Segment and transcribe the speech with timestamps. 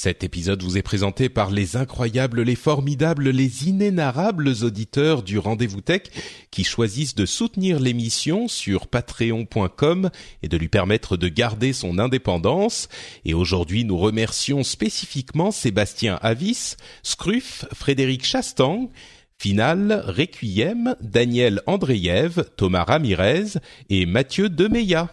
[0.00, 5.80] Cet épisode vous est présenté par les incroyables, les formidables, les inénarrables auditeurs du Rendez-vous
[5.80, 6.02] Tech
[6.52, 10.10] qui choisissent de soutenir l'émission sur patreon.com
[10.44, 12.88] et de lui permettre de garder son indépendance.
[13.24, 18.90] Et aujourd'hui, nous remercions spécifiquement Sébastien Avis, Scruff, Frédéric Chastang,
[19.36, 23.58] Final, Requiem, Daniel Andreyev, Thomas Ramirez
[23.90, 25.12] et Mathieu Demeya.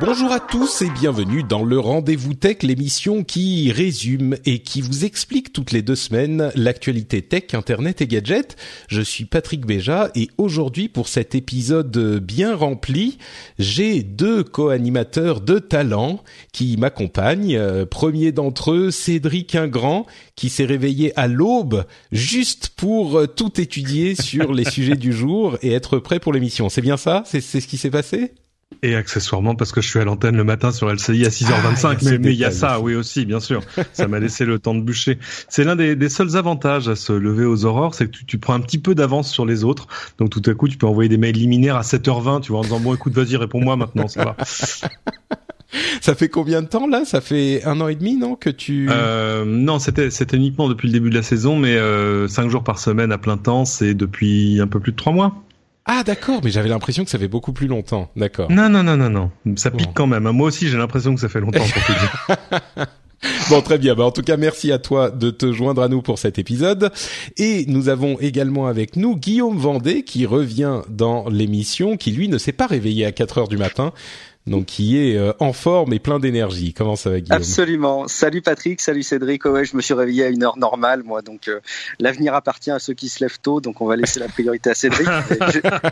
[0.00, 5.04] Bonjour à tous et bienvenue dans le Rendez-vous Tech, l'émission qui résume et qui vous
[5.04, 8.56] explique toutes les deux semaines l'actualité tech, internet et gadgets.
[8.88, 13.18] Je suis Patrick Béja et aujourd'hui pour cet épisode bien rempli,
[13.58, 17.56] j'ai deux co-animateurs de talent qui m'accompagnent.
[17.56, 23.60] Euh, Premier d'entre eux, Cédric Ingrand, qui s'est réveillé à l'aube juste pour euh, tout
[23.60, 26.70] étudier sur les sujets du jour et être prêt pour l'émission.
[26.70, 27.22] C'est bien ça?
[27.26, 28.32] C'est c'est ce qui s'est passé?
[28.82, 31.84] Et accessoirement parce que je suis à l'antenne le matin sur LCI à 6h25.
[31.84, 32.84] Ah, il mais il y a ça, aussi.
[32.84, 33.62] oui aussi, bien sûr.
[33.92, 35.18] ça m'a laissé le temps de bûcher.
[35.48, 38.38] C'est l'un des, des seuls avantages à se lever aux aurores, c'est que tu, tu
[38.38, 39.86] prends un petit peu d'avance sur les autres.
[40.18, 42.62] Donc tout à coup, tu peux envoyer des mails liminaires à 7h20, tu vois, en
[42.62, 44.36] disant bon écoute, vas-y, réponds-moi maintenant, ça va.
[46.00, 47.04] Ça fait combien de temps là?
[47.04, 50.88] Ça fait un an et demi, non Que tu Euh, non, c'était c'était uniquement depuis
[50.88, 53.94] le début de la saison, mais euh, 5 jours par semaine à plein temps, c'est
[53.94, 55.44] depuis un peu plus de 3 mois.
[55.86, 58.10] Ah d'accord, mais j'avais l'impression que ça fait beaucoup plus longtemps.
[58.16, 58.50] D'accord.
[58.50, 59.30] Non, non, non, non, non.
[59.56, 59.92] Ça pique Bon.
[59.94, 60.26] quand même.
[60.26, 60.32] hein.
[60.32, 62.86] Moi aussi, j'ai l'impression que ça fait longtemps pour te dire.
[63.50, 63.94] Bon, très bien.
[63.94, 66.90] Bah, en tout cas, merci à toi de te joindre à nous pour cet épisode.
[67.36, 72.38] Et nous avons également avec nous Guillaume Vendée qui revient dans l'émission, qui lui ne
[72.38, 73.92] s'est pas réveillé à 4 heures du matin,
[74.46, 76.72] donc qui est euh, en forme et plein d'énergie.
[76.72, 77.36] Comment ça va, Guillaume?
[77.36, 78.08] Absolument.
[78.08, 79.44] Salut Patrick, salut Cédric.
[79.46, 81.22] Oh ouais, je me suis réveillé à une heure normale, moi.
[81.22, 81.60] Donc euh,
[81.98, 83.60] l'avenir appartient à ceux qui se lèvent tôt.
[83.60, 85.06] Donc on va laisser la priorité à Cédric.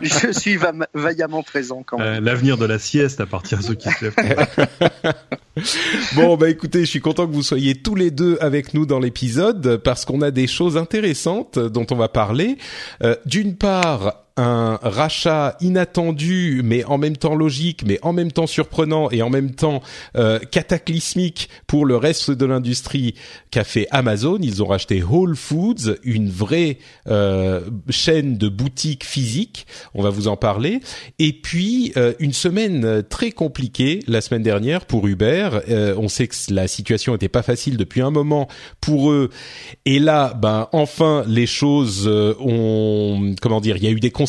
[0.03, 2.07] je, je suis va- vaillamment présent quand même.
[2.07, 4.15] Euh, L'avenir de la sieste appartient à ceux qui se lèvent.
[6.15, 8.99] Bon, bah écoutez, je suis content que vous soyez tous les deux avec nous dans
[8.99, 12.57] l'épisode parce qu'on a des choses intéressantes dont on va parler.
[13.03, 18.47] Euh, D'une part, un rachat inattendu, mais en même temps logique, mais en même temps
[18.47, 19.83] surprenant et en même temps
[20.15, 23.15] euh, cataclysmique pour le reste de l'industrie
[23.51, 24.37] qu'a fait Amazon.
[24.41, 29.67] Ils ont racheté Whole Foods, une vraie euh, chaîne de boutiques physiques.
[29.93, 30.79] On va vous en parler.
[31.19, 35.49] Et puis euh, une semaine très compliquée la semaine dernière pour Uber.
[35.97, 38.47] On sait que la situation était pas facile depuis un moment
[38.79, 39.31] pour eux.
[39.85, 44.28] Et là, ben enfin les choses ont comment dire, il y a eu des conséquences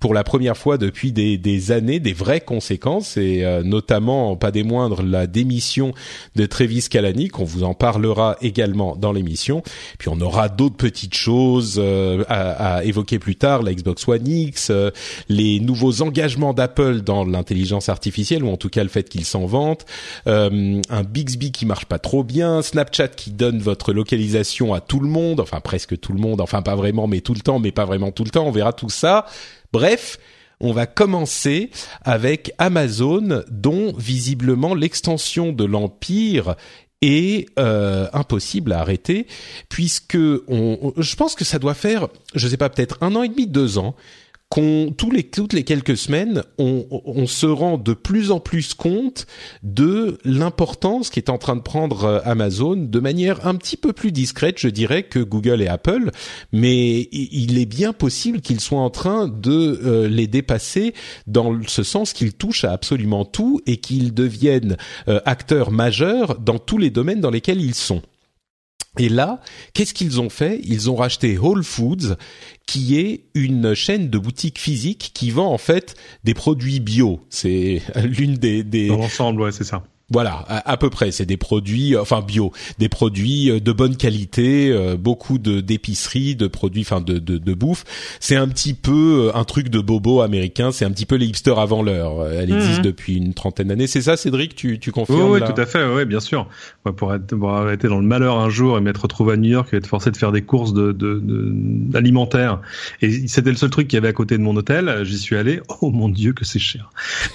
[0.00, 4.62] pour la première fois depuis des, années, des vraies conséquences et euh, notamment pas des
[4.62, 5.92] moindres la démission
[6.36, 7.38] de Travis Kalanick.
[7.38, 9.62] On vous en parlera également dans l'émission.
[9.98, 14.70] Puis on aura d'autres petites choses euh, à, évoquer plus tard, la Xbox One X,
[14.70, 14.90] euh,
[15.28, 19.46] les nouveaux engagements d'Apple dans l'intelligence artificielle ou en tout cas le fait qu'ils s'en
[19.46, 19.84] vantent,
[20.26, 25.08] un Bixby qui marche pas trop bien, Snapchat qui donne votre localisation à tout le
[25.08, 27.84] monde, enfin presque tout le monde, enfin pas vraiment mais tout le temps, mais pas
[27.84, 28.46] vraiment tout le temps.
[28.46, 29.26] On verra tout ça.
[29.72, 30.18] Bref.
[30.64, 31.70] On va commencer
[32.02, 36.54] avec Amazon, dont visiblement l'extension de l'empire
[37.00, 39.26] est euh, impossible à arrêter,
[39.68, 42.06] puisque je pense que ça doit faire,
[42.36, 43.96] je sais pas, peut-être un an et demi, deux ans,
[44.54, 49.26] tous les toutes les quelques semaines, on, se rend de plus en plus compte
[49.62, 53.92] de l'importance qui est en train de prendre euh, Amazon de manière un petit peu
[53.92, 56.10] plus discrète, je dirais, que Google et Apple,
[56.52, 60.94] mais il est bien possible qu'ils soient en train de euh, les dépasser
[61.26, 64.76] dans ce sens qu'ils touchent à absolument tout et qu'ils deviennent
[65.08, 68.02] euh, acteurs majeurs dans tous les domaines dans lesquels ils sont.
[68.98, 69.40] Et là,
[69.72, 70.60] qu'est-ce qu'ils ont fait?
[70.64, 72.16] Ils ont racheté Whole Foods,
[72.66, 75.94] qui est une chaîne de boutiques physiques qui vend en fait
[76.24, 77.20] des produits bio.
[77.30, 79.82] C'est l'une des, des Dans l'ensemble, ouais, c'est ça.
[80.12, 81.10] Voilà, à, peu près.
[81.10, 86.36] C'est des produits, enfin bio, des produits euh, de bonne qualité, euh, beaucoup de d'épicerie,
[86.36, 87.84] de produits, enfin de, de, de bouffe.
[88.20, 90.70] C'est un petit peu euh, un truc de bobo américain.
[90.70, 92.28] C'est un petit peu les hipsters avant l'heure.
[92.28, 92.58] Elle mhm.
[92.58, 93.86] existe depuis une trentaine d'années.
[93.86, 95.82] C'est ça, Cédric Tu tu confirmes Oui, tout à fait.
[95.84, 96.46] Oui, bien sûr.
[96.96, 99.70] pour, être, pour arrêter dans le malheur un jour et m'être retrouvé à New York
[99.72, 102.60] et être forcé de faire des courses de, de, de alimentaires.
[103.00, 105.04] Et c'était le seul truc qui y avait à côté de mon hôtel.
[105.04, 105.60] J'y suis allé.
[105.80, 106.90] Oh mon dieu, que c'est cher.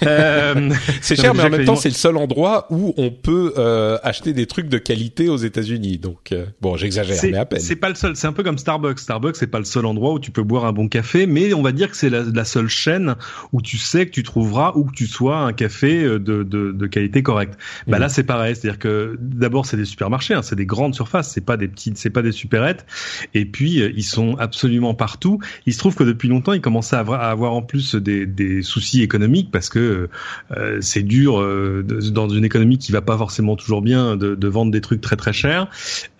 [1.00, 4.32] c'est cher, mais en même temps, c'est le seul endroit où on peut euh, acheter
[4.32, 5.98] des trucs de qualité aux États-Unis.
[5.98, 7.60] Donc euh, bon, j'exagère, mais à peine.
[7.60, 8.16] C'est pas le seul.
[8.16, 8.98] C'est un peu comme Starbucks.
[8.98, 11.62] Starbucks, c'est pas le seul endroit où tu peux boire un bon café, mais on
[11.62, 13.16] va dire que c'est la, la, seule chaîne
[13.52, 16.72] où tu sais que tu trouveras où que tu sois un café euh, de, de,
[16.72, 17.58] de qualité correcte.
[17.86, 18.00] Bah mmh.
[18.00, 18.56] là, c'est pareil.
[18.56, 21.98] C'est-à-dire que d'abord, c'est des supermarchés, hein, c'est des grandes surfaces, c'est pas des petites,
[21.98, 22.86] c'est pas des supérettes.
[23.34, 25.38] Et puis ils sont absolument partout.
[25.66, 28.26] Il se trouve que depuis longtemps, ils commençaient à avoir, à avoir en plus des,
[28.26, 30.08] des soucis économiques parce que
[30.56, 34.72] euh, c'est dur euh, dans une économie qui va pas forcément toujours bien de, vendre
[34.72, 35.68] des trucs très très chers.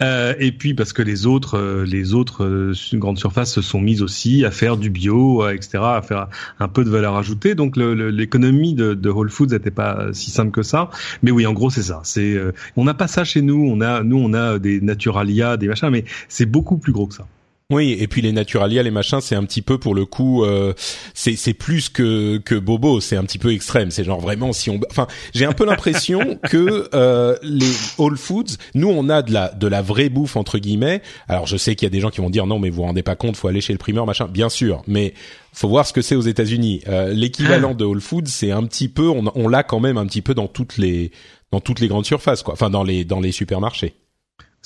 [0.03, 3.81] Euh, et puis parce que les autres, euh, les autres euh, grandes surfaces se sont
[3.81, 6.29] mises aussi à faire du bio, etc., à faire
[6.61, 7.55] un peu de valeur ajoutée.
[7.55, 10.91] Donc l'économie de, de, Whole Foods n'était pas si simple que ça.
[11.23, 12.01] Mais oui, en gros c'est ça.
[12.05, 12.37] C'est,
[12.77, 13.69] on n'a pas ça chez nous.
[13.71, 17.15] On a, nous on a des Naturalia, des machins, mais c'est beaucoup plus gros que
[17.15, 17.27] ça.
[17.71, 20.73] Oui, et puis les Naturalia, les machins, c'est un petit peu pour le coup, euh,
[21.13, 23.91] c'est c'est plus que que Bobo, c'est un petit peu extrême.
[23.91, 28.57] C'est genre vraiment si on, enfin, j'ai un peu l'impression que euh, les Whole Foods,
[28.75, 31.03] nous on a de la de la vraie bouffe entre guillemets.
[31.29, 32.83] Alors je sais qu'il y a des gens qui vont dire non, mais vous vous
[32.85, 34.29] rendez pas compte, faut aller chez le primeur, machin.
[34.29, 35.13] Bien sûr, mais
[35.53, 36.81] faut voir ce que c'est aux États-Unis.
[36.89, 40.07] Euh, L'équivalent de Whole Foods, c'est un petit peu, on, on l'a quand même un
[40.07, 41.11] petit peu dans toutes les
[41.53, 42.55] dans toutes les grandes surfaces, quoi.
[42.55, 43.95] Enfin dans les dans les supermarchés.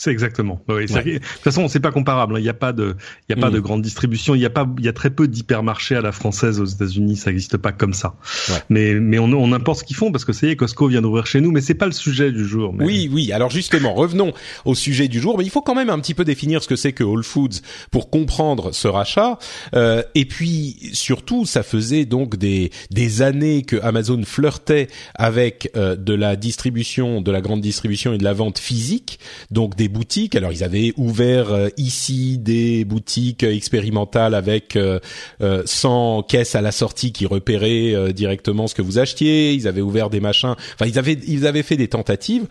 [0.02, 0.60] C'est exactement.
[0.68, 2.34] Oui, De toute façon, c'est pas comparable.
[2.34, 2.40] Hein.
[2.40, 2.96] Il n'y a pas de,
[3.28, 3.62] il y a pas de mm.
[3.62, 4.34] grande distribution.
[4.34, 7.14] Il y a pas, il y a très peu d'hypermarchés à la française aux États-Unis.
[7.14, 8.16] Ça n'existe pas comme ça.
[8.48, 8.56] Ouais.
[8.68, 11.02] Mais, mais on, on importe ce qu'ils font parce que ça y est, Costco vient
[11.02, 11.52] d'ouvrir chez nous.
[11.52, 12.72] Mais c'est pas le sujet du jour.
[12.72, 12.84] Mais...
[12.84, 13.30] Oui, oui.
[13.30, 14.32] Alors justement, revenons
[14.64, 15.38] au sujet du jour.
[15.38, 17.60] Mais il faut quand même un petit peu définir ce que c'est que Whole Foods
[17.92, 19.38] pour comprendre ce rachat.
[19.76, 25.94] Euh, et puis surtout, ça faisait donc des des années que Amazon flirtait avec euh,
[25.94, 29.20] de la distribution, de la grande distribution et de la vente physique.
[29.52, 30.34] Donc des boutiques.
[30.34, 34.98] Alors ils avaient ouvert euh, ici des boutiques expérimentales avec euh,
[35.40, 39.52] 100 euh, caisses à la sortie qui repéraient euh, directement ce que vous achetiez.
[39.52, 40.54] Ils avaient ouvert des machins.
[40.74, 42.46] Enfin ils avaient ils avaient fait des tentatives.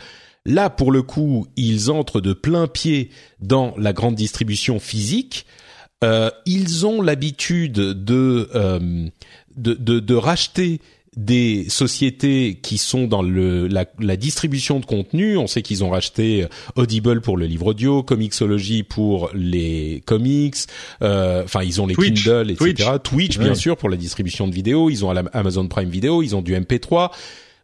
[0.46, 3.10] Là pour le coup ils entrent de plein pied
[3.42, 5.46] dans la grande distribution physique.
[6.46, 10.80] ils ont l'habitude de, de, de, de racheter
[11.18, 15.36] des sociétés qui sont dans le, la, la distribution de contenu.
[15.38, 20.56] On sait qu'ils ont racheté Audible pour le livre audio, Comixology pour les comics.
[21.02, 22.92] Euh, enfin, ils ont les Kindle, etc.
[23.04, 24.90] Twitch, bien sûr, pour la distribution de vidéos.
[24.90, 26.22] Ils ont Amazon Prime Video.
[26.22, 27.12] Ils ont du MP3.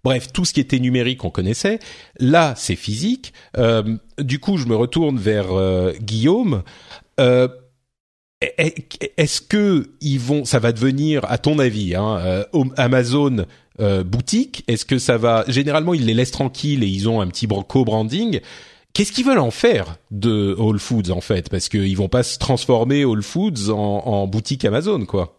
[0.03, 1.79] Bref, tout ce qui était numérique, on connaissait.
[2.19, 3.33] Là, c'est physique.
[3.57, 6.63] Euh, du coup, je me retourne vers euh, Guillaume.
[7.19, 7.47] Euh,
[8.41, 12.43] est-ce que ils vont, ça va devenir, à ton avis, hein, euh,
[12.77, 13.45] Amazon
[13.79, 14.63] euh, boutique?
[14.67, 18.41] Est-ce que ça va Généralement, ils les laissent tranquilles et ils ont un petit co-branding.
[18.93, 21.49] Qu'est-ce qu'ils veulent en faire de Whole Foods en fait?
[21.49, 23.75] Parce qu'ils vont pas se transformer Whole Foods en,
[24.05, 25.36] en boutique Amazon, quoi.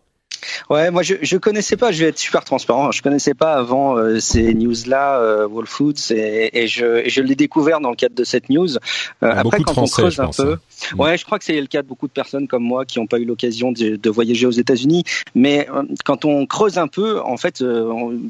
[0.70, 3.96] Ouais, moi je je connaissais pas, je vais être super transparent, je connaissais pas avant
[3.96, 8.14] euh, ces news-là, euh, Whole Foods, et, et je, je l'ai découvert dans le cadre
[8.14, 8.76] de cette news.
[8.76, 8.80] Euh,
[9.22, 10.96] après, quand on creuse un peu, hein.
[10.98, 13.06] ouais, je crois que c'est le cas de beaucoup de personnes comme moi qui n'ont
[13.06, 15.04] pas eu l'occasion de, de, voyager aux États-Unis,
[15.34, 17.64] mais euh, quand on creuse un peu, en fait,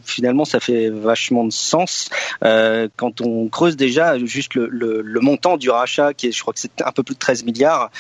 [0.05, 2.09] finalement, ça fait vachement de sens.
[2.41, 6.55] quand on creuse déjà juste le, le, le, montant du rachat, qui est, je crois
[6.55, 7.91] que c'est un peu plus de 13 milliards.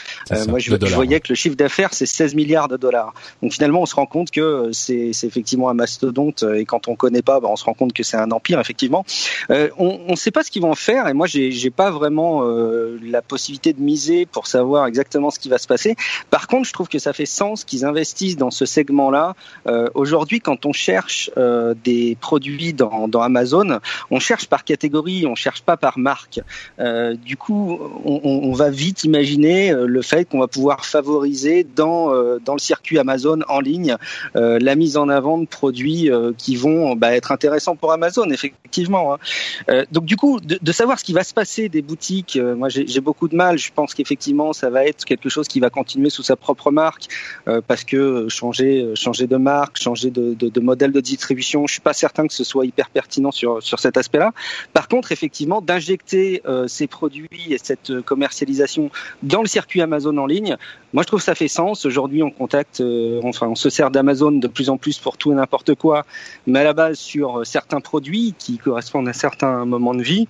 [0.49, 3.15] moi, je, je, voyais que le chiffre d'affaires c'est 16 milliards de dollars.
[3.43, 6.95] Donc finalement, se rend compte que euh, c'est effectivement un mastodonte euh, et quand on
[6.95, 9.05] connaît pas, bah, on se rend compte que c'est un empire effectivement.
[9.51, 13.23] Euh, on ne sait pas ce qu'ils vont faire et moi j'ai pas vraiment la
[13.23, 15.97] possibilité de miser pour savoir exactement ce qui va se passer.
[16.31, 19.35] Par contre, je trouve que ça fait sens qu'ils investissent dans ce segment-là.
[19.95, 21.31] Aujourd'hui, quand on cherche
[21.85, 23.81] des produits dans, Amazon,
[24.11, 26.41] on cherche par catégorie, on cherche pas par marque.
[27.25, 32.13] du coup, on, on, va vite imaginer le fait qu'on va pouvoir favoriser dans
[32.45, 33.78] dans le circuit Amazon en ligne
[34.37, 38.29] euh, la mise en avant de produits euh, qui vont bah, être intéressants pour Amazon,
[38.31, 39.15] effectivement.
[39.15, 39.19] Hein.
[39.71, 43.01] Euh, donc du coup, de, savoir ce qui va se passer des boutiques, moi j'ai
[43.01, 43.59] beaucoup de mal.
[43.59, 47.07] Je pense qu'effectivement, ça va être quelque chose qui va continuer sous sa propre marque,
[47.67, 52.27] parce que changer, changer de marque, changer de, modèle de distribution, je suis pas certain
[52.27, 54.33] que ce soit hyper pertinent sur sur cet aspect-là.
[54.73, 58.91] Par contre, effectivement, d'injecter ces produits et cette commercialisation
[59.23, 60.57] dans le circuit Amazon en ligne,
[60.93, 61.85] moi je trouve ça fait sens.
[61.87, 62.83] Aujourd'hui, on contacte,
[63.25, 66.05] enfin on se sert d'Amazon de plus en plus pour tout et n'importe quoi,
[66.47, 70.29] mais à la base sur certains produits qui correspondent à certains moments de vie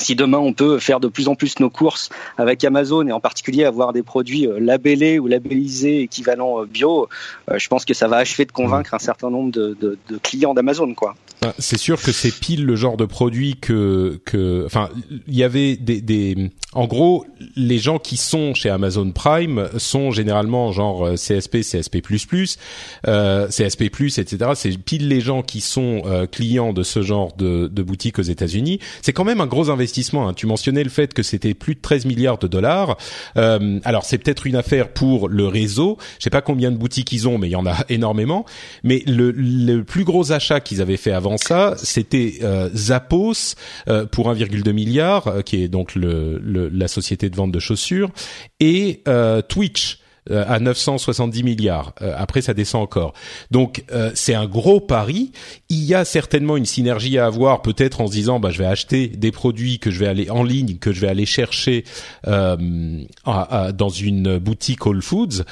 [0.00, 3.20] si demain on peut faire de plus en plus nos courses avec Amazon et en
[3.20, 7.08] particulier avoir des produits euh, labellés ou labellisés équivalents euh, bio,
[7.50, 10.94] euh, je pense que ça va achever de convaincre un certain nombre de, clients d'Amazon,
[10.94, 11.14] quoi.
[11.42, 14.20] Ah, c'est sûr que c'est pile le genre de produit que
[14.66, 14.90] enfin,
[15.26, 17.24] il y avait des, en gros,
[17.56, 24.36] les gens qui sont chez Amazon Prime sont généralement genre CSP, CSP++, CSP+, etc.
[24.54, 28.78] C'est pile les gens qui sont clients de ce genre de, de boutique aux États-Unis.
[29.00, 29.89] C'est quand même un gros investissement.
[30.28, 30.34] Hein.
[30.34, 32.96] Tu mentionnais le fait que c'était plus de 13 milliards de dollars.
[33.36, 35.98] Euh, alors c'est peut-être une affaire pour le réseau.
[36.18, 38.44] Je sais pas combien de boutiques ils ont, mais il y en a énormément.
[38.84, 43.54] Mais le, le plus gros achat qu'ils avaient fait avant ça, c'était euh, Zappos
[43.88, 47.58] euh, pour 1,2 milliard, euh, qui est donc le, le, la société de vente de
[47.58, 48.10] chaussures,
[48.58, 49.99] et euh, Twitch
[50.30, 51.94] euh, à 970 milliards.
[52.02, 53.14] Euh, après, ça descend encore.
[53.50, 55.32] Donc, euh, c'est un gros pari.
[55.70, 58.66] Il y a certainement une synergie à avoir, peut-être en se disant, bah, je vais
[58.66, 61.84] acheter des produits que je vais aller en ligne, que je vais aller chercher
[62.26, 65.44] dans une boutique Whole Foods.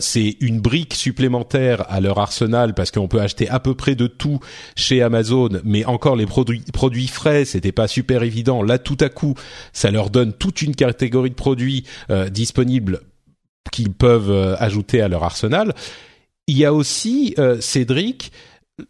[0.00, 4.06] c'est une brique supplémentaire à leur arsenal parce qu'on peut acheter à peu près de
[4.06, 4.40] tout
[4.76, 8.62] chez Amazon, mais encore les produits produits frais, c'était pas super évident.
[8.62, 9.34] Là, tout à coup,
[9.72, 11.84] ça leur donne toute une catégorie de produits
[12.30, 13.00] disponibles
[13.72, 15.74] qu'ils peuvent euh, ajouter à leur arsenal.
[16.46, 18.32] Il y a aussi euh, Cédric.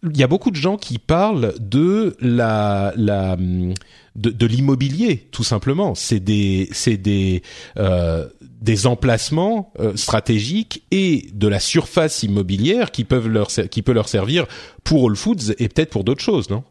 [0.03, 5.45] Il y a beaucoup de gens qui parlent de la, la de, de l'immobilier tout
[5.45, 5.95] simplement.
[5.95, 7.43] C'est des c'est des
[7.77, 13.93] euh, des emplacements euh, stratégiques et de la surface immobilière qui peuvent leur qui peut
[13.93, 14.47] leur servir
[14.85, 16.65] pour All Foods et peut-être pour d'autres choses, non?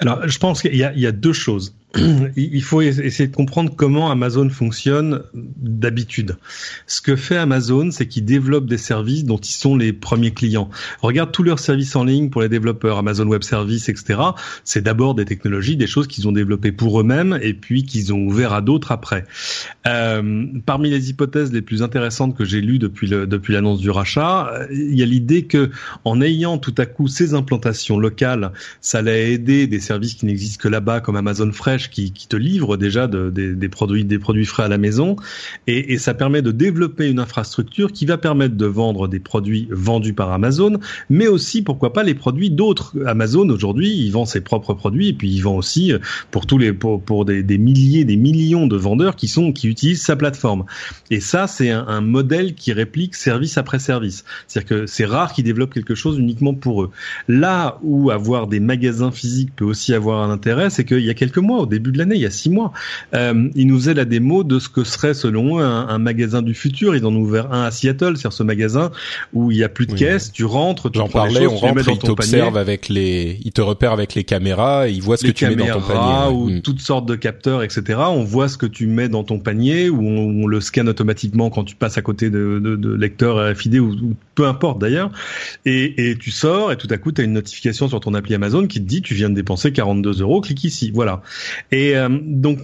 [0.00, 1.74] Alors, je pense qu'il y a, il y a deux choses.
[2.36, 6.36] il faut essayer de comprendre comment Amazon fonctionne d'habitude.
[6.86, 10.70] Ce que fait Amazon, c'est qu'ils développent des services dont ils sont les premiers clients.
[11.02, 14.20] Regarde tous leurs services en ligne pour les développeurs, Amazon Web Services, etc.
[14.64, 18.20] C'est d'abord des technologies, des choses qu'ils ont développées pour eux-mêmes et puis qu'ils ont
[18.26, 19.24] ouvert à d'autres après.
[19.86, 24.52] Euh, parmi les hypothèses les plus intéressantes que j'ai lues depuis depuis l'annonce du rachat,
[24.70, 25.70] il y a l'idée que
[26.04, 30.62] en ayant tout à coup ces implantations locales, ça allait aider des services qui n'existent
[30.62, 34.68] que là-bas comme Amazon Fresh qui, te livre déjà des, produits des produits frais à
[34.68, 35.16] la maison
[35.66, 40.12] et, ça permet de développer une infrastructure qui va permettre de vendre des produits vendus
[40.12, 42.94] par Amazon, mais aussi pourquoi pas les produits d'autres.
[43.06, 45.92] Amazon aujourd'hui, il vend ses propres produits et puis il vend aussi
[46.30, 50.16] pour tous les pour, des, milliers, des millions de vendeurs qui sont qui utilisent sa
[50.16, 50.64] plateforme.
[51.10, 54.24] Et ça, c'est un, un modèle qui réplique service après service.
[54.46, 56.90] C'est-à-dire que c'est rare qu'ils développent quelque chose uniquement pour eux.
[57.28, 61.14] Là où avoir des magasins physiques peut aussi avoir un intérêt, c'est qu'il y a
[61.14, 62.72] quelques mois, au début de l'année, il y a six mois.
[63.14, 66.54] Euh, ils nous faisaient la démo de ce que serait selon eux un, magasin du
[66.54, 66.96] futur.
[66.96, 68.90] Ils en ont ouvert un à Seattle, c'est-à-dire ce magasin
[69.32, 71.98] où il y a plus de caisse, tu rentres, tu J'en parlais, on rentre, ils
[71.98, 75.56] t'observent avec les, ils te repèrent avec les caméras, ils voient ce que tu mets
[75.56, 76.36] dans ton panier.
[76.36, 76.62] ou mm.
[76.62, 78.00] toutes sortes de capteurs, etc.
[78.08, 81.64] On voit ce que tu mets dans ton panier, ou on, le scanne automatiquement quand
[81.64, 85.10] tu passes à côté de, de, de lecteurs RFID ou, ou, peu importe d'ailleurs.
[85.64, 88.34] Et, et tu sors et tout à coup tu as une notification sur ton appli
[88.34, 90.90] Amazon qui te dit tu viens de dépenser 42 euros, clique ici.
[90.92, 91.22] Voilà.
[91.72, 92.58] Et euh, donc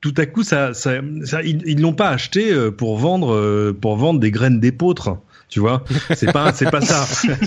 [0.00, 3.96] tout à coup, ça, ça, ça ils l'ont pas acheté euh, pour vendre euh, pour
[3.96, 5.18] vendre des graines d'épeautre
[5.52, 5.84] tu vois.
[6.14, 7.06] C'est pas c'est pas ça.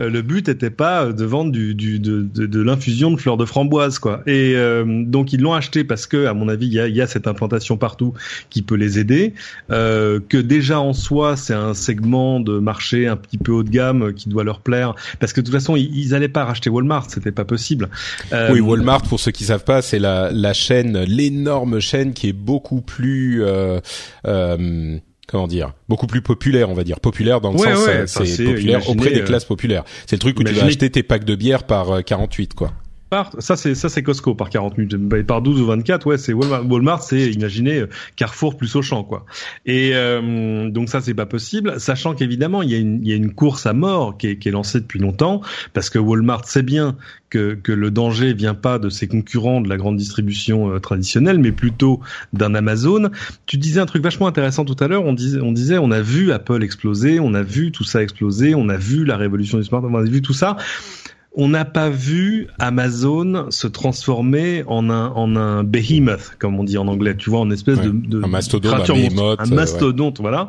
[0.00, 3.36] Euh, le but était pas de vendre du, du de, de, de l'infusion de fleurs
[3.36, 4.22] de framboise quoi.
[4.26, 7.00] Et euh, donc ils l'ont acheté parce que à mon avis il y a, y
[7.00, 8.12] a, cette implantation partout
[8.50, 9.34] qui peut les aider.
[9.70, 13.70] Euh, que déjà en soi c'est un segment de marché un petit peu haut de
[13.70, 14.94] gamme qui doit leur plaire.
[15.20, 17.08] Parce que de toute façon ils, ils allaient pas racheter Walmart.
[17.08, 17.88] C'était pas possible.
[18.32, 22.28] Euh, oui Walmart pour ceux qui savent pas c'est la la chaîne l'énorme chaîne qui
[22.28, 23.80] est beaucoup plus euh,
[25.26, 25.72] comment dire?
[25.88, 27.00] Beaucoup plus populaire on va dire.
[27.00, 29.84] Populaire dans le sens euh, c'est populaire auprès des euh, classes populaires.
[30.06, 32.66] C'est le truc où tu vas acheter tes packs de bière par 48 euh,
[33.38, 36.32] ça c'est ça c'est Costco par 40 minutes, bah, par 12 ou 24, ouais, c'est
[36.32, 37.84] Walmart, Walmart c'est imaginez
[38.16, 39.26] Carrefour plus Auchan quoi.
[39.66, 43.12] Et euh, donc ça c'est pas possible, sachant qu'évidemment il y a une il y
[43.12, 45.42] a une course à mort qui est, qui est lancée depuis longtemps
[45.72, 46.96] parce que Walmart sait bien
[47.30, 51.38] que que le danger vient pas de ses concurrents de la grande distribution euh, traditionnelle,
[51.38, 52.00] mais plutôt
[52.32, 53.10] d'un Amazon.
[53.46, 55.04] Tu disais un truc vachement intéressant tout à l'heure.
[55.04, 58.54] On disait on disait on a vu Apple exploser, on a vu tout ça exploser,
[58.54, 60.56] on a vu la révolution du smartphone, on a vu tout ça
[61.34, 66.78] on n'a pas vu Amazon se transformer en un en un behemoth comme on dit
[66.78, 70.48] en anglais tu vois en espèce de, de un mastodonte un, mastodonte voilà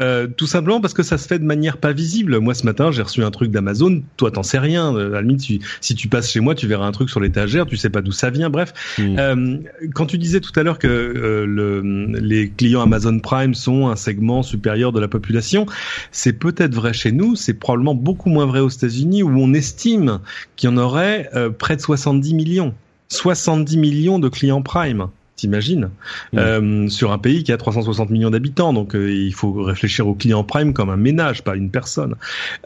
[0.00, 2.38] Euh, tout simplement parce que ça se fait de manière pas visible.
[2.40, 4.02] Moi, ce matin, j'ai reçu un truc d'Amazon.
[4.16, 4.94] Toi, t'en sais rien.
[4.94, 5.40] À la limite,
[5.80, 7.66] si, tu passes chez moi, tu verras un truc sur l'étagère.
[7.66, 8.50] Tu sais pas d'où ça vient.
[8.50, 9.18] Bref, hmm.
[9.18, 9.56] euh,
[9.94, 11.80] quand tu disais tout à l'heure que euh, le,
[12.18, 15.66] les clients Amazon Prime sont un segment supérieur de la population,
[16.10, 17.36] c'est peut-être vrai chez nous.
[17.36, 20.20] C'est probablement beaucoup moins vrai aux États-Unis où on estime
[20.56, 22.74] qu'il y en aurait près de 70 millions.
[23.08, 25.08] 70 millions de clients Prime.
[25.36, 25.90] T'imagines
[26.32, 26.38] mm.
[26.38, 30.14] euh, sur un pays qui a 360 millions d'habitants, donc euh, il faut réfléchir au
[30.14, 32.14] client prime comme un ménage, pas une personne.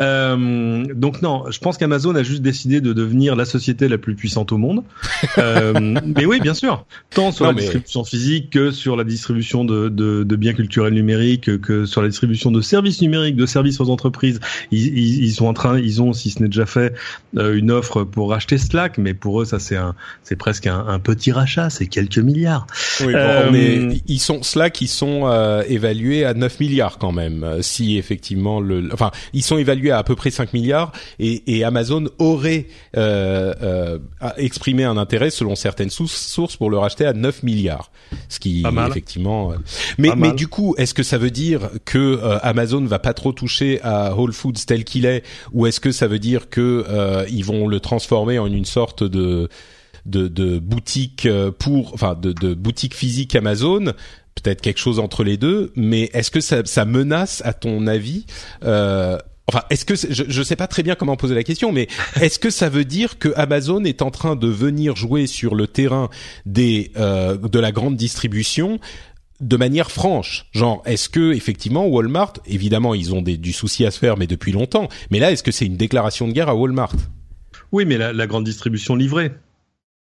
[0.03, 4.15] Euh, donc non, je pense qu'Amazon a juste décidé de devenir la société la plus
[4.15, 4.83] puissante au monde.
[5.37, 9.89] Euh, mais oui, bien sûr, tant sur la distribution physique que sur la distribution de,
[9.89, 13.89] de, de, biens culturels numériques, que sur la distribution de services numériques, de services aux
[13.89, 14.41] entreprises.
[14.73, 16.95] Ils, ils, ils sont en train, ils ont, si ce n'est déjà fait,
[17.37, 20.87] euh, une offre pour racheter Slack, mais pour eux, ça c'est un, c'est presque un,
[20.87, 22.58] un petit rachat, c'est quelques milliards.
[23.01, 27.45] Oui, euh, ils sont Slack, ils sont euh, évalués à 9 milliards quand même.
[27.45, 31.59] Euh, si effectivement le, enfin, ils sont évalués à à peu près 5 milliards et,
[31.59, 33.99] et Amazon aurait euh,
[34.37, 37.91] exprimé un intérêt selon certaines sources pour le racheter à 9 milliards,
[38.29, 39.53] ce qui effectivement.
[39.99, 43.81] mais mais du coup, est-ce que ça veut dire que Amazon va pas trop toucher
[43.83, 46.87] à Whole Foods tel qu'il est, ou est-ce que ça veut dire que
[47.29, 49.49] ils vont le transformer en une sorte de
[50.09, 53.93] de, de boutique euh, pour, enfin, de, de boutique physique Amazon,
[54.35, 55.73] peut-être quelque chose entre les deux.
[55.77, 58.27] Mais est-ce que ça, ça menace, à ton avis,
[58.65, 59.19] euh,
[59.51, 61.89] Enfin, est-ce que je ne sais pas très bien comment poser la question, mais
[62.21, 65.67] est-ce que ça veut dire que Amazon est en train de venir jouer sur le
[65.67, 66.11] terrain
[66.45, 68.79] des euh, de la grande distribution
[69.41, 70.45] de manière franche?
[70.53, 74.27] Genre, est-ce que effectivement Walmart, évidemment, ils ont des, du souci à se faire, mais
[74.27, 74.89] depuis longtemps.
[75.11, 76.93] Mais là, est-ce que c'est une déclaration de guerre à Walmart?
[77.73, 79.33] Oui, mais la, la grande distribution livrée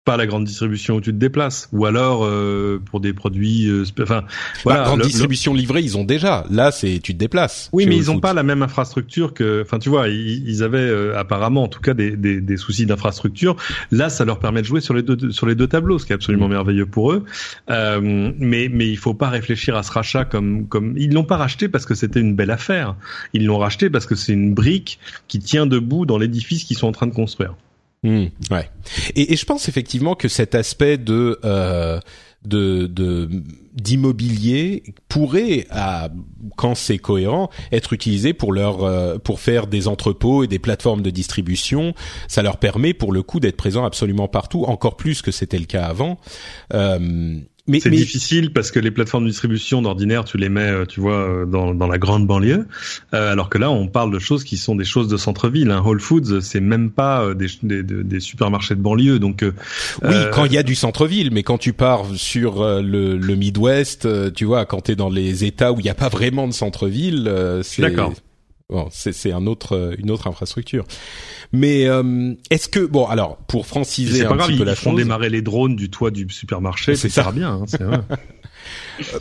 [0.05, 3.85] pas la grande distribution où tu te déplaces ou alors euh, pour des produits euh,
[4.01, 4.25] enfin
[4.65, 6.47] voilà la grande distribution livrée ils ont déjà.
[6.51, 7.69] Là c'est tu te déplaces.
[7.75, 11.19] Oui mais ils ont pas la même infrastructure que enfin tu vois ils, avaient euh,
[11.19, 13.57] apparemment en tout cas des, des, des soucis d'infrastructure.
[13.91, 16.13] Là ça leur permet de jouer sur les deux sur les deux tableaux ce qui
[16.13, 16.53] est absolument mm.
[16.53, 17.25] merveilleux pour eux.
[17.69, 21.37] Euh, mais mais il faut pas réfléchir à ce rachat comme comme ils l'ont pas
[21.37, 22.97] racheté parce que c'était une belle affaire.
[23.35, 26.87] Ils l'ont racheté parce que c'est une brique qui tient debout dans l'édifice qu'ils sont
[26.87, 27.55] en train de construire
[28.03, 28.71] Mmh, ouais.
[29.15, 32.01] Et, et, je pense effectivement que cet aspect de euh,
[32.45, 33.29] de
[33.75, 36.09] d'immobilier pourrait, à,
[36.57, 41.03] quand c'est cohérent, être utilisé pour leur euh, pour faire des entrepôts et des plateformes
[41.03, 41.95] de distribution.
[42.27, 45.67] Ça leur permet pour le coup d'être présent absolument partout, encore plus que c'était le
[45.67, 46.19] cas avant.
[46.73, 47.39] Euh,
[47.79, 51.15] c'est difficile parce que les plateformes de distribution d'ordinaire, tu les mets, euh, tu vois,
[51.15, 52.67] euh, dans, dans la grande banlieue,
[53.15, 55.71] euh, alors que là, on parle de choses qui sont des choses de centre-ville.
[55.71, 55.83] Hein.
[55.85, 59.45] Whole Foods, c'est même pas des, des, des, supermarchés de banlieue, donc.
[60.03, 64.09] oui, quand il y a du centre-ville, mais quand tu pars sur le, le Midwest,
[64.35, 67.31] tu vois, quand t'es dans les États où il n'y a pas vraiment de centre-ville,
[67.63, 67.83] c'est.
[67.83, 68.13] D'accord.
[68.71, 70.85] Bon, c'est un autre, une autre infrastructure.
[71.53, 75.29] Mais euh, est-ce que bon alors pour franciser un petit peu la ils font démarrer
[75.29, 77.51] les drones du toit du supermarché, c'est ça bien.
[77.51, 78.01] Hein, c'est vrai.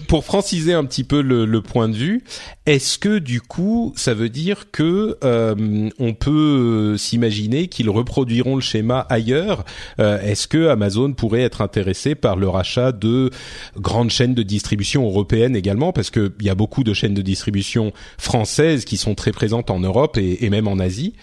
[0.07, 2.23] pour franciser un petit peu le, point de vue,
[2.65, 8.61] est-ce que du coup, ça veut dire que euh, on peut s'imaginer qu'ils reproduiront le
[8.61, 9.65] schéma ailleurs?
[9.99, 13.29] Euh, Est-ce que Amazon pourrait être intéressé par le rachat de
[13.77, 15.91] grandes chaînes de distribution européennes également?
[15.91, 19.79] Parce qu'il y a beaucoup de chaînes de distribution françaises qui sont très présentes en
[19.79, 21.13] Europe et, et même en Asie.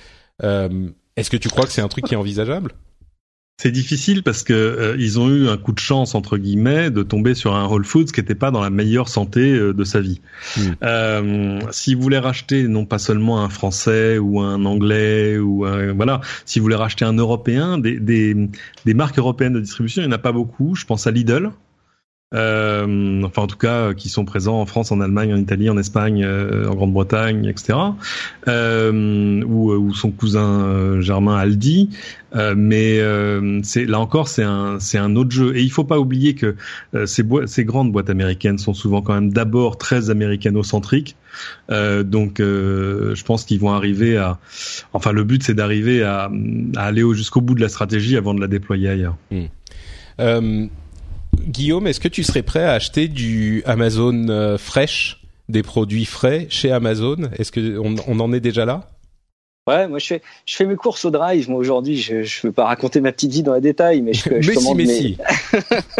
[0.42, 2.72] Euh, est-ce que tu crois que c'est un truc qui est envisageable?
[3.58, 7.02] C'est difficile parce que euh, ils ont eu un coup de chance entre guillemets de
[7.02, 10.00] tomber sur un Whole Foods qui n'était pas dans la meilleure santé euh, de sa
[10.00, 10.20] vie.
[10.56, 10.60] Hmm.
[10.82, 16.20] Euh, s'ils voulaient racheter non pas seulement un Français ou un Anglais ou un, voilà,
[16.44, 18.36] s'ils voulaient racheter un Européen, des, des,
[18.84, 20.74] des marques européennes de distribution, il n'y en a pas beaucoup.
[20.74, 21.50] Je pense à Lidl
[22.36, 25.78] euh, enfin en tout cas qui sont présents en France, en Allemagne, en Italie, en
[25.78, 27.78] Espagne, euh, en Grande-Bretagne, etc.
[28.48, 31.90] Euh, ou, ou, son cousin euh, Germain Aldi.
[32.56, 33.00] mais
[33.62, 36.54] c'est là encore c'est un c'est un autre jeu et il faut pas oublier que
[37.06, 41.16] ces, ces grandes boîtes américaines sont souvent quand même d'abord très américano-centriques.
[41.70, 44.38] donc je pense qu'ils vont arriver à
[44.92, 46.30] enfin le but c'est d'arriver à,
[46.76, 49.16] à aller jusqu'au bout de la stratégie avant de la déployer ailleurs.
[49.30, 50.68] Mmh.
[51.40, 56.46] Guillaume, est-ce que tu serais prêt à acheter du Amazon euh, fraîche, des produits frais
[56.50, 57.16] chez Amazon?
[57.38, 58.88] Est-ce que on, en est déjà là?
[59.68, 61.50] Ouais, moi je fais, je fais mes courses au drive.
[61.50, 64.22] Moi aujourd'hui, je ne veux pas raconter ma petite vie dans les détails, mais je,
[64.40, 65.18] je mais si, mais si.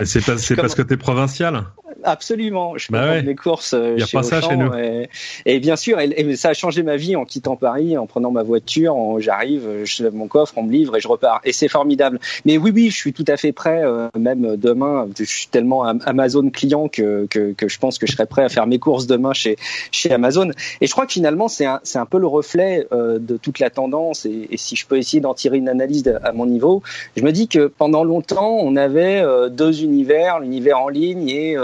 [0.05, 1.65] c'est pas, parce que t'es provincial.
[2.07, 2.79] Absolument.
[2.79, 3.23] Je peux Bah ouais.
[3.23, 4.73] mes courses euh, Y a chez pas ça chez nous.
[4.75, 5.09] Et,
[5.45, 8.31] et bien sûr, et, et ça a changé ma vie en quittant Paris, en prenant
[8.31, 8.97] ma voiture.
[9.19, 11.41] J'arrive, je lève mon coffre, on me livre et je repars.
[11.45, 12.19] Et c'est formidable.
[12.45, 13.83] Mais oui, oui, je suis tout à fait prêt.
[13.85, 18.07] euh, même demain, je suis tellement Am- Amazon client que, que, que je pense que
[18.07, 19.57] je serais prêt à faire mes courses demain chez,
[19.91, 20.51] chez Amazon.
[20.81, 24.27] Et je crois que finalement, c'est un, peu le reflet euh, de toute la tendance.
[24.27, 26.83] Et, et si je peux essayer d'en tirer une analyse de- à mon niveau,
[27.17, 31.57] je me dis que pendant longtemps, on avait euh, deux univers, l'univers en ligne et,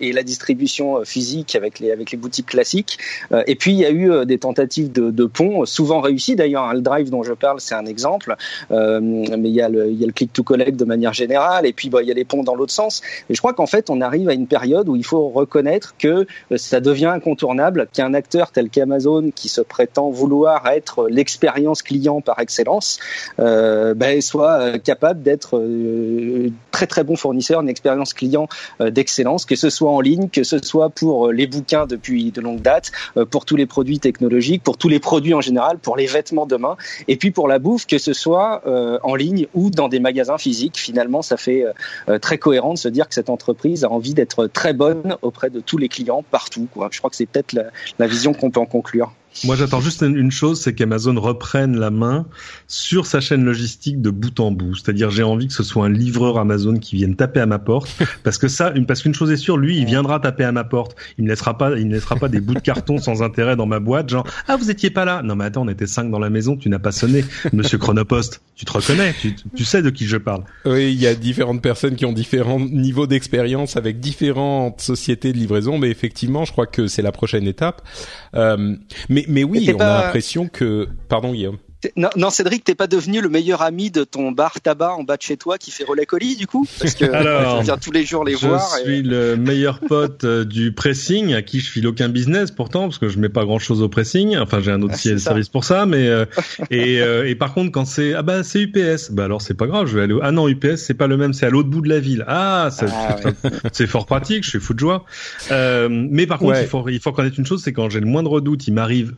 [0.00, 2.98] et la distribution euh, physique avec les, avec les boutiques classiques.
[3.32, 6.36] Euh, et puis, il y a eu euh, des tentatives de, de pont, souvent réussies
[6.36, 6.64] d'ailleurs.
[6.64, 6.74] hein.
[6.74, 8.36] le drive dont je parle, c'est un exemple.
[8.70, 11.12] Euh, mais il y, a le, il y a le click to collect de manière
[11.12, 11.66] générale.
[11.66, 13.02] Et puis, bah, il y a les ponts dans l'autre sens.
[13.28, 16.26] Et je crois qu'en fait, on arrive à une période où il faut reconnaître que
[16.52, 22.20] euh, ça devient incontournable qu'un acteur tel qu'Amazon, qui se prétend vouloir être l'expérience client
[22.20, 22.98] par excellence,
[23.38, 28.48] euh, ben, soit euh, capable d'être euh, très très bon fournisseur, une expérience client
[28.80, 32.40] euh, d'excellence, ce soit en ligne, que ce soit pour euh, les bouquins depuis de
[32.40, 35.96] longue date, euh, pour tous les produits technologiques, pour tous les produits en général, pour
[35.96, 39.70] les vêtements demain, et puis pour la bouffe, que ce soit euh, en ligne ou
[39.70, 40.78] dans des magasins physiques.
[40.78, 41.64] Finalement, ça fait
[42.20, 45.60] très cohérent de se dire que cette entreprise a envie d'être très bonne auprès de
[45.60, 46.66] tous les clients partout.
[46.90, 47.56] Je crois que c'est peut-être
[47.98, 49.12] la vision qu'on peut en conclure.
[49.44, 52.26] Moi, j'attends juste une chose, c'est qu'Amazon reprenne la main
[52.68, 54.76] sur sa chaîne logistique de bout en bout.
[54.76, 57.90] C'est-à-dire, j'ai envie que ce soit un livreur Amazon qui vienne taper à ma porte,
[58.24, 60.96] parce que ça, parce qu'une chose est sûre, lui, il viendra taper à ma porte.
[61.18, 63.66] Il me laissera pas, il me laissera pas des bouts de carton sans intérêt dans
[63.66, 65.22] ma boîte, genre ah vous étiez pas là.
[65.22, 68.42] Non mais attends, on était cinq dans la maison, tu n'as pas sonné, Monsieur Chronopost.
[68.54, 70.44] Tu te reconnais, tu, tu sais de qui je parle.
[70.64, 75.38] Oui, il y a différentes personnes qui ont différents niveaux d'expérience avec différentes sociétés de
[75.38, 77.82] livraison, mais effectivement, je crois que c'est la prochaine étape.
[78.34, 78.76] Euh,
[79.08, 81.58] mais mais oui, on a l'impression que pardon Guillaume.
[81.96, 85.16] Non, non, Cédric, t'es pas devenu le meilleur ami de ton bar tabac en bas
[85.16, 86.66] de chez toi qui fait relais colis du coup?
[86.80, 88.62] Parce que Alors, je viens tous les jours les je voir.
[88.80, 92.82] et- suis le meilleur pote euh, du pressing, à qui je file aucun business pourtant,
[92.82, 94.36] parce que je mets pas grand chose au pressing.
[94.38, 96.24] Enfin, j'ai un autre Ah, service pour ça, mais euh,
[96.70, 99.66] et, euh, et par contre, quand c'est ah bah c'est UPS, bah alors c'est pas
[99.66, 100.14] grave, je vais aller.
[100.14, 102.24] au- Ah non, UPS c'est pas le même, c'est à l'autre bout de la ville.
[102.28, 103.16] Ah, Ah,
[103.72, 105.04] c'est fort pratique, je suis fou de joie.
[105.50, 106.62] Euh, mais par contre, Ouais.
[106.62, 109.14] il faut il faut connaître une chose, c'est quand j'ai le moindre doute, il m'arrive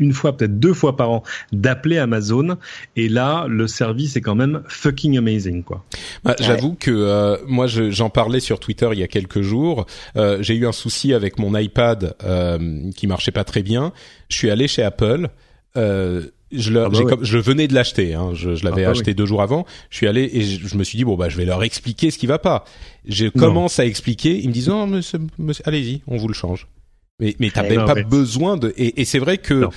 [0.00, 2.56] une fois, peut-être deux fois par an, d'appeler Amazon,
[2.96, 5.84] et là, le service est quand même fucking amazing, quoi.
[6.24, 9.86] Bah, J'avoue que euh, moi, je- j'en parlais sur Twitter il y a quelques jours.
[10.16, 13.92] Euh, J'ai eu un souci avec mon iPad euh, qui marchait pas très bien.
[14.28, 15.28] Je suis allé chez Apple.
[15.76, 17.10] Euh, je, leur, Ah bah j'ai ouais.
[17.10, 18.14] comme- je venais de l'acheter.
[18.14, 19.66] Hein, je je l'avais Ah bah acheté deux jours avant.
[19.90, 22.10] Je suis allé et je, je me suis dit bon bah je vais leur expliquer
[22.10, 22.64] ce qui va pas.
[23.06, 24.38] Je commence à expliquer.
[24.38, 26.66] Ils me disent non monsieur, monsieur, allez-y, on vous le change.
[27.20, 28.72] Mais mais t'as même pas besoin de.
[28.76, 29.54] Et, et c'est vrai que.
[29.54, 29.70] Non.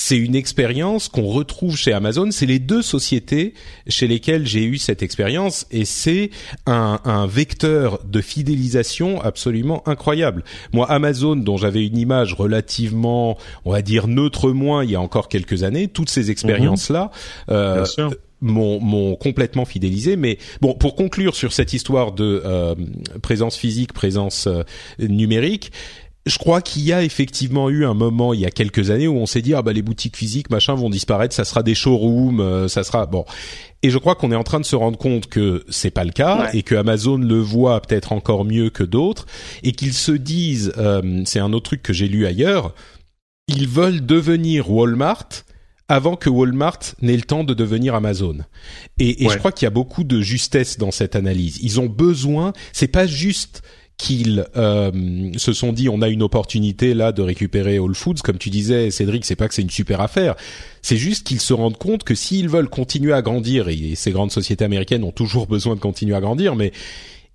[0.00, 2.30] C'est une expérience qu'on retrouve chez Amazon.
[2.30, 3.52] C'est les deux sociétés
[3.88, 6.30] chez lesquelles j'ai eu cette expérience et c'est
[6.66, 10.44] un, un vecteur de fidélisation absolument incroyable.
[10.72, 15.00] Moi, Amazon, dont j'avais une image relativement, on va dire neutre moins il y a
[15.00, 17.10] encore quelques années, toutes ces expériences-là.
[17.50, 18.14] euh, sûr.
[18.40, 20.14] m'ont m'ont complètement fidélisé.
[20.14, 22.76] Mais bon, pour conclure sur cette histoire de euh,
[23.20, 24.62] présence physique, présence euh,
[25.00, 25.72] numérique.
[26.28, 29.16] Je crois qu'il y a effectivement eu un moment il y a quelques années où
[29.16, 32.40] on s'est dit ah bah les boutiques physiques machin vont disparaître, ça sera des showrooms,
[32.40, 33.24] euh, ça sera bon.
[33.82, 36.10] Et je crois qu'on est en train de se rendre compte que c'est pas le
[36.12, 36.58] cas Ouais.
[36.58, 39.26] et que Amazon le voit peut-être encore mieux que d'autres
[39.62, 42.74] et qu'ils se disent euh, c'est un autre truc que j'ai lu ailleurs,
[43.48, 45.28] ils veulent devenir Walmart
[45.88, 48.38] avant que Walmart n'ait le temps de devenir Amazon.
[48.98, 49.32] Et, et Ouais.
[49.32, 51.58] je crois qu'il y a beaucoup de justesse dans cette analyse.
[51.62, 53.62] Ils ont besoin, c'est pas juste
[53.98, 58.38] qu'ils euh, se sont dit on a une opportunité là de récupérer Whole Foods comme
[58.38, 60.36] tu disais Cédric c'est pas que c'est une super affaire
[60.82, 64.30] c'est juste qu'ils se rendent compte que s'ils veulent continuer à grandir et ces grandes
[64.30, 66.72] sociétés américaines ont toujours besoin de continuer à grandir mais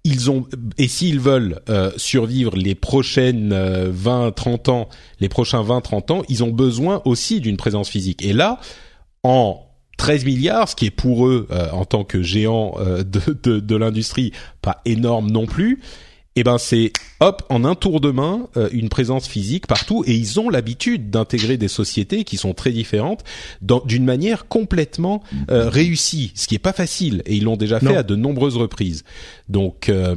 [0.06, 0.48] ils ont
[0.78, 6.12] et s'ils veulent euh, survivre les prochaines euh, 20 30 ans les prochains 20 30
[6.12, 8.60] ans ils ont besoin aussi d'une présence physique et là
[9.24, 9.64] en
[9.98, 13.60] 13 milliards, ce qui est pour eux euh, en tant que géants euh, de, de,
[13.60, 15.82] de l'industrie pas énorme non plus.
[16.36, 20.16] Et ben c'est hop en un tour de main euh, une présence physique partout et
[20.16, 23.24] ils ont l'habitude d'intégrer des sociétés qui sont très différentes
[23.86, 27.96] d'une manière complètement euh, réussie, ce qui est pas facile et ils l'ont déjà fait
[27.98, 29.04] à de nombreuses reprises.
[29.48, 30.16] Donc euh,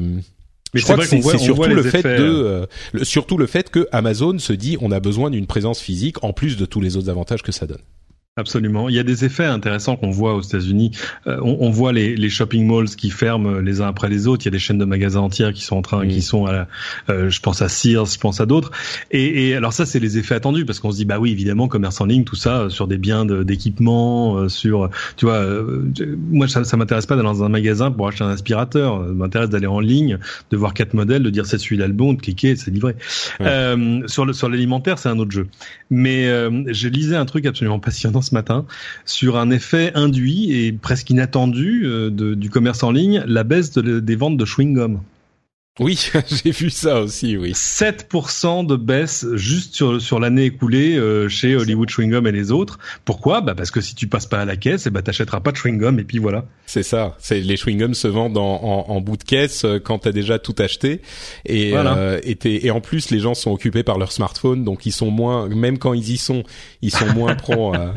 [0.72, 3.68] Mais je crois que c'est surtout le fait de euh, euh, le- surtout le fait
[3.70, 6.96] que Amazon se dit on a besoin d'une présence physique en plus de tous les
[6.96, 7.82] autres avantages que ça donne.
[8.38, 8.90] Absolument.
[8.90, 10.90] Il y a des effets intéressants qu'on voit aux États-Unis.
[11.26, 14.44] Euh, on, on, voit les, les, shopping malls qui ferment les uns après les autres.
[14.44, 16.52] Il y a des chaînes de magasins entières qui sont en train, qui sont à,
[16.52, 16.68] la,
[17.08, 18.72] euh, je pense à Sears, je pense à d'autres.
[19.10, 21.66] Et, et, alors ça, c'est les effets attendus parce qu'on se dit bah oui, évidemment,
[21.66, 25.90] commerce en ligne, tout ça euh, sur des biens d'équipement, euh, sur, tu vois, euh,
[26.30, 29.02] moi ça, ça m'intéresse pas d'aller dans un magasin pour acheter un aspirateur.
[29.02, 30.18] Ça m'intéresse d'aller en ligne,
[30.50, 32.96] de voir quatre modèles, de dire c'est celui-là le bon, de cliquer, c'est livré.
[33.40, 34.04] Ouais.
[34.08, 35.46] sur le sur l'alimentaire, c'est un autre jeu.
[35.90, 38.66] Mais je lisais un truc absolument passionnant ce matin
[39.04, 44.00] sur un effet induit et presque inattendu euh, du commerce en ligne, la baisse de,
[44.00, 44.98] des ventes de chewing-gum.
[45.78, 46.10] Oui,
[46.44, 47.52] j'ai vu ça aussi, oui.
[47.52, 52.50] 7% de baisse juste sur sur l'année écoulée euh, chez Hollywood Chewing Gum et les
[52.50, 52.78] autres.
[53.04, 53.42] Pourquoi?
[53.42, 55.52] Bah parce que si tu passes pas à la caisse, et eh bah t'achèteras pas
[55.52, 56.46] de chewing gum et puis voilà.
[56.64, 57.14] C'est ça.
[57.18, 60.12] C'est les chewing gums se vendent en, en, en bout de caisse euh, quand t'as
[60.12, 61.02] déjà tout acheté
[61.44, 61.96] et voilà.
[61.96, 65.10] euh, et, et, en plus les gens sont occupés par leur smartphone donc ils sont
[65.10, 66.42] moins même quand ils y sont
[66.82, 67.94] ils sont moins prompts à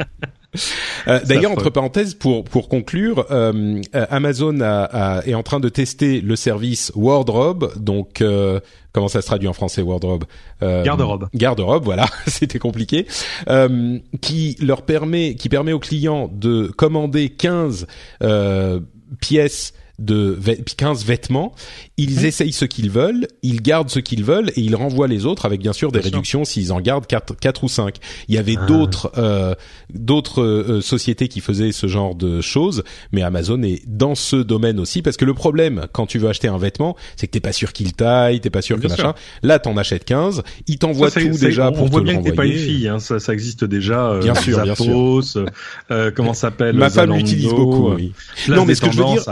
[1.07, 5.69] euh, D'ailleurs, entre parenthèses, pour pour conclure, euh, Amazon a, a, est en train de
[5.69, 8.59] tester le service Wardrobe, donc euh,
[8.91, 10.25] comment ça se traduit en français Wardrobe
[10.63, 11.27] euh, Garde-robe.
[11.33, 13.07] Garde-robe, voilà, c'était compliqué.
[13.49, 17.87] Euh, qui leur permet, qui permet aux clients de commander 15
[18.23, 18.79] euh,
[19.21, 20.39] pièces de
[20.77, 21.53] 15 vêtements,
[21.99, 22.25] ils mmh.
[22.25, 25.59] essayent ce qu'ils veulent, ils gardent ce qu'ils veulent et ils renvoient les autres avec
[25.59, 27.95] bien sûr des bien réductions s'ils en gardent 4, 4 ou 5.
[28.27, 28.65] Il y avait ah.
[28.65, 29.53] d'autres euh,
[29.93, 34.79] d'autres euh, sociétés qui faisaient ce genre de choses, mais Amazon est dans ce domaine
[34.79, 37.51] aussi parce que le problème quand tu veux acheter un vêtement, c'est que t'es pas
[37.51, 39.05] sûr qu'il taille, t'es pas sûr bien que sûr.
[39.05, 39.15] machin.
[39.43, 42.29] Là, t'en achètes 15, ils t'envoient tout déjà pour on voit te bien le que
[42.29, 44.09] t'es pas une fille, hein, ça, ça existe déjà.
[44.11, 45.45] Euh, bien sûr, Zappos, bien sûr.
[45.91, 47.93] Euh, comment s'appelle Ma femme l'utilise beaucoup.
[47.93, 48.13] Oui.
[48.47, 49.23] Non, mais ce que je veux dire,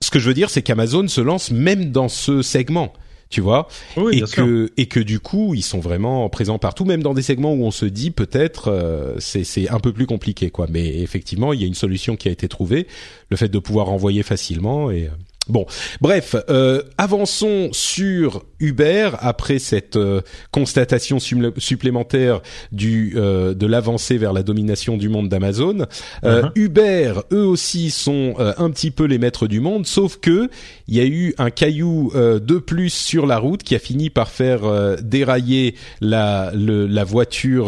[0.00, 2.92] ce que je veux dire, c'est qu'Amazon se lance même dans ce segment
[3.28, 4.68] tu vois oui, et que sûr.
[4.76, 7.72] et que du coup ils sont vraiment présents partout même dans des segments où on
[7.72, 11.64] se dit peut-être euh, c'est c'est un peu plus compliqué quoi mais effectivement il y
[11.64, 12.86] a une solution qui a été trouvée
[13.30, 15.10] le fait de pouvoir envoyer facilement et
[15.48, 15.64] Bon,
[16.00, 22.40] bref, euh, avançons sur Uber après cette euh, constatation supplémentaire
[22.72, 25.86] du euh, de l'avancée vers la domination du monde d'Amazon.
[26.24, 26.50] Uh -huh.
[26.56, 30.50] Uber, eux aussi, sont euh, un petit peu les maîtres du monde, sauf que
[30.88, 34.10] il y a eu un caillou euh, de plus sur la route qui a fini
[34.10, 37.66] par faire euh, dérailler la le, la voiture.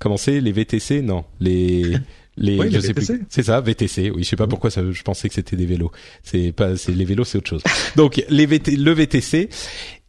[0.00, 1.94] comment c'est les VTC Non, les
[2.36, 3.14] les, oui, je les sais VTC.
[3.18, 3.26] plus.
[3.28, 4.10] C'est ça, VTC.
[4.10, 5.90] Oui, je sais pas pourquoi ça, je pensais que c'était des vélos.
[6.22, 7.62] C'est pas, c'est les vélos, c'est autre chose.
[7.96, 9.48] donc les VT, le VTC.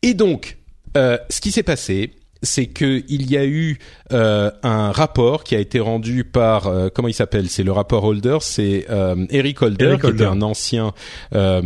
[0.03, 0.57] Et donc,
[0.97, 2.11] euh, ce qui s'est passé,
[2.43, 3.77] c'est que il y a eu
[4.13, 7.49] euh, un rapport qui a été rendu par euh, comment il s'appelle?
[7.49, 10.23] C'est le rapport Holder, c'est euh, Eric Holder Eric qui Holder.
[10.23, 10.93] était un ancien
[11.35, 11.61] euh,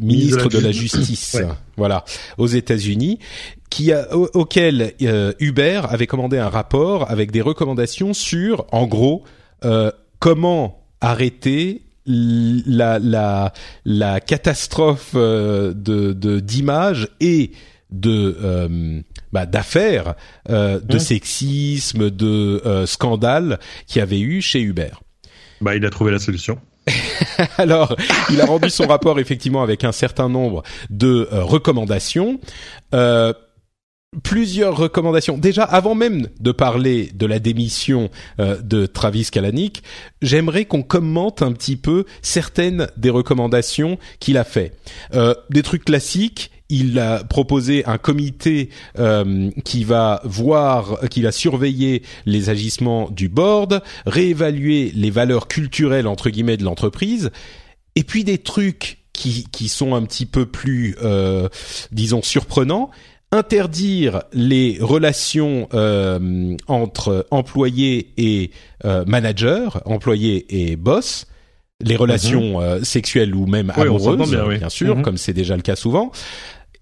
[0.00, 1.46] ministre de la Justice, ouais.
[1.78, 2.04] voilà,
[2.36, 3.20] aux États-Unis,
[3.70, 4.92] qui a, au, auquel
[5.40, 9.24] Uber avait commandé un rapport avec des recommandations sur, en gros,
[10.18, 13.52] comment arrêter la la
[13.84, 17.52] la catastrophe euh, de d'image et
[17.90, 19.00] de euh,
[19.32, 20.14] bah, d'affaires
[20.48, 21.00] euh, de mmh.
[21.00, 24.90] sexisme de euh, scandales qu'il y avait eu chez Uber.
[25.60, 26.58] Bah il a trouvé la solution.
[27.58, 27.94] Alors,
[28.30, 32.40] il a rendu son rapport effectivement avec un certain nombre de euh, recommandations.
[34.22, 35.38] Plusieurs recommandations.
[35.38, 39.82] Déjà, avant même de parler de la démission euh, de Travis Kalanick,
[40.20, 44.76] j'aimerais qu'on commente un petit peu certaines des recommandations qu'il a fait.
[45.14, 46.50] Euh, des trucs classiques.
[46.68, 53.30] Il a proposé un comité euh, qui va voir, qui va surveiller les agissements du
[53.30, 57.30] board, réévaluer les valeurs culturelles entre guillemets de l'entreprise,
[57.96, 60.96] et puis des trucs qui, qui sont un petit peu plus,
[61.92, 62.90] disons, surprenants
[63.32, 68.50] interdire les relations euh, entre employés et
[68.84, 71.26] euh, managers, employés et boss,
[71.80, 72.80] les relations mm -hmm.
[72.80, 74.58] euh, sexuelles ou même oui, amoureuses, bien, oui.
[74.58, 75.02] bien, sûr, mm -hmm.
[75.02, 76.12] comme c'est déjà le cas souvent,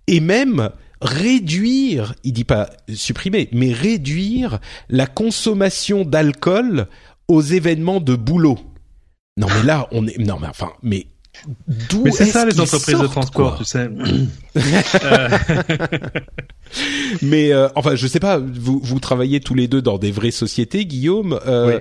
[0.06, 4.58] et même réduire, il dit pas supprimer, mais réduire
[4.88, 6.88] la consommation d'alcool
[7.28, 8.58] aux événements de boulot.
[9.36, 11.06] Non mais là on est non mais enfin mais
[12.04, 13.88] Mais c'est ça les entreprises sortent, de transport, tu sais.
[17.22, 18.38] Mais euh, enfin, je sais pas.
[18.38, 21.38] Vous vous travaillez tous les deux dans des vraies sociétés, Guillaume.
[21.46, 21.80] Euh,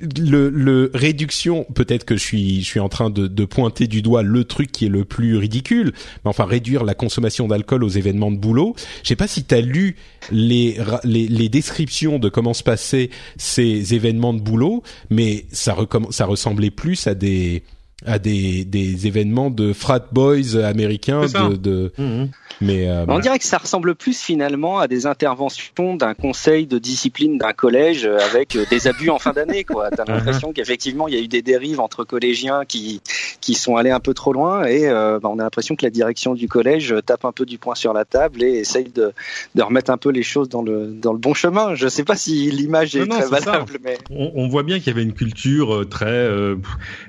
[0.00, 0.12] oui.
[0.18, 4.02] Le, le réduction, peut-être que je suis je suis en train de, de pointer du
[4.02, 5.92] doigt le truc qui est le plus ridicule.
[6.24, 8.74] Mais enfin, réduire la consommation d'alcool aux événements de boulot.
[9.02, 9.96] Je sais pas si tu as lu
[10.30, 15.76] les, les les descriptions de comment se passaient ces événements de boulot, mais ça
[16.10, 17.62] ça ressemblait plus à des
[18.06, 21.92] à des, des événements de frat boys américains de, de...
[21.98, 22.30] Mhm.
[22.60, 26.78] mais euh, On dirait que ça ressemble plus finalement à des interventions d'un conseil de
[26.78, 29.64] discipline d'un collège avec euh, des abus en fin d'année.
[29.64, 29.90] quoi.
[29.90, 33.00] T'as l'impression qu'effectivement il y a eu des dérives entre collégiens qui
[33.40, 35.90] qui sont allés un peu trop loin et euh, bah, on a l'impression que la
[35.90, 39.12] direction du collège tape un peu du poing sur la table et essaye de,
[39.56, 41.74] de remettre un peu les choses dans le dans le bon chemin.
[41.74, 44.78] Je sais pas si l'image est Non, non, très valable, mais on, on voit bien
[44.78, 46.56] qu'il y avait une culture très, euh,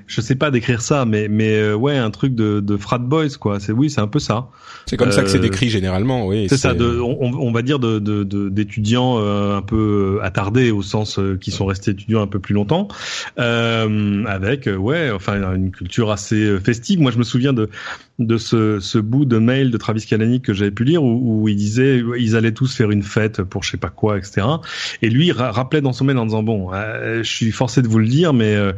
[0.08, 3.28] je sais pas décrire ça, mais mais euh, ouais, un truc de, de frat boys
[3.38, 3.60] quoi.
[3.60, 4.48] C'est oui, c'est un peu ça.
[4.86, 6.26] c'est comme ça que c'est euh, décrit généralement.
[6.26, 10.18] Oui, C'est ça, de, on, on va dire de de- de- d'étudiants euh, un peu
[10.22, 12.88] attardés au sens euh, qui sont restés étudiants un peu plus longtemps,
[13.38, 17.00] euh, avec ouais, enfin une culture assez festive.
[17.00, 17.68] Moi, je me souviens de
[18.20, 21.48] de ce, ce bout de mail de Travis Kalanick que j'avais pu lire où, où
[21.48, 24.46] il disait ils allaient tous faire une fête pour je sais pas quoi, etc.
[25.02, 27.82] Et lui il ra- rappelait dans son mail en disant bon, euh, je suis forcé
[27.82, 28.72] de vous le dire, mais euh,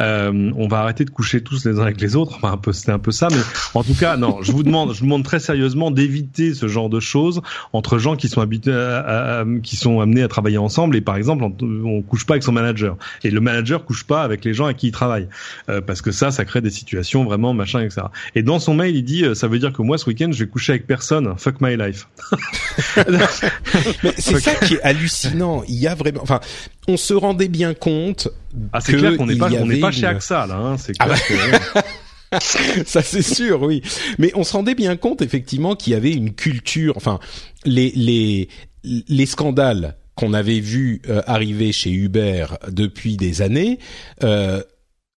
[0.00, 2.36] euh, on va arrêter de coucher tous les uns avec les autres.
[2.36, 3.36] Enfin, un peu, c'était un peu ça, mais
[3.74, 6.88] en tout cas, non, je vous demande, je vous demande très sérieusement d'éviter ce genre
[6.88, 10.58] de choses entre gens qui sont habitués, à- à- à- qui sont amenés à travailler
[10.58, 10.96] ensemble.
[10.96, 11.54] Et par exemple, on,
[11.84, 14.78] on couche pas avec son manager, et le manager couche pas avec les gens avec
[14.78, 15.28] qui il travaille,
[15.68, 18.02] euh, parce que ça, ça crée des situations vraiment machin, etc.
[18.34, 20.44] Et dans son mail, il dit, euh, ça veut dire que moi, ce week-end, je
[20.44, 21.34] vais coucher avec personne.
[21.38, 22.08] Fuck my life.
[24.02, 25.62] Mais c'est ça qui est hallucinant.
[25.68, 26.40] Il y a vraiment, enfin,
[26.88, 28.28] on se rendait bien compte.
[28.72, 30.54] Ah, c'est clair qu'on n'est pas, on n'est pas avait chez une- AXA là.
[30.56, 31.14] Hein, c'est Ah bah.
[31.18, 32.38] que-
[32.86, 33.82] ça c'est sûr, oui.
[34.18, 37.20] Mais on se rendait bien compte effectivement qu'il y avait une culture, enfin
[37.64, 38.48] les les
[38.84, 43.78] les scandales qu'on avait vus euh, arriver chez Uber depuis des années.
[44.24, 44.62] Euh,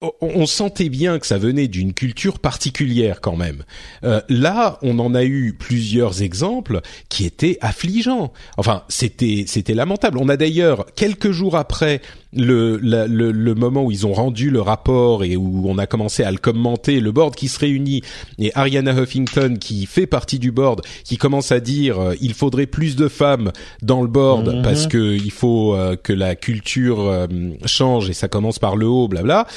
[0.02, 3.64] on- on sentait bien que ça venait d'une culture particulière quand même.
[4.06, 8.32] Euh, là, on en a eu plusieurs exemples qui étaient affligeants.
[8.58, 10.18] Enfin, c'était c'était lamentable.
[10.18, 14.52] On a d'ailleurs quelques jours après le, la- le le moment où ils ont rendu
[14.52, 18.02] le rapport et où on a commencé à le commenter, le board qui se réunit
[18.38, 22.68] et Ariana Huffington qui fait partie du board qui commence à dire euh, il faudrait
[22.68, 24.62] plus de femmes dans le board Mhm.
[24.62, 27.28] parce que il faut euh, que la culture euh,
[27.66, 29.48] change et ça commence par le haut, blabla.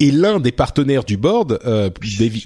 [0.00, 1.90] Et l'un des partenaires du board, euh.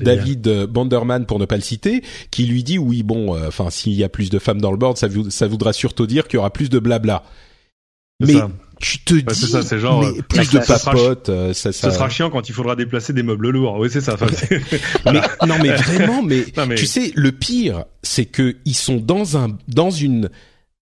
[0.01, 3.71] David euh, Banderman pour ne pas le citer, qui lui dit oui bon, euh, enfin
[3.71, 6.27] s'il y a plus de femmes dans le board, ça, vou- ça voudra surtout dire
[6.29, 7.23] qu'il y aura plus de blabla.
[8.21, 8.51] Mais ça.
[8.81, 10.93] tu te dis, ça, c'est genre, mais euh, plus ça- de ça
[11.29, 11.91] euh, ça, ça.
[11.91, 13.77] Ce sera chiant quand il faudra déplacer des meubles lourds.
[13.79, 14.15] Oui, c'est ça.
[14.15, 14.27] Enfin,
[15.07, 18.97] Mais, non mais vraiment, mais, Non, mais- tu sais, le pire, c'est que ils sont
[18.97, 20.31] dans un dans une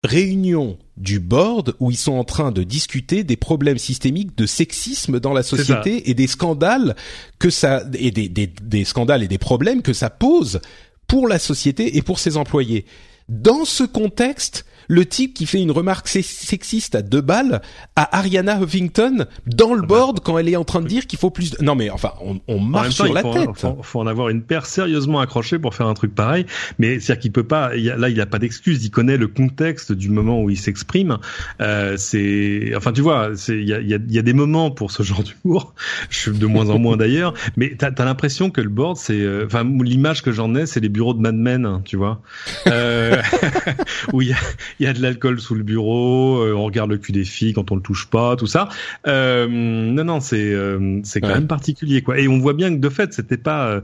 [0.04, 5.20] réunion du board où ils sont en train de discuter des problèmes systémiques de sexisme
[5.20, 6.96] dans la société et des scandales
[7.38, 10.60] que ça et des, des, des scandales et des problèmes que ça pose
[11.06, 12.84] pour la société et pour ses employés.
[13.28, 17.60] Dans ce contexte, le type qui fait une remarque se- sexiste à deux balles
[17.96, 19.86] à Ariana Huffington dans le bah.
[19.88, 21.62] board quand elle est en train de dire qu'il faut plus de...
[21.62, 23.48] Non mais enfin, on, on marche temps, sur il la faut, tête.
[23.54, 26.46] faut, faut en avoir une paire sérieusement accrochée pour faire un truc pareil.
[26.78, 27.76] Mais c'est-à-dire qu'il peut pas.
[27.76, 28.84] il y a- là, il a pas d'excuse.
[28.84, 31.18] Il connaît le contexte du moment où il s'exprime.
[31.60, 34.22] Euh, c'est, enfin, tu vois, c'est, il y a, il y, a, il y a
[34.22, 35.74] des moments pour ce genre d'humour.
[36.10, 37.34] Je suis de moins en moins d'ailleurs.
[37.56, 40.80] Mais t'as as, l'impression que le board, c'est, euh, enfin, l'image que j'en ai, c'est
[40.80, 42.20] les bureaux de Mad Men, hein, tu vois,
[42.66, 43.20] euh,
[44.12, 44.36] où il y a,
[44.80, 47.52] il y a de l'alcool sous le bureau, euh, on regarde le cul des filles
[47.52, 48.68] quand on le touche pas, tout ça.
[49.06, 51.34] Euh, non, non, c'est euh, c'est quand Ouais.
[51.34, 52.18] même particulier, quoi.
[52.18, 53.82] Et on voit bien que de fait, c'était pas,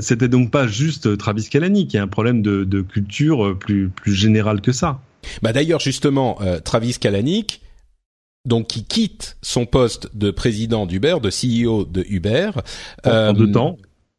[0.00, 1.92] c'était donc pas juste Travis Kalanick.
[1.92, 5.00] Il y a un problème de, de culture plus plus général que ça.
[5.42, 7.60] Bah d'ailleurs justement, euh, Travis Kalanick,
[8.46, 12.50] donc qui quitte son poste de président d'Uber, de CEO de Uber.
[13.04, 13.76] En, euh, deux temps.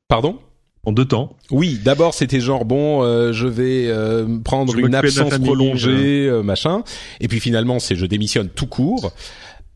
[0.08, 0.40] Pardon?
[0.84, 1.38] En deux temps.
[1.52, 6.28] Oui, d'abord c'était genre bon, euh, je vais euh, prendre Je une absence famille, prolongée,
[6.28, 6.84] euh, machin.
[7.20, 9.14] Et puis finalement c'est je démissionne tout court.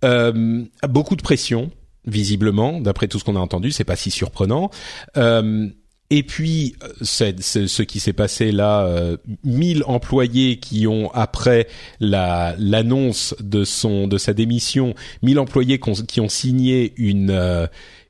[0.03, 1.69] Euh, beaucoup de pression,
[2.05, 4.71] visiblement, d'après tout ce qu'on a entendu, c'est pas si surprenant.
[5.17, 5.69] Euh,
[6.11, 11.09] et puis, euh, c'est, c'est ce qui s'est passé là, euh, 1000 employés qui ont
[11.13, 11.67] après
[11.99, 17.31] la l'annonce de son de sa démission, 1000 employés qui ont, qui ont signé une
[17.31, 17.65] euh,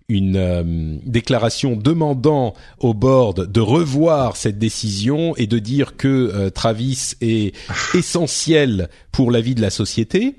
[0.08, 6.50] une euh, déclaration demandant au board de revoir cette décision et de dire que euh,
[6.50, 7.56] Travis est
[7.96, 10.36] essentiel pour la vie de la société.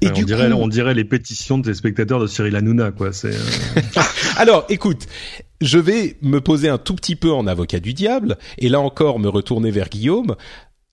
[0.00, 2.92] Et Ouais, du on dirait coup, on dirait les pétitions des spectateurs de Cyril Hanouna,
[2.92, 3.12] quoi.
[3.12, 3.80] C'est euh,
[4.36, 5.06] Alors, écoute,
[5.60, 9.18] je vais me poser un tout petit peu en avocat du diable, et là encore
[9.18, 10.36] me retourner vers Guillaume.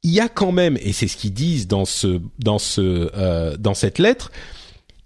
[0.03, 3.57] Il y a quand même, et c'est ce qu'ils disent dans ce dans ce euh,
[3.57, 4.31] dans cette lettre,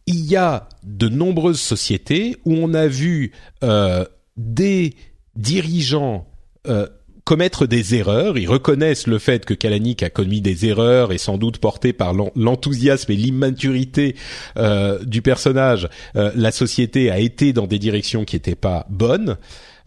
[0.09, 3.31] il y a de nombreuses sociétés où on a vu
[3.63, 4.05] euh,
[4.37, 4.95] des
[5.35, 6.25] dirigeants
[6.67, 6.87] euh,
[7.25, 8.35] commettre des erreurs.
[8.39, 12.15] Ils reconnaissent le fait que Kalanick a commis des erreurs et sans doute porté par
[12.35, 14.15] l'enthousiasme et l'immaturité
[14.57, 19.37] euh, du personnage, la société a été dans des directions qui n'étaient pas bonnes,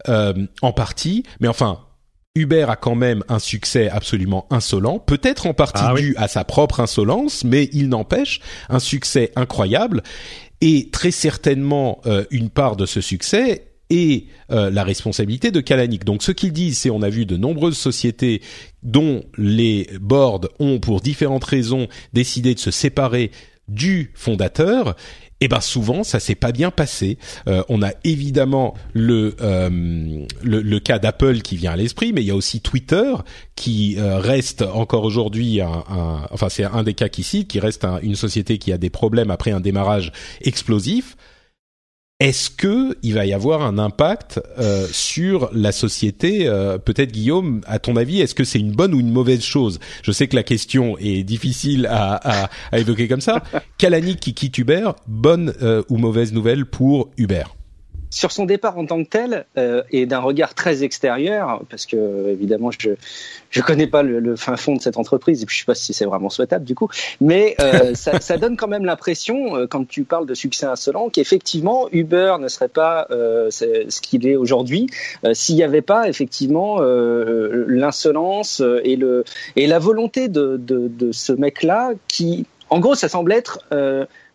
[0.07, 1.23] en partie.
[1.41, 1.79] Mais enfin,
[2.35, 6.43] Uber a quand même un succès absolument insolent, peut-être en partie ah dû à sa
[6.43, 10.01] propre insolence, mais il n'empêche un succès incroyable.
[10.59, 16.03] Et très certainement une part de ce succès et euh, la responsabilité de Kalanick.
[16.03, 18.41] Donc ce qu'ils disent, c'est on a vu de nombreuses sociétés
[18.81, 23.29] dont les boards ont pour différentes raisons décidé de se séparer
[23.67, 24.95] du fondateur
[25.41, 27.17] eh ben souvent ça s'est pas bien passé.
[27.47, 29.69] Euh, on a évidemment le, euh,
[30.41, 33.13] le, le cas d'Apple qui vient à l'esprit, mais il y a aussi Twitter
[33.55, 37.85] qui reste encore aujourd'hui un, un, enfin c'est un des cas qui cite, qui reste
[38.01, 41.15] une société qui a des problèmes après un démarrage explosif.
[42.23, 47.59] Est-ce que il va y avoir un impact euh, sur la société euh, Peut-être Guillaume,
[47.67, 49.81] à ton avis, est-ce que c'est une bonne ou une mauvaise chose?
[50.03, 53.43] Je sais que la question est difficile à, évoquer comme ça.
[53.77, 57.43] Kalani qui quitte Uber, bonne euh, ou mauvaise nouvelle pour Uber?
[58.13, 62.29] Sur son départ en tant que tel euh, et d'un regard très extérieur, parce que
[62.29, 62.91] évidemment je
[63.49, 65.75] je connais pas le, le, fin fond de cette entreprise et puis je sais pas
[65.75, 66.89] si c'est vraiment souhaitable du coup,
[67.21, 71.09] mais euh, ça, ça, donne quand même l'impression euh, quand tu parles de succès insolent
[71.09, 74.87] qu'effectivement Uber ne serait pas euh, ce qu'il est aujourd'hui
[75.25, 79.23] euh, s'il n'y avait pas effectivement l'insolence et le
[79.55, 83.59] et la volonté de de, de ce mec là qui en gros, ça semble être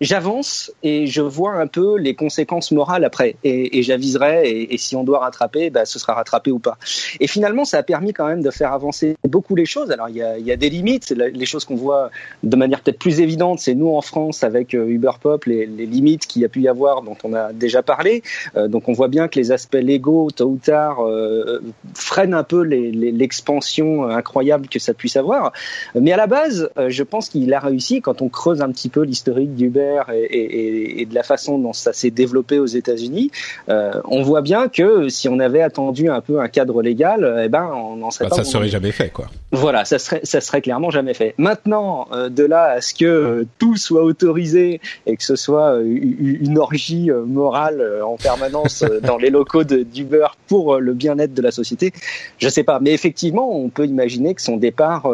[0.01, 4.79] j'avance et je vois un peu les conséquences morales après et, et j'aviserai et, et,
[4.79, 6.79] si on doit rattraper, bah, ce sera rattrapé ou pas.
[7.21, 9.91] Et finalement, ça a permis quand même de faire avancer beaucoup les choses.
[9.91, 12.11] Alors il y a, y a des limites, les choses qu'on voit
[12.43, 15.87] de manière peut-être plus évidente, c'est nous en France avec euh, Uber Pop, les, les
[15.87, 18.23] limites qu'il y a pu y avoir dont on a déjà parlé.
[18.57, 21.61] Euh, donc on voit bien que les aspects légaux, tôt ou tard, euh,
[21.95, 25.53] freinent un peu l'expansion incroyable que ça puisse avoir.
[25.95, 28.89] Mais à la base, euh, je pense qu'il a réussi quand on creuse un petit
[28.89, 29.88] peu l'historique d'Uber
[30.30, 33.30] et, de la façon dont ça s'est développé aux États-Unis,
[33.68, 37.49] euh, on voit bien que si on avait attendu un peu un cadre légal, eh
[37.49, 38.45] ben on n'en serait bah, pas.
[38.45, 39.26] Ça serait jamais fait, quoi.
[39.53, 41.34] Voilà, ça serait ça serait clairement jamais fait.
[41.39, 45.78] Maintenant, euh, de là à ce que euh, tout soit autorisé et que ce soit
[45.80, 51.93] une orgie morale en permanence dans les locaux d'Uber pour le bien-être de la société,
[52.39, 52.80] je sais pas.
[52.80, 55.11] Mais effectivement, on peut imaginer que son départ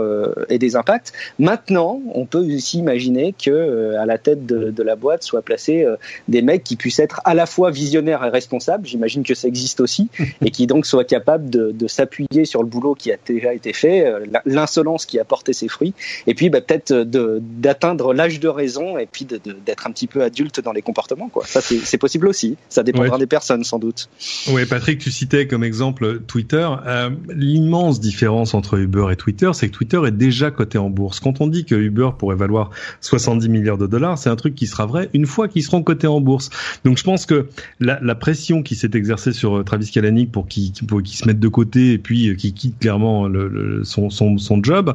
[0.48, 1.12] ait des impacts.
[1.38, 5.84] Maintenant, on peut aussi imaginer que à la tête de de, la boîte soient placés
[5.84, 5.96] euh,
[6.28, 9.80] des mecs qui puissent être à la fois visionnaires et responsables, j'imagine que ça existe
[9.80, 10.08] aussi,
[10.44, 14.06] et qui donc soient capables de, s'appuyer sur le boulot qui a déjà été fait,
[14.06, 15.94] euh, l'insolence qui a porté ses fruits,
[16.26, 20.60] et puis bah, peut-être d'atteindre l'âge de raison et puis d'être un petit peu adulte
[20.60, 21.28] dans les comportements.
[21.28, 21.44] Quoi.
[21.46, 22.56] Ça, c'est possible aussi.
[22.68, 24.08] Ça dépendra des personnes, sans doute.
[24.50, 26.68] Oui, Patrick, tu citais comme exemple Twitter.
[26.86, 31.20] Euh, l'immense différence entre Uber et Twitter, c'est que Twitter est déjà coté en bourse.
[31.20, 34.66] Quand on dit que Uber pourrait valoir 70 milliards de dollars, c'est un truc qui
[34.66, 36.50] sera vrai une fois qu'ils seront cotés en bourse.
[36.84, 37.48] Donc je pense que
[37.80, 41.40] la, la pression qui s'est exercée sur euh, Travis Kalanick pour qu'il qu'il se mette
[41.40, 44.94] de côté et puis euh, qu'il quitte clairement le, son, son, son job,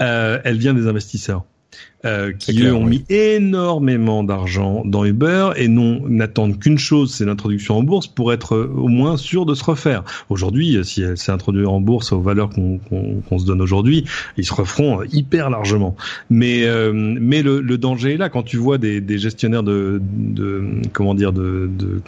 [0.00, 1.44] euh, elle vient des investisseurs
[2.04, 7.24] euh, qui eux ont mis énormément d'argent dans Uber et non n'attendent qu'une chose, c'est
[7.24, 10.04] l'introduction en bourse pour être euh, au moins sûr de se refaire.
[10.28, 14.04] Aujourd'hui, euh, si elle s'est introduite en bourse aux valeurs qu'on qu'on se donne aujourd'hui,
[14.36, 15.96] ils se referont euh, hyper largement.
[16.30, 20.64] Mais mais le, le, danger est là quand tu vois des, des gestionnaires de, de
[20.92, 22.00] comment dire de, de,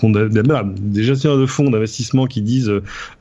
[0.80, 2.72] des gestionnaires de fonds d'investissement qui disent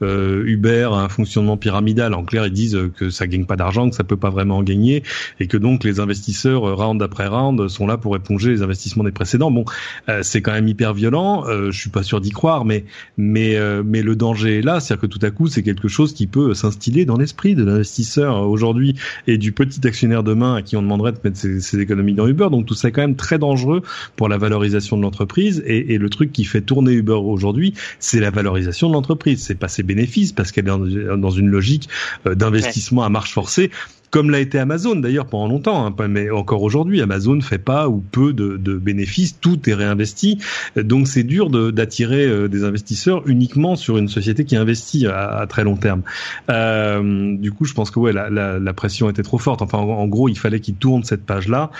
[0.01, 2.13] euh, Uber a un fonctionnement pyramidal.
[2.13, 4.63] En clair, ils disent que ça gagne pas d'argent, que ça peut pas vraiment en
[4.63, 5.03] gagner
[5.39, 9.03] et que donc les investisseurs euh, round après round sont là pour éponger les investissements
[9.03, 9.51] des précédents.
[9.51, 9.65] Bon,
[10.07, 11.45] euh, c'est quand même hyper violent.
[11.47, 12.85] Euh, je suis pas sûr d'y croire, mais
[13.17, 16.27] mais mais le danger est là, c'est-à-dire que tout à coup c'est quelque chose qui
[16.27, 18.95] peut s'instiller dans l'esprit de l'investisseur aujourd'hui
[19.27, 22.47] et du petit actionnaire demain à qui on demanderait de mettre ses, économies dans Uber.
[22.51, 23.81] Donc tout ça est quand même très dangereux
[24.15, 25.63] pour la valorisation de l'entreprise.
[25.65, 29.43] Et, et, le truc qui fait tourner Uber aujourd'hui, c'est la valorisation de l'entreprise.
[29.43, 31.89] C'est pas ses bénéfices parce qu'elle est dans une logique
[32.25, 33.71] d'investissement à marche forcée
[34.09, 37.99] comme l'a été Amazon d'ailleurs pendant longtemps, hein, mais encore aujourd'hui, Amazon fait pas ou
[37.99, 40.39] peu de, bénéfices, tout est réinvesti,
[40.75, 45.63] donc c'est dur d'attirer euh, des investisseurs uniquement sur une société qui investit à, très
[45.63, 46.01] long terme.
[46.49, 49.61] Euh, du coup, je pense que ouais, la, pression était trop forte.
[49.61, 51.71] Enfin, en, gros, il fallait qu'il tourne cette page-là,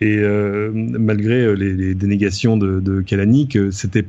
[0.00, 4.06] et euh, malgré euh, les, les, dénégations de, de Kalanick, euh, c'était,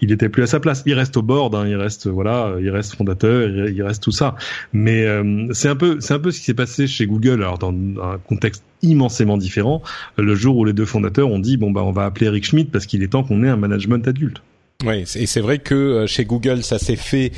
[0.00, 0.84] il était plus à sa place.
[0.86, 4.36] Il reste au board, hein, il reste voilà, il reste fondateur, il, reste tout ça,
[4.72, 5.06] mais
[5.52, 8.18] c'est un peu, c'est un peu ce qui s'est passé chez Google, alors dans un
[8.18, 9.82] contexte immensément différent,
[10.18, 12.70] le jour où les deux fondateurs ont dit bon bah on va appeler Eric Schmidt
[12.70, 14.42] parce qu'il est temps qu'on ait un management adulte.
[14.84, 17.32] Oui, et c'est vrai que euh, chez Google, ça s'est fait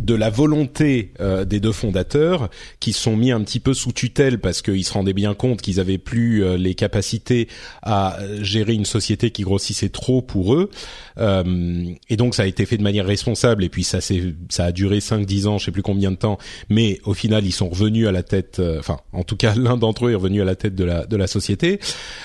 [0.00, 2.48] de la volonté euh, des deux fondateurs
[2.80, 5.80] qui sont mis un petit peu sous tutelle parce qu'ils se rendaient bien compte qu'ils
[5.80, 7.48] avaient plus euh, les capacités
[7.82, 10.70] à gérer une société qui grossissait trop pour eux.
[11.18, 14.72] Et donc ça a été fait de manière responsable et puis ça c'est ça a
[14.72, 16.38] duré 5 10 ans, je sais plus combien de temps,
[16.68, 20.06] mais au final, ils sont revenus à la tête enfin, en tout cas, l'un d'entre
[20.06, 21.80] eux est revenu à la tête de la de la société.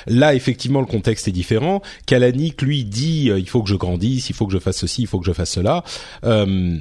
[0.07, 1.81] Là, effectivement, le contexte est différent.
[2.05, 5.07] Kalanick lui dit il faut que je grandisse, il faut que je fasse ceci, il
[5.07, 5.83] faut que je fasse cela.
[6.23, 6.77] Euh,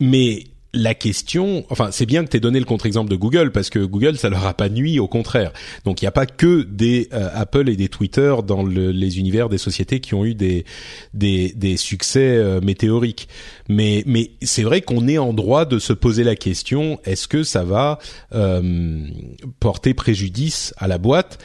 [0.00, 3.70] mais la question, enfin, c'est bien que tu aies donné le contre-exemple de Google parce
[3.70, 5.52] que Google, ça leur a pas nuit, au contraire.
[5.84, 9.18] Donc, il n'y a pas que des euh, Apple et des Twitter dans le, les
[9.18, 10.64] univers des sociétés qui ont eu des
[11.12, 13.28] des, des succès euh, météoriques.
[13.68, 17.42] Mais mais c'est vrai qu'on est en droit de se poser la question est-ce que
[17.42, 17.98] ça va
[18.32, 19.06] euh,
[19.58, 21.38] porter préjudice à la boîte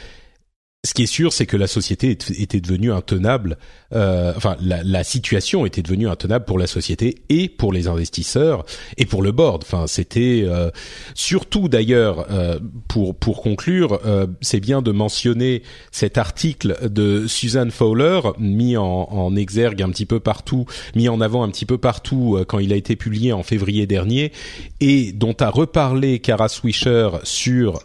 [0.86, 3.58] ce qui est sûr, c'est que la société était devenue intenable.
[3.92, 8.64] Euh, enfin, la, situation était devenue intenable pour la société et pour les investisseurs
[8.96, 9.64] et pour le board.
[9.64, 10.70] Enfin, c'était euh,
[11.14, 12.58] surtout d'ailleurs euh,
[12.88, 18.84] pour pour conclure, euh, c'est bien de mentionner cet article de Suzanne Fowler mis en,
[18.84, 22.72] en, exergue un petit peu partout, mis en avant un petit peu partout quand il
[22.72, 24.32] a été publié en février dernier
[24.80, 27.80] et dont a reparlé Kara Swisher sur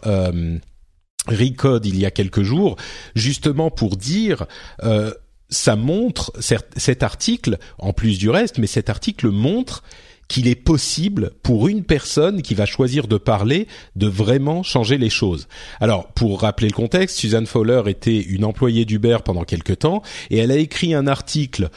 [1.26, 2.76] Recode il y a quelques jours,
[3.14, 4.46] justement pour dire
[4.82, 5.12] euh,
[5.52, 9.82] ça montre cet article, en plus du reste, mais cet article montre
[10.28, 15.10] qu'il est possible pour une personne qui va choisir de parler de vraiment changer les
[15.10, 15.46] choses.
[15.78, 20.38] Alors, pour rappeler le contexte, Suzanne Fowler était une employée d'Uber pendant quelques temps et
[20.38, 21.68] elle a écrit un article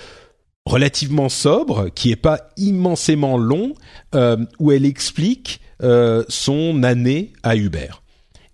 [0.66, 3.74] relativement sobre, qui est pas immensément long,
[4.16, 7.90] euh, où elle explique euh, son année à Uber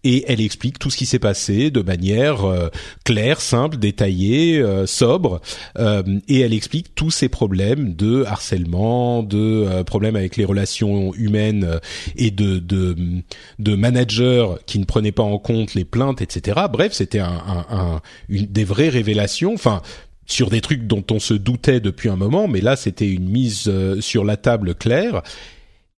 [0.04, 2.70] et elle explique tout ce qui s'est passé de manière euh,
[3.06, 5.42] claire, simple, détaillée, euh, sobre,
[5.78, 11.80] euh, et elle explique tous ces problèmes de harcèlement, de problèmes avec les relations humaines
[12.16, 12.96] et de, de,
[13.60, 16.62] de managers qui ne prenaient pas en compte les plaintes, etc.
[16.72, 19.54] Bref, c'était un, un, un, une, des vraies révélations.
[19.54, 19.82] Enfin,
[20.26, 23.70] sur des trucs dont on se doutait depuis un moment, mais là c'était une mise
[24.00, 25.24] sur la table claire.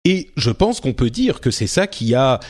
[0.04, 2.40] Et je pense qu'on peut dire que c'est ça qui a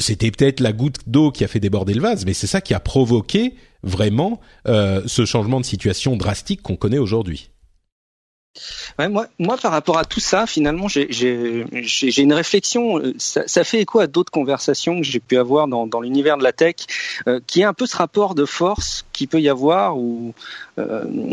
[0.00, 2.74] c'était peut-être la goutte d'eau qui a fait déborder le vase, mais c'est ça qui
[2.74, 7.50] a provoqué vraiment euh, ce changement de situation drastique qu'on connaît aujourd'hui.
[8.98, 11.64] Moi, moi, par rapport à tout ça, finalement, j'ai
[12.18, 12.98] une réflexion.
[12.98, 16.52] Euh, ça, fait écho à d'autres conversations que j'ai pu avoir dans, l'univers de la
[16.52, 16.74] tech,
[17.28, 20.32] euh, qui est un peu ce rapport de force qui peut y avoir euh,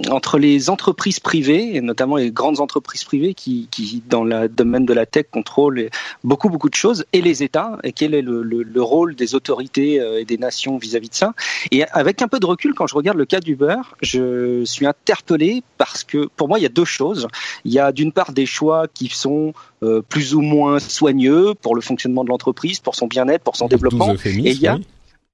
[0.09, 4.85] entre les entreprises privées, et notamment les grandes entreprises privées qui, qui, dans le domaine
[4.85, 5.89] de la tech, contrôlent
[6.23, 9.35] beaucoup, beaucoup de choses, et les États, et quel est le, le, le rôle des
[9.35, 11.33] autorités et des nations vis-à-vis -vis de ça.
[11.71, 15.63] Et avec un peu de recul, quand je regarde le cas d'Uber, je suis interpellé
[15.77, 17.27] parce que, pour moi, il y a deux choses.
[17.65, 21.75] Il y a d'une part des choix qui sont euh, plus ou moins soigneux pour
[21.75, 24.13] le fonctionnement de l'entreprise, pour son bien-être, pour son développement.
[24.25, 24.77] Et il y a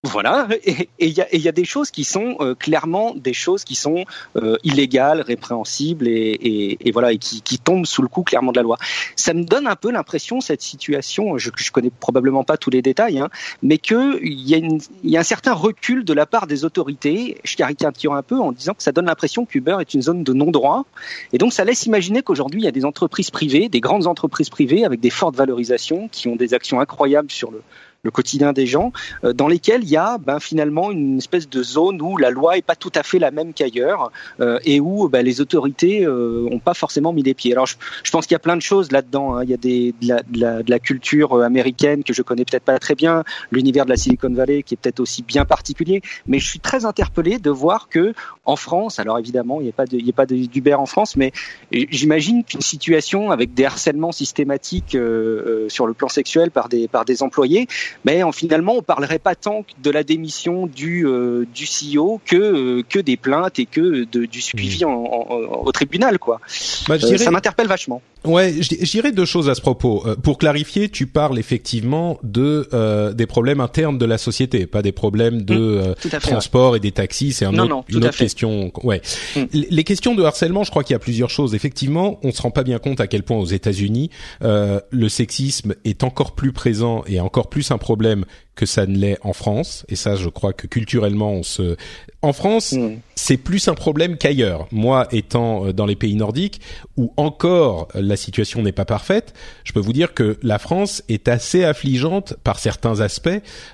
[0.05, 3.63] voilà, et il y a, y a, des choses qui sont euh, clairement des choses
[3.63, 4.03] qui sont
[4.35, 8.51] euh, illégales, répréhensibles et, et, et voilà et qui, qui, tombent sous le coup clairement
[8.51, 8.77] de la loi.
[9.15, 12.81] Ça me donne un peu l'impression cette situation, je, je connais probablement pas tous les
[12.81, 13.29] détails, hein,
[13.61, 14.59] mais que il y, a
[15.05, 17.37] y a un certain recul de la part des autorités.
[17.45, 20.33] Je caricature un peu en disant que ça donne l'impression qu'Uber est une zone de
[20.33, 20.83] non-droit,
[21.31, 24.49] et donc ça laisse imaginer qu'aujourd'hui il y a des entreprises privées, des grandes entreprises
[24.49, 27.61] privées avec des fortes valorisations, qui ont des actions incroyables sur le
[28.03, 28.91] le quotidien des gens,
[29.23, 32.57] euh, dans lesquels il y a ben, finalement une espèce de zone où la loi
[32.57, 36.47] est pas tout à fait la même qu'ailleurs euh, et où ben, les autorités euh,
[36.51, 37.53] ont pas forcément mis les pieds.
[37.53, 39.35] Alors je, je pense qu'il y a plein de choses là-dedans.
[39.35, 39.43] Hein.
[39.43, 42.21] Il y a des, de, la, de, la, de la culture euh, américaine que je
[42.21, 45.45] connais peut-être pas très bien, l'univers de la Silicon Valley qui est peut-être aussi bien
[45.45, 49.69] particulier, mais je suis très interpellé de voir que en France, alors évidemment il n'y
[49.69, 51.31] a pas il y a pas d'Uber en France, mais
[51.71, 57.05] j'imagine qu'une situation avec des harcèlements systématiques euh, sur le plan sexuel par des par
[57.05, 57.67] des employés
[58.05, 62.35] mais en, finalement, on parlerait pas tant de la démission du, euh, du CEO que,
[62.35, 64.87] euh, que des plaintes et que de, du suivi mmh.
[64.87, 66.19] en, en, au tribunal.
[66.19, 66.39] Quoi.
[66.87, 68.01] Bah, euh, ça m'interpelle vachement.
[68.25, 70.03] Ouais, je, dirais deux choses à ce propos.
[70.05, 74.81] Euh, pour clarifier, tu parles effectivement de euh, des problèmes internes de la société, pas
[74.81, 76.77] des problèmes de mmh, euh, transport ouais.
[76.77, 77.33] et des taxis.
[77.33, 78.71] C'est un non, autre, non, une autre question.
[78.83, 79.01] Ouais.
[79.35, 79.41] Mmh.
[79.51, 81.53] Les questions de harcèlement, je crois qu'il y a plusieurs choses.
[81.53, 84.09] Effectivement, on se rend pas bien compte à quel point aux États-Unis
[84.41, 88.25] le sexisme est encore plus présent et encore plus un problème
[88.55, 89.85] que ça ne l'est en France.
[89.89, 91.75] Et ça, je crois que culturellement, on se.
[92.21, 92.95] En France, Mm.
[93.15, 94.67] c'est plus un problème qu'ailleurs.
[94.71, 96.61] Moi, étant euh, dans les pays nordiques,
[96.97, 99.33] où encore euh, la situation n'est pas parfaite,
[99.63, 103.29] je peux vous dire que la France est assez affligeante par certains aspects,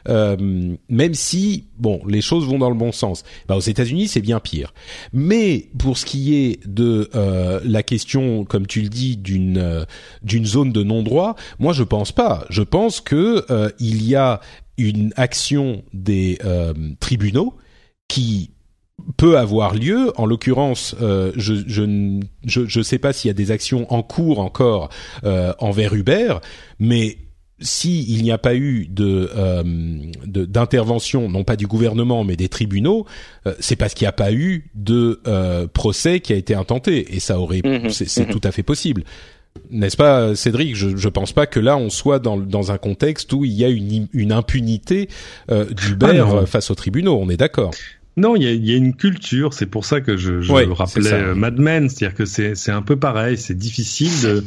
[0.07, 3.23] euh, même si, bon, les choses vont dans le bon sens.
[3.47, 4.73] Bah, aux États-Unis, c'est bien pire.
[5.13, 9.85] Mais pour ce qui est de euh, la question, comme tu le dis, d'une euh,
[10.23, 12.45] d'une zone de non-droit, moi, je pense pas.
[12.49, 13.45] Je pense que
[13.79, 14.41] il y a
[14.79, 17.53] une action des euh, tribunaux
[18.07, 18.51] qui
[19.17, 20.11] peut avoir lieu.
[20.17, 24.03] En l'occurrence, euh, je ne je, je sais pas s'il y a des actions en
[24.03, 24.89] cours encore
[25.23, 26.35] euh, envers Uber,
[26.79, 27.17] mais
[27.61, 29.63] si il n'y a pas eu de euh,
[30.25, 33.05] de- d'intervention, non pas du gouvernement, mais des tribunaux,
[33.47, 37.15] euh, c'est parce qu'il n'y a pas eu de euh, procès qui a été intenté,
[37.15, 38.31] et ça aurait, Mhm, c'est c'est mhm.
[38.31, 39.03] tout à fait possible.
[39.71, 40.75] N'est-ce pas, Cédric?
[40.75, 43.63] Je je pense pas que là on soit dans dans un contexte où il y
[43.65, 45.09] a une une impunité
[45.51, 47.17] euh, d'Uber Ah euh, face aux tribunaux.
[47.21, 47.71] On est d'accord.
[48.17, 49.53] Non, il y a, il y a une culture.
[49.53, 52.71] C'est pour ça que je, je Ouais, rappelais euh, Mad Men, c'est-à-dire que c'est c'est
[52.71, 53.37] un peu pareil.
[53.37, 54.43] C'est difficile de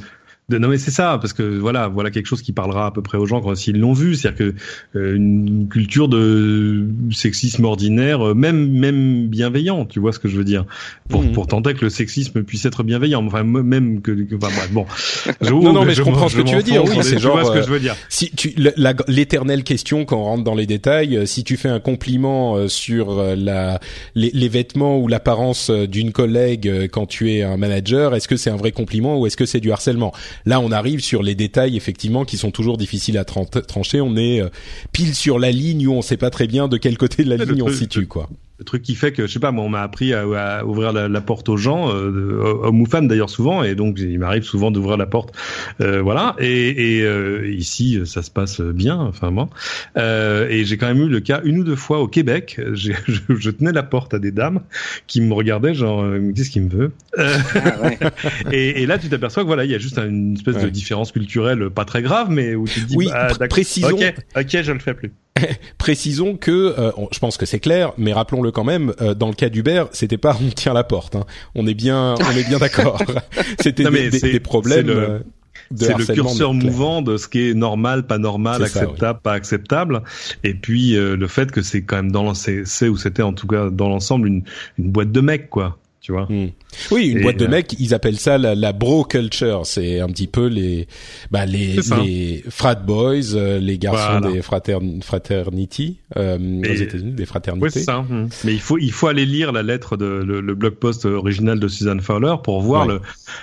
[0.48, 3.00] de non mais c'est ça parce que voilà voilà quelque chose qui parlera à peu
[3.00, 4.16] près aux gens quand s'ils l'ont vu.
[4.16, 4.52] C'est-à-dire
[4.92, 10.28] que euh, une culture de sexisme ordinaire euh, même même bienveillant tu vois ce que
[10.28, 10.64] je veux dire.
[11.08, 11.32] Pour Mhm.
[11.32, 13.24] pour tenter que le sexisme puisse être bienveillant.
[13.24, 14.84] Enfin même que, que- enfin bref bon.
[15.42, 17.52] Non, non, mais je comprends ce que tu veux dire, oui, c'est genre, vois ce
[17.52, 17.94] que euh, je veux dire.
[18.08, 18.52] Si tu
[19.08, 23.22] l'éternelle question quand on rentre dans les détails, euh, si tu fais un compliment sur
[23.36, 23.80] la
[24.14, 28.50] les, les vêtements ou l'apparence d'une collègue quand tu es un manager, est-ce que c'est
[28.50, 30.12] un vrai compliment ou est-ce que c'est du harcèlement?
[30.46, 34.00] Là, on arrive sur les détails effectivement qui sont toujours difficiles à tran- trancher.
[34.00, 34.48] On est euh,
[34.92, 37.36] pile sur la ligne où on sait pas très bien de quel côté de la
[37.44, 38.28] ligne on se situe quoi.
[38.58, 40.92] Le truc qui fait que je sais pas moi on m'a appris à, à ouvrir
[40.92, 44.44] la, la porte aux gens euh, hommes ou femmes d'ailleurs souvent et donc il m'arrive
[44.44, 45.34] souvent d'ouvrir la porte.
[45.80, 46.36] Euh, voilà.
[46.38, 49.48] Et, et euh, ici ça se passe bien enfin moi.
[49.96, 52.60] Euh, et j'ai quand même eu le cas une ou deux fois au Québec.
[52.74, 52.92] Je,
[53.28, 54.60] je tenais la porte à des dames
[55.06, 56.92] qui me regardaient genre qu'est-ce qu'il me veut?
[57.18, 57.22] Ah,
[57.82, 57.98] ouais.
[58.52, 61.10] et, et là tu t'aperçois que voilà il y a juste une espèce de différence
[61.12, 64.72] culturelle pas très grave mais où tu te dis Oui, bah, précisons- ok ok je
[64.72, 65.12] le fais plus
[65.78, 68.92] Précisons que, euh, je pense que c'est clair, mais rappelons-le quand même.
[69.00, 71.16] euh, dans le cas d'Uber, c'était pas on tient la porte.
[71.16, 71.24] hein.
[71.54, 73.00] On est bien, on est bien d'accord.
[73.60, 74.86] c'était des, problèmes.
[74.86, 75.18] c'est le- euh,
[75.70, 79.20] de C'est le harcèlement, curseur mouvant de ce qui est normal, pas normal, ça, acceptable,
[79.22, 80.02] pas acceptable.
[80.44, 83.46] Et puis euh, le fait que c'est quand même dans c'est ou c'était en tout
[83.46, 84.42] cas dans l'ensemble une,
[84.78, 85.78] une boîte de mecs quoi.
[86.02, 86.26] Tu vois.
[86.28, 86.48] Hmm.
[86.90, 89.64] Oui, une Et, boîte de euh, mecs, ils appellent ça la, la bro culture.
[89.66, 90.88] C'est un petit peu les,
[91.30, 94.32] bah, les, les frat boys, euh, les garçons Voilà.
[94.32, 97.70] des fratern fraternity euh, aux États-Unis, des Oui, fraternités.
[97.70, 98.00] c'est ça.
[98.02, 98.28] Hmm.
[98.42, 101.60] Mais il faut il faut aller lire la lettre de le, le blog post original
[101.60, 102.94] de Suzanne Fowler pour voir Ouais.
[102.94, 103.00] le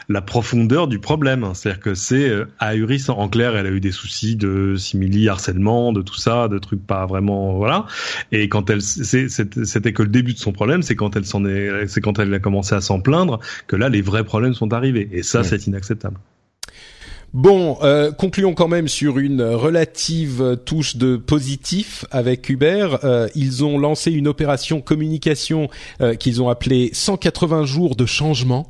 [0.09, 1.49] la profondeur du problème.
[1.53, 3.17] C'est-à-dire que c'est euh, ahurissant.
[3.19, 6.85] En clair, elle a eu des soucis de simili harcèlement, de tout ça, de trucs
[6.85, 7.85] pas vraiment voilà.
[8.33, 11.87] Et quand elle c'était que le début de son problème, c'est quand elle s'en est
[11.87, 15.07] c'est quand elle a commencé à s'en plaindre que là les vrais problèmes sont arrivés.
[15.11, 15.47] Et ça, Ouais.
[15.47, 16.17] c'est inacceptable.
[17.31, 22.87] Bon, euh, concluons quand même sur une relative touche de positif avec Uber.
[23.03, 25.69] Euh, ils ont lancé une opération communication
[26.01, 28.67] euh, qu'ils ont appelée 180 jours de changement.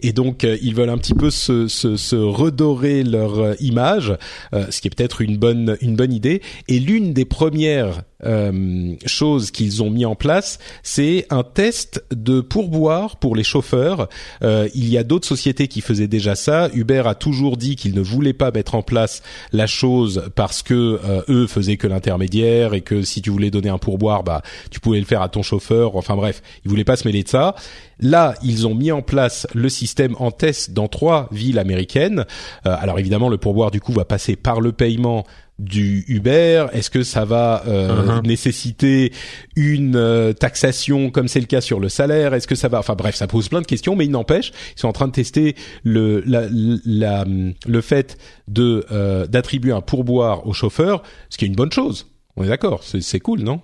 [0.00, 4.12] Et donc euh, ils veulent un petit peu se, se, se redorer leur euh, image,
[4.52, 6.42] euh, ce qui est peut-être une bonne une bonne idée.
[6.68, 12.40] Et l'une des premières euh, choses qu'ils ont mis en place, c'est un test de
[12.40, 14.08] pourboire pour les chauffeurs.
[14.42, 16.68] Euh, il y a d'autres sociétés qui faisaient déjà ça.
[16.74, 19.22] Uber a toujours dit qu'il ne voulait pas mettre en place
[19.52, 23.68] la chose parce que euh, eux faisaient que l'intermédiaire et que si tu voulais donner
[23.68, 25.96] un pourboire, bah tu pouvais le faire à ton chauffeur.
[25.96, 27.54] Enfin bref, ils voulaient pas se mêler de ça.
[28.00, 32.26] Là, ils ont mis en place le système en test dans trois villes américaines.
[32.66, 35.24] Euh, alors évidemment, le pourboire du coup va passer par le paiement
[35.58, 38.26] du Uber Est-ce que ça va euh, Mhm.
[38.26, 39.12] nécessiter
[39.56, 42.34] une euh, taxation comme c'est le cas sur le salaire?
[42.34, 44.80] Est-ce que ça va Enfin bref, ça pose plein de questions, mais il n'empêche, ils
[44.80, 46.46] sont en train de tester le la,
[46.84, 47.24] la-
[47.66, 52.06] le fait de euh, d'attribuer un pourboire au chauffeur, ce qui est une bonne chose.
[52.36, 53.60] On est d'accord, c'est cool, non?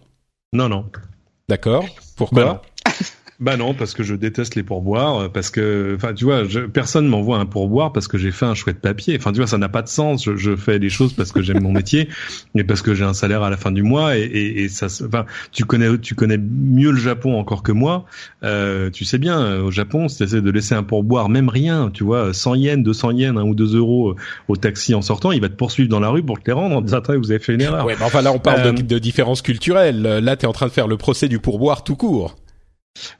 [0.53, 0.85] Non, non.
[1.49, 1.85] D'accord.
[2.17, 2.45] Pourquoi?
[2.45, 2.63] Bah.
[3.41, 6.61] Bah non, parce que je déteste les pourboires, euh, parce que, enfin, tu vois, je,
[6.61, 9.17] personne m'envoie un pourboire parce que j'ai fait un chouette papier.
[9.19, 10.23] Enfin, tu vois, ça n'a pas de sens.
[10.25, 12.09] Je, je fais des choses parce que j'aime mon métier,
[12.55, 14.91] mais parce que j'ai un salaire à la fin du mois et, et, et ça,
[14.91, 18.05] se- enfin, tu connais, tu connais mieux le Japon encore que moi.
[18.45, 21.49] Euh, tu sais bien, euh, au Japon, si tu essaies de laisser un pourboire, même
[21.49, 24.17] rien, tu vois, 100 yens, 200 yens, 1 ou 2 euros euh,
[24.49, 26.77] au taxi en sortant, il va te poursuivre dans la rue pour te les rendre
[26.77, 27.87] en disant, attends, vous avez fait une erreur.
[27.87, 30.03] Ouais, mais enfin là on parle Euh, de, de différences culturelles.
[30.03, 32.37] Là, t'es en train de faire le procès du pourboire tout court.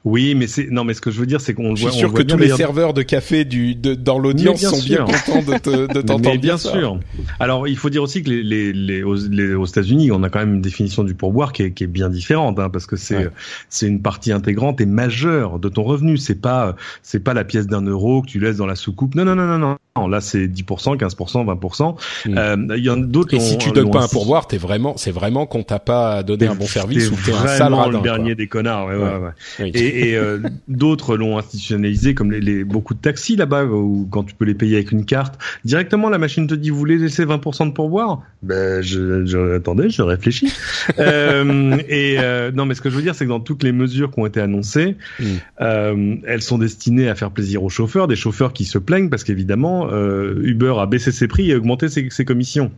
[0.03, 1.91] Oui, mais c'est non, mais ce que je veux dire, c'est qu'on Je voit.
[1.91, 5.05] suis sûr on que tous les serveurs de café du de, dans l'audience sont bien
[5.05, 6.71] contents de te- de t'entendre Mais bien ça.
[6.71, 6.99] sûr.
[7.39, 10.29] Alors, il faut dire aussi que les, les, les, aux, les- aux États-Unis, on a
[10.29, 12.95] quand même une définition du pourboire qui est, qui est bien différente, hein, parce que
[12.97, 13.29] c'est Ouais.
[13.69, 16.17] c'est une partie intégrante et majeure de ton revenu.
[16.17, 19.15] C'est pas c'est pas la pièce d'un euro que tu laisses dans la soucoupe.
[19.15, 19.77] Non, non, non, non, non.
[19.97, 21.95] Non, Là, c'est 10%, 15%, 20%.
[22.29, 22.37] Mm.
[22.37, 23.33] Euh, Il y en a d'autres.
[23.33, 26.47] Et si tu donnes pas un pourboire, t'es vraiment, c'est vraiment qu'on t'a pas donné
[26.47, 28.01] un bon service ou t'es un sale le quoi.
[28.01, 28.87] dernier des connards.
[28.87, 29.31] Ouais, ouais, Ouais.
[29.63, 29.71] Ouais.
[29.73, 29.79] Oui.
[29.79, 34.23] Et, et euh, d'autres l'ont institutionnalisé, comme les, les- beaucoup de taxis là-bas, où quand
[34.23, 37.25] tu peux les payer avec une carte, directement la machine te dit vous voulez laisser
[37.25, 38.21] 20% de pourboire?
[38.43, 40.51] Ben je, je attendez, je réfléchis.
[40.99, 43.71] euh, et euh, non, mais ce que je veux dire, c'est que dans toutes les
[43.71, 45.25] mesures qui ont été annoncées, Mm.
[45.61, 49.23] euh, elles sont destinées à faire plaisir aux chauffeurs, des chauffeurs qui se plaignent parce
[49.23, 52.71] qu'évidemment euh, Uber a baissé ses prix et augmenté ses, ses commissions.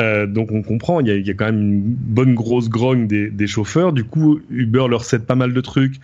[0.00, 3.92] Euh, donc on comprend, il y a, quand même une bonne grosse grogne des, chauffeurs.
[3.92, 5.96] Du coup, Uber leur cède pas mal de trucs.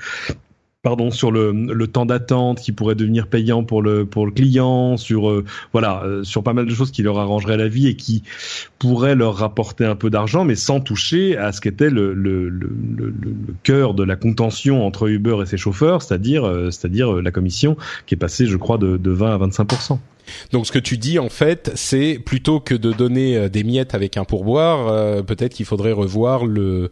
[0.82, 5.28] Pardon sur le, temps d'attente qui pourrait devenir payant pour le pour le client, sur
[5.28, 8.22] euh, voilà euh, sur pas mal de choses qui leur arrangeraient la vie et qui
[8.78, 12.53] pourraient leur rapporter un peu d'argent, mais sans toucher à ce qu'était le le,
[13.64, 17.76] cœur de la contention entre Uber et ses chauffeurs, c'est-à-dire c'est-à-dire la commission
[18.07, 19.66] qui est passée, je crois, de 20 à 25
[20.52, 23.94] Donc ce que tu dis en fait, c'est plutôt que de donner euh, des miettes
[23.94, 26.90] avec un pourboire, euh, peut-être qu'il faudrait revoir le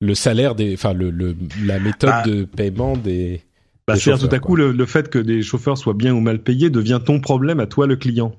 [0.00, 2.22] le salaire des, enfin le, le la méthode Ah.
[2.26, 3.42] de paiement des.
[3.86, 6.38] Bah, Des tout à coup le, le fait que des chauffeurs soient bien ou mal
[6.42, 8.32] payés devient ton problème à toi le client.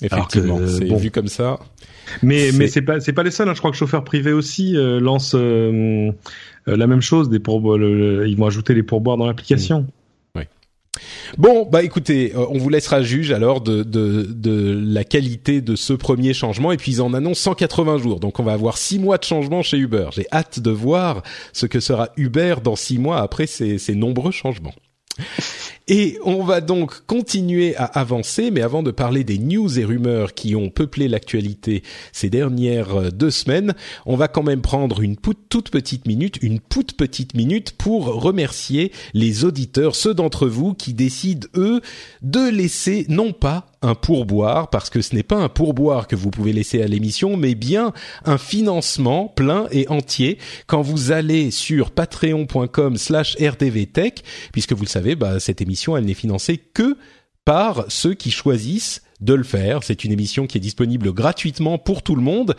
[0.00, 0.96] Effectivement, Alors que, c'est bon.
[0.96, 1.58] vu comme ça.
[2.22, 3.48] Mais C'est- mais c'est pas c'est pas les seuls.
[3.48, 3.54] hein.
[3.54, 6.12] Je crois que chauffeurs privés aussi euh, lancent euh,
[6.68, 7.28] euh, la même chose.
[7.28, 9.86] Des le- ils vont ajouter les pourboires dans l'application.
[11.36, 15.76] Bon, bah écoutez, euh, on vous laissera juge alors de, de, de la qualité de
[15.76, 16.72] ce premier changement.
[16.72, 19.62] Et puis ils en annoncent 180 jours, donc on va avoir six mois de changement
[19.62, 20.08] chez Uber.
[20.12, 21.22] J'ai hâte de voir
[21.52, 24.74] ce que sera Uber dans six mois après ces, ces nombreux changements.
[25.90, 30.34] Et on va donc continuer à avancer, mais avant de parler des news et rumeurs
[30.34, 31.82] qui ont peuplé l'actualité
[32.12, 33.74] ces dernières euh, deux semaines,
[34.04, 38.92] on va quand même prendre une toute petite minute, une toute petite minute pour remercier
[39.14, 41.80] les auditeurs, ceux d'entre vous qui décident, eux,
[42.20, 46.30] de laisser non pas un pourboire, parce que ce n'est pas un pourboire que vous
[46.30, 47.92] pouvez laisser à l'émission, mais bien
[48.24, 54.22] un financement plein et entier quand vous allez sur patreon.com slash rdvtech,
[54.52, 56.96] puisque vous le savez, bah, cette émission, elle n'est financée que
[57.44, 59.82] par ceux qui choisissent de le faire.
[59.82, 62.54] C'est une émission qui est disponible gratuitement pour tout le monde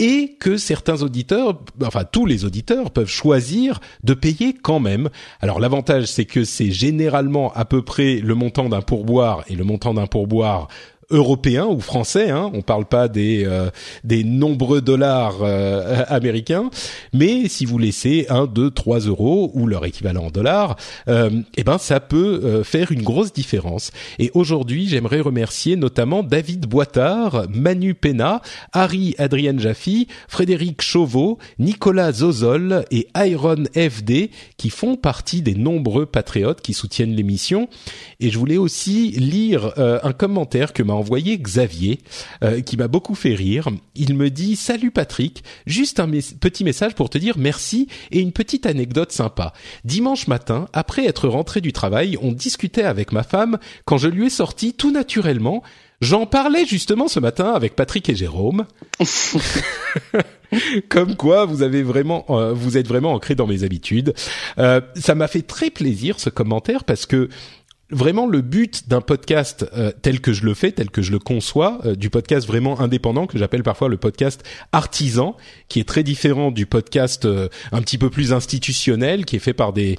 [0.00, 5.10] et que certains auditeurs, enfin tous les auditeurs peuvent choisir de payer quand même.
[5.40, 9.62] Alors l'avantage c'est que c'est généralement à peu près le montant d'un pourboire et le
[9.62, 10.68] montant d'un pourboire
[11.10, 13.70] européen ou français, hein, on parle pas des euh,
[14.04, 16.70] des nombreux dollars euh, américains,
[17.12, 20.76] mais si vous laissez 1, 2, 3 euros ou leur équivalent en dollars,
[21.08, 23.90] euh, eh ben ça peut faire une grosse différence.
[24.18, 28.42] Et aujourd'hui, j'aimerais remercier notamment David Boitard, Manu Pena,
[28.72, 36.06] Harry Adrien Jaffi, Frédéric Chauveau, Nicolas Zozol et Iron FD qui font partie des nombreux
[36.06, 37.68] patriotes qui soutiennent l'émission.
[38.20, 41.98] Et je voulais aussi lire euh, un commentaire que m'a envoyé Xavier,
[42.44, 43.68] euh, qui m'a beaucoup fait rire.
[43.96, 48.20] Il me dit Salut Patrick, juste un mes- petit message pour te dire merci et
[48.20, 49.52] une petite anecdote sympa.
[49.84, 54.26] Dimanche matin, après être rentré du travail, on discutait avec ma femme quand je lui
[54.26, 55.62] ai sorti tout naturellement.
[56.00, 58.64] J'en parlais justement ce matin avec Patrick et Jérôme.
[60.88, 64.14] Comme quoi, vous avez vraiment, euh, vous êtes vraiment ancré dans mes habitudes.
[64.58, 67.28] Euh, ça m'a fait très plaisir ce commentaire parce que
[67.90, 71.18] vraiment le but d'un podcast euh, tel que je le fais, tel que je le
[71.18, 75.36] conçois, euh, du podcast vraiment indépendant que j'appelle parfois le podcast artisan,
[75.68, 79.54] qui est très différent du podcast euh, un petit peu plus institutionnel, qui est fait
[79.54, 79.98] par des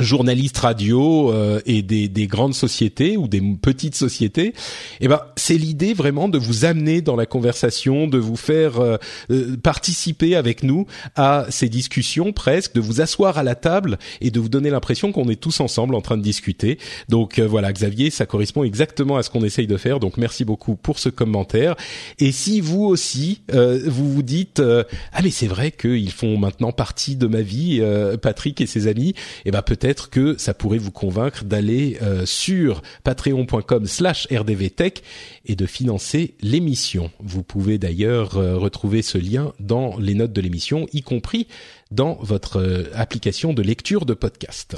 [0.00, 4.54] journalistes radio euh, et des, des grandes sociétés ou des petites sociétés,
[5.00, 8.96] eh ben c'est l'idée vraiment de vous amener dans la conversation, de vous faire euh,
[9.30, 10.86] euh, participer avec nous
[11.16, 15.12] à ces discussions presque, de vous asseoir à la table et de vous donner l'impression
[15.12, 16.78] qu'on est tous ensemble en train de discuter.
[17.08, 20.00] Donc euh, voilà, Xavier, ça correspond exactement à ce qu'on essaye de faire.
[20.00, 21.76] Donc merci beaucoup pour ce commentaire.
[22.18, 26.72] Et si vous aussi euh, vous vous dites ah mais c'est vrai qu'ils font maintenant
[26.72, 27.82] partie de ma vie,
[28.22, 32.82] Patrick et ses amis, eh ben peut-être que ça pourrait vous convaincre d'aller euh, sur
[33.04, 35.02] patreon.com/slash rdvtech
[35.46, 37.10] et de financer l'émission.
[37.20, 41.46] Vous pouvez d'ailleurs euh, retrouver ce lien dans les notes de l'émission, y compris
[41.90, 44.76] dans votre euh, application de lecture de podcast.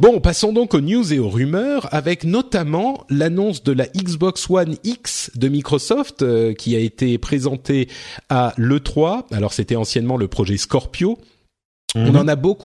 [0.00, 4.76] Bon, passons donc aux news et aux rumeurs, avec notamment l'annonce de la Xbox One
[4.82, 7.88] X de Microsoft, euh, qui a été présentée
[8.28, 9.26] à l'E3.
[9.32, 11.18] Alors c'était anciennement le projet Scorpio.
[11.94, 12.16] On Mhm.
[12.16, 12.64] en a beaucoup.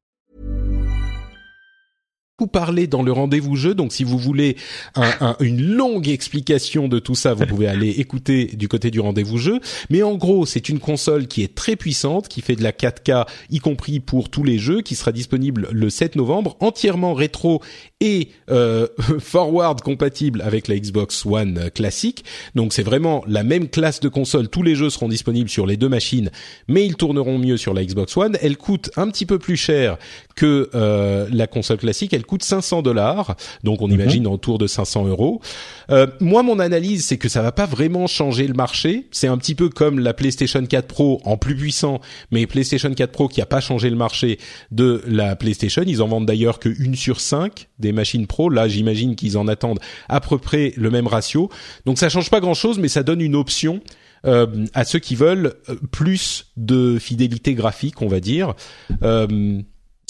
[2.41, 3.75] Beaucoup parlé dans le rendez-vous jeu.
[3.75, 4.55] Donc, si vous voulez
[4.95, 8.99] un- un- une longue explication de tout ça, vous pouvez aller écouter du côté du
[8.99, 9.59] rendez-vous jeu.
[9.91, 13.27] Mais en gros, c'est une console qui est très puissante, qui fait de la 4K,
[13.51, 17.61] y compris pour tous les jeux, qui sera disponible le 7 novembre, entièrement rétro
[17.99, 18.87] et euh,
[19.19, 22.25] forward compatible avec la Xbox One classique.
[22.55, 24.47] Donc, c'est vraiment la même classe de console.
[24.49, 26.31] Tous les jeux seront disponibles sur les deux machines,
[26.67, 28.35] mais ils tourneront mieux sur la Xbox One.
[28.41, 29.97] Elle coûte un petit peu plus cher
[30.35, 32.13] que euh, la console classique.
[32.13, 35.41] Elle coûte 500 dollars, donc on imagine autour de 500 euros.
[35.89, 39.09] Euh, moi, mon analyse, c'est que ça va pas vraiment changer le marché.
[39.11, 41.99] C'est un petit peu comme la PlayStation 4 Pro en plus puissant,
[42.31, 44.39] mais PlayStation 4 Pro qui a pas changé le marché
[44.71, 45.83] de la PlayStation.
[45.85, 48.49] Ils en vendent d'ailleurs que une sur cinq des machines Pro.
[48.49, 51.49] Là, j'imagine qu'ils en attendent à peu près le même ratio.
[51.85, 53.81] Donc ça change pas grand-chose, mais ça donne une option
[54.25, 58.53] euh, à ceux qui veulent euh, plus de fidélité graphique, on va dire.
[59.01, 59.61] Euh,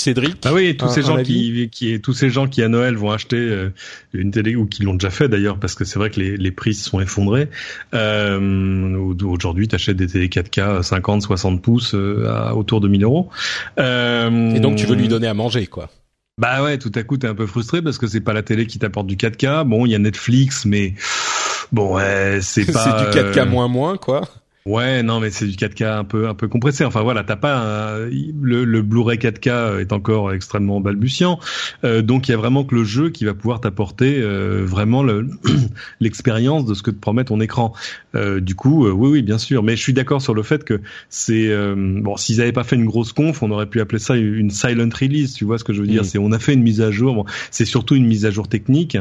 [0.02, 2.95] Cédric Ah oui, tous un- ces gens qui, qui, tous ces gens qui à Noël
[2.95, 3.70] vont acheter euh,
[4.14, 6.52] une télé ou qui l'ont déjà fait d'ailleurs, parce que c'est vrai que les, les
[6.52, 7.47] prix se sont effondrés.
[7.93, 13.04] Euh, Aujourd'hui, tu achètes des télé 4K 50, 60 pouces euh, à autour de 1000
[13.04, 13.30] euros.
[13.80, 15.89] Euh, Et donc tu veux lui donner à manger, quoi.
[16.38, 18.66] Bah ouais, tout à coup t'es un peu frustré parce que c'est pas la télé
[18.66, 19.66] qui t'apporte du 4K.
[19.66, 20.95] Bon, il y a Netflix, mais
[21.72, 23.12] bon, ouais, c'est C'est pas.
[23.12, 24.22] du 4K euh, moins moins, quoi.
[24.68, 26.86] Ouais, non, mais c'est du 4K un peu un peu compressé.
[26.86, 31.39] Enfin voilà, t'as pas un- le, le Blu-ray 4K est encore extrêmement balbutiant,
[31.84, 35.01] Euh, donc il y a vraiment que le jeu qui va pouvoir t'apporter euh, vraiment
[35.01, 35.28] le-
[35.99, 37.74] l'expérience de ce que te promet ton écran.
[38.14, 39.64] Euh, du coup, euh, oui, oui, bien sûr.
[39.64, 42.16] Mais je suis d'accord sur le fait que c'est euh, bon.
[42.18, 45.34] S'ils avaient pas fait une grosse conf, on aurait pu appeler ça une silent release.
[45.34, 46.01] Tu vois ce que je veux dire?
[46.03, 46.05] Mm.
[46.05, 47.16] C'est on a fait une mise à jour.
[47.16, 48.95] Bon, c'est surtout une mise à jour technique.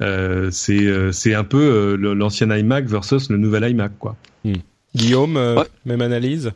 [0.00, 4.16] Euh, c'est euh, c'est un peu l'ancien iMac versus le nouvel iMac, quoi.
[4.94, 5.66] Guillaume, euh, Ouais.
[5.84, 6.52] même analyse?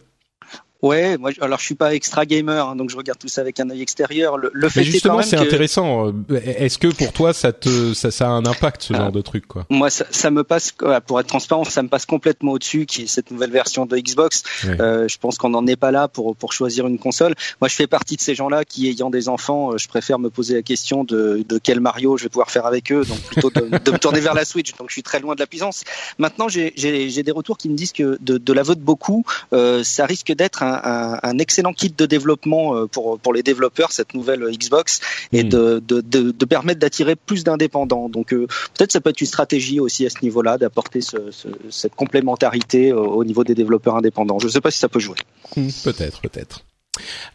[0.81, 3.41] Ouais, moi, je- alors je suis pas extra gamer, hein, donc je regarde tout ça
[3.41, 4.39] avec un œil extérieur.
[4.39, 6.07] Le, le fait Mais justement, c'est que intéressant.
[6.09, 8.99] Euh, Est-ce que pour toi, ça te, ça, ça a un impact ce Ah.
[8.99, 9.67] genre de truc, quoi?
[9.71, 10.73] moi, ça, ça me passe,
[11.07, 14.45] pour être transparent, ça me passe complètement au-dessus, qui est cette nouvelle version de Xbox.
[14.67, 17.35] Euh, je pense qu'on n'en est pas là pour pour choisir une console.
[17.61, 20.31] Moi, je fais partie de ces gens-là qui, ayant des enfants, euh, je préfère me
[20.31, 23.51] poser la question de, de quel Mario je vais pouvoir faire avec eux, donc plutôt
[23.51, 24.75] de, de me tourner vers la Switch.
[24.77, 25.83] Donc, je suis très loin de la puissance.
[26.19, 29.25] Maintenant, j'ai j'ai j'ai des retours qui me disent que de, de l'aveu de beaucoup,
[29.53, 33.43] euh, ça risque d'être un, un, un excellent kit de développement euh, pour pour les
[33.43, 35.01] développeurs cette nouvelle Xbox
[35.33, 35.49] et Mm.
[35.49, 38.09] de, de, de, de permettre d'attirer plus d'indépendants.
[38.09, 38.47] Donc euh,
[38.77, 42.93] peut-être ça peut être une stratégie aussi à ce niveau-là d'apporter ce, ce, cette complémentarité
[42.93, 44.39] au, au niveau des développeurs indépendants.
[44.39, 45.17] Je ne sais pas si ça peut jouer.
[45.57, 46.65] Hmm, Peut-être, peut-être.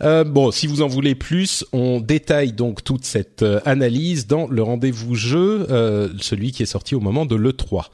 [0.01, 4.47] Euh, bon, si vous en voulez plus, on détaille donc toute cette euh, analyse dans
[4.47, 7.85] le rendez-vous jeu, euh, celui qui est sorti au moment de l'E3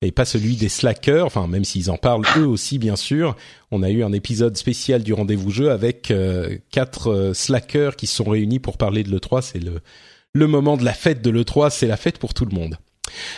[0.00, 3.36] et pas celui des slackers, enfin même s'ils en parlent eux aussi bien sûr.
[3.70, 8.06] On a eu un épisode spécial du rendez-vous jeu avec euh, quatre euh, slackers qui
[8.06, 9.42] sont réunis pour parler de l'E3.
[9.42, 9.80] C'est le,
[10.32, 12.78] le moment de la fête de l'E3, c'est la fête pour tout le monde.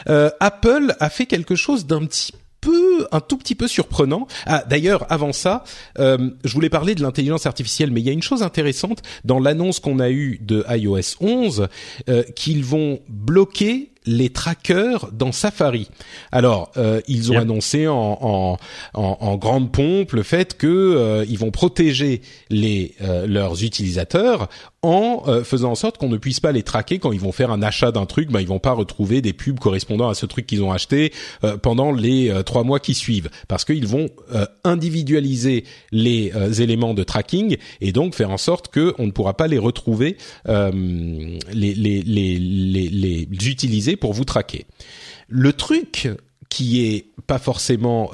[0.09, 4.27] Euh, Apple a fait quelque chose d'un petit peu, un tout petit peu surprenant.
[4.47, 5.65] Ah, d'ailleurs, avant ça,
[5.99, 9.39] euh, je voulais parler de l'intelligence artificielle, mais il y a une chose intéressante dans
[9.39, 11.69] l'annonce qu'on a eue de iOS 11,
[12.09, 15.89] euh, qu'ils vont bloquer les trackers dans Safari.
[16.33, 17.43] Alors, euh, ils ont Yep.
[17.43, 18.57] annoncé en, en,
[18.95, 24.49] en, en grande pompe le fait que euh, ils vont protéger les euh, leurs utilisateurs
[24.83, 27.51] en euh, faisant en sorte qu'on ne puisse pas les traquer quand ils vont faire
[27.51, 28.31] un achat d'un truc.
[28.31, 31.13] Ben, ils vont pas retrouver des pubs correspondant à ce truc qu'ils ont acheté
[31.45, 36.53] euh, pendant les euh, trois mois qui suivent, parce qu'ils vont euh, individualiser les euh,
[36.53, 40.17] éléments de tracking et donc faire en sorte que on ne pourra pas les retrouver,
[40.49, 40.71] euh,
[41.53, 44.67] les, les, utiliser pour vous traquer.
[45.29, 46.09] Le truc
[46.49, 48.11] qui est pas forcément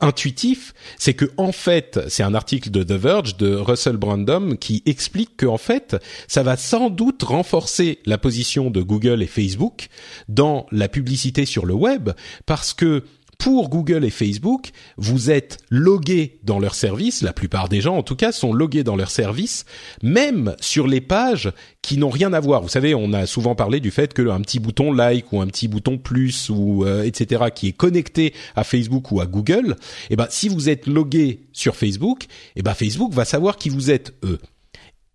[0.00, 4.82] intuitif, c'est que en fait, c'est un article de The Verge de Russell Brandom qui
[4.86, 5.96] explique que en fait,
[6.28, 9.88] ça va sans doute renforcer la position de Google et Facebook
[10.28, 12.10] dans la publicité sur le web
[12.46, 13.02] parce que
[13.38, 18.02] pour Google et Facebook, vous êtes logué dans leur service, la plupart des gens en
[18.02, 19.64] tout cas sont logués dans leur service,
[20.02, 22.62] même sur les pages qui n'ont rien à voir.
[22.62, 25.46] Vous savez, on a souvent parlé du fait que un petit bouton like ou un
[25.46, 27.44] petit bouton plus ou euh, etc.
[27.54, 29.76] qui est connecté à Facebook ou à Google,
[30.10, 32.24] eh ben si vous êtes logué sur Facebook,
[32.56, 34.40] eh ben Facebook va savoir qui vous êtes eux.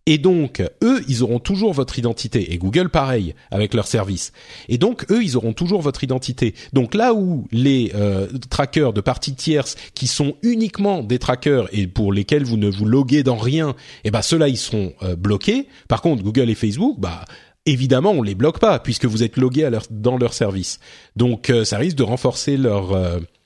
[0.08, 2.54] Et donc, eux, ils auront toujours votre identité.
[2.54, 4.32] Et Google, pareil, avec leur service.
[4.68, 6.56] Et donc, eux, ils auront toujours votre identité.
[6.74, 11.86] Donc là où les euh, trackers de parties tierces, qui sont uniquement des trackers et
[11.86, 15.68] pour lesquels vous ne vous loguez dans rien, eh ben ceux-là, ils seront euh, bloqués.
[15.88, 17.26] Par contre, Google et Facebook, bah
[17.68, 20.80] évidemment, on les bloque pas puisque vous êtes logué dans leur service.
[21.16, 22.98] Donc, euh, ça risque de renforcer leur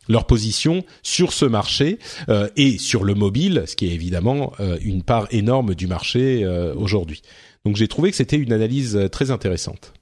[0.08, 2.00] leur position sur ce marché
[2.30, 6.44] euh, et sur le mobile, ce qui est évidemment euh, une part énorme du marché
[6.44, 7.22] euh, aujourd'hui.
[7.66, 9.94] Donc j'ai trouvé que c'était une analyse très intéressante.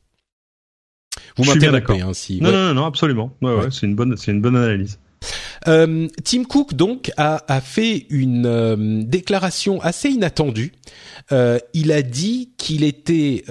[1.38, 2.42] Vous m'interrompez hein, si.
[2.42, 3.36] Non, non, non, absolument.
[3.42, 3.72] Ouais, ouais.
[3.72, 5.00] c'est une bonne, c'est une bonne analyse.
[5.68, 10.74] Euh, Tim Cook donc a, fait une euh, déclaration assez inattendue.
[11.32, 13.44] Euh, il a dit qu'ils étaient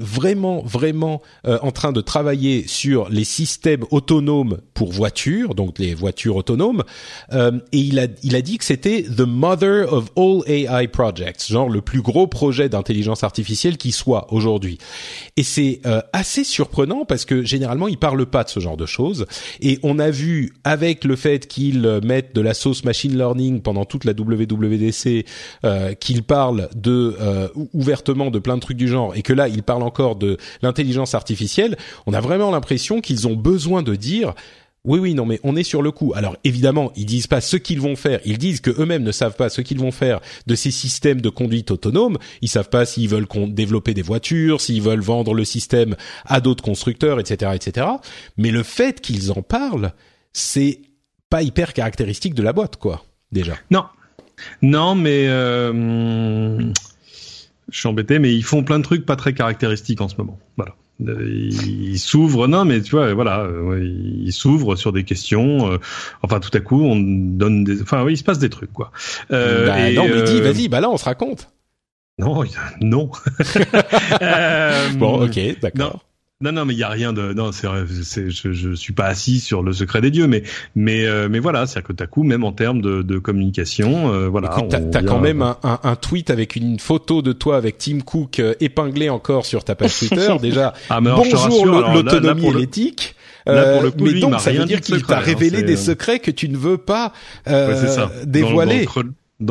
[0.00, 6.36] vraiment, vraiment en train de travailler sur les systèmes autonomes pour voitures, donc les voitures
[6.36, 6.82] autonomes.
[7.32, 11.68] et il a, il a dit que c'était the mother of all AI projects, genre
[11.68, 14.78] le plus gros projet d'intelligence artificielle qui soit aujourd'hui.
[15.36, 15.80] Et c'est
[16.12, 19.26] assez surprenant parce que généralement il parle pas de ce genre de choses.
[19.60, 23.84] Et on a vu avec le fait qu'ils mettent de la sauce machine learning pendant
[23.84, 25.24] toute la WWDC,
[25.64, 29.48] euh, qu'ils parlent de euh, ouvertement de plein de trucs du genre, et que là
[29.48, 31.76] ils parlent encore de l'intelligence artificielle,
[32.06, 34.34] on a vraiment l'impression qu'ils ont besoin de dire
[34.84, 36.12] oui, oui, non, mais on est sur le coup.
[36.16, 38.18] Alors évidemment, ils disent pas ce qu'ils vont faire.
[38.24, 41.28] Ils disent que eux-mêmes ne savent pas ce qu'ils vont faire de ces systèmes de
[41.28, 42.18] conduite autonome.
[42.40, 46.64] Ils savent pas s'ils veulent développer des voitures, s'ils veulent vendre le système à d'autres
[46.64, 47.86] constructeurs, etc., etc.
[48.36, 49.92] Mais le fait qu'ils en parlent,
[50.32, 50.80] c'est
[51.30, 53.54] pas hyper caractéristique de la boîte, quoi, déjà.
[53.70, 53.84] Non.
[54.60, 56.72] Non, mais euh,
[57.70, 60.38] je suis embêté, mais ils font plein de trucs pas très caractéristiques en ce moment.
[60.56, 60.74] Voilà.
[61.00, 63.48] Ils s'ouvrent, non, mais tu vois, voilà,
[63.80, 65.72] ils s'ouvrent sur des questions.
[65.72, 65.78] Euh,
[66.22, 68.92] enfin, tout à coup, on donne des, enfin, oui, il se passe des trucs, quoi.
[69.32, 71.48] Euh, bah, non, mais dis, vas-y, bah là, on se raconte.
[72.18, 72.44] Non,
[72.80, 73.10] non.
[74.96, 76.04] bon, ok, d'accord.
[76.42, 77.32] Non, non, mais il y a rien de.
[77.32, 77.68] Non, c'est,
[78.02, 80.42] c'est, je, je suis pas assis sur le secret des dieux, mais,
[80.74, 84.50] mais, euh, mais voilà, c'est-à-dire que coup, même en termes de, de communication, euh, voilà.
[84.56, 88.00] Écoute, t'as, quand même un, un, un, tweet avec une photo de toi avec Tim
[88.00, 90.36] Cook euh, épinglé encore sur ta page Twitter.
[90.42, 93.14] Déjà, ah, bonjour l'autonomie et l'éthique.
[93.48, 96.56] Euh, mais donc, ça veut dire qu'il t'a hein, révélé des secrets que tu ne
[96.56, 97.12] veux pas
[97.48, 99.02] euh, dévoiler dans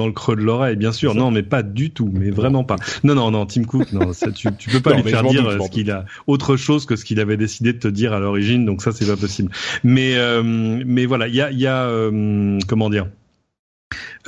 [0.05, 1.15] le creux de l'oreille, bien sûr.
[1.15, 2.77] Non, mais pas du tout, mais vraiment pas.
[3.03, 5.69] Non, non, non, Tim Cook, non, ça, tu, tu peux pas lui faire dire ce
[5.69, 8.81] qu'il a autre chose que ce qu'il avait décidé de te dire à l'origine, donc
[8.81, 9.51] ça c'est pas possible.
[9.83, 13.07] Mais euh, mais voilà, il y a, y a euh, comment dire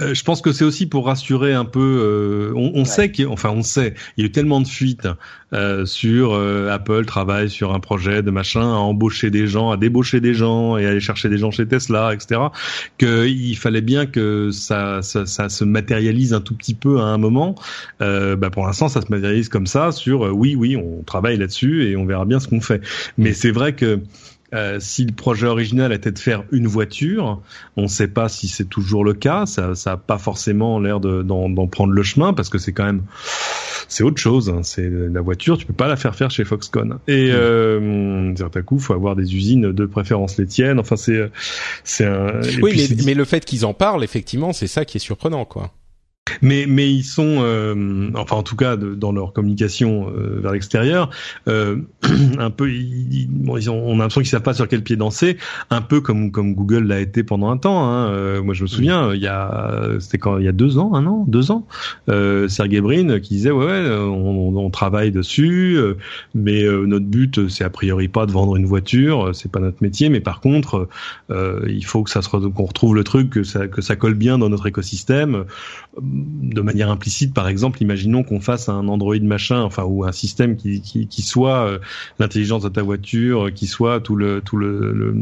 [0.02, 1.80] euh, je pense que c'est aussi pour rassurer un peu.
[1.80, 5.08] Euh, on, on sait qu'il, enfin, on sait, il y a eu tellement de fuites
[5.54, 10.20] euh, sur Apple travaille sur un projet de machin, à embaucher des gens, à débaucher
[10.20, 12.42] des gens et aller chercher des gens chez Tesla, etc.
[12.98, 17.18] Qu'il fallait bien que ça, ça, ça, se matérialise un tout petit peu à un
[17.18, 17.56] moment.
[18.00, 21.96] Bah, pour l'instant, ça se matérialise comme ça sur oui, oui, on travaille là-dessus et
[21.96, 22.82] on verra bien ce qu'on fait.
[23.18, 23.36] Mais mm.
[23.36, 24.00] c'est vrai que
[24.54, 27.42] euh, si le projet original était de faire une voiture,
[27.78, 29.46] on ne sait pas si c'est toujours le cas.
[29.46, 33.04] Ça, ça a pas forcément l'air d'en prendre le chemin parce que c'est quand même
[33.88, 34.50] c'est autre chose.
[34.50, 34.62] Hein.
[34.64, 36.98] C'est la voiture, tu peux pas la faire faire chez Foxconn.
[37.08, 40.80] Et euh, d'un coup, faut avoir des usines de préférence les tiennes.
[40.80, 41.30] Enfin, c'est
[41.84, 42.42] c'est un.
[42.62, 45.72] Oui, mais, mais le fait qu'ils en parlent, effectivement, c'est ça qui est surprenant, quoi.
[46.42, 50.54] Mais, mais ils sont, euh, enfin en tout cas de, dans leur communication euh, vers
[50.54, 51.10] l'extérieur,
[51.50, 51.78] euh,
[52.40, 54.96] un peu, ils, bon, ils ont, on a l'impression qu'ils savent pas sur quel pied
[54.96, 55.38] danser,
[55.70, 57.90] un peu comme comme Google l'a été pendant un temps.
[57.90, 58.08] Hein.
[58.10, 60.94] Euh, moi je me souviens, il y a, c'était quand il y a deux ans,
[60.96, 61.68] un an, deux ans,
[62.10, 65.78] euh, Sergey Brin qui disait ouais, ouais on, on, travaille dessus,
[66.34, 70.10] mais notre but c'est a priori pas de vendre une voiture, c'est pas notre métier,
[70.10, 70.88] mais par contre
[71.30, 74.38] il faut que ça se qu'on retrouve le truc, que ça que ça colle bien
[74.38, 75.46] dans notre écosystème
[76.14, 80.56] de manière implicite, par exemple, imaginons qu'on fasse un Android machin, enfin ou un système
[80.56, 81.80] qui, qui, qui soit euh,
[82.20, 85.14] l'intelligence de ta voiture, qui soit tout le tout le,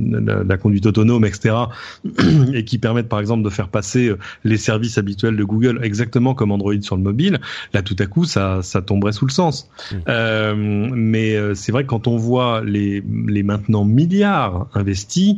[0.48, 1.56] la, conduite autonome, etc.,
[2.54, 6.34] et qui permette par exemple de faire passer euh, les services habituels de Google exactement
[6.34, 7.39] comme Android sur le mobile.
[7.74, 9.70] Là, tout à coup, ça ça tomberait sous le sens.
[9.92, 9.96] Mmh.
[10.08, 10.56] Euh,
[10.94, 15.38] mais euh, c'est vrai que quand on voit les les maintenant milliards investis,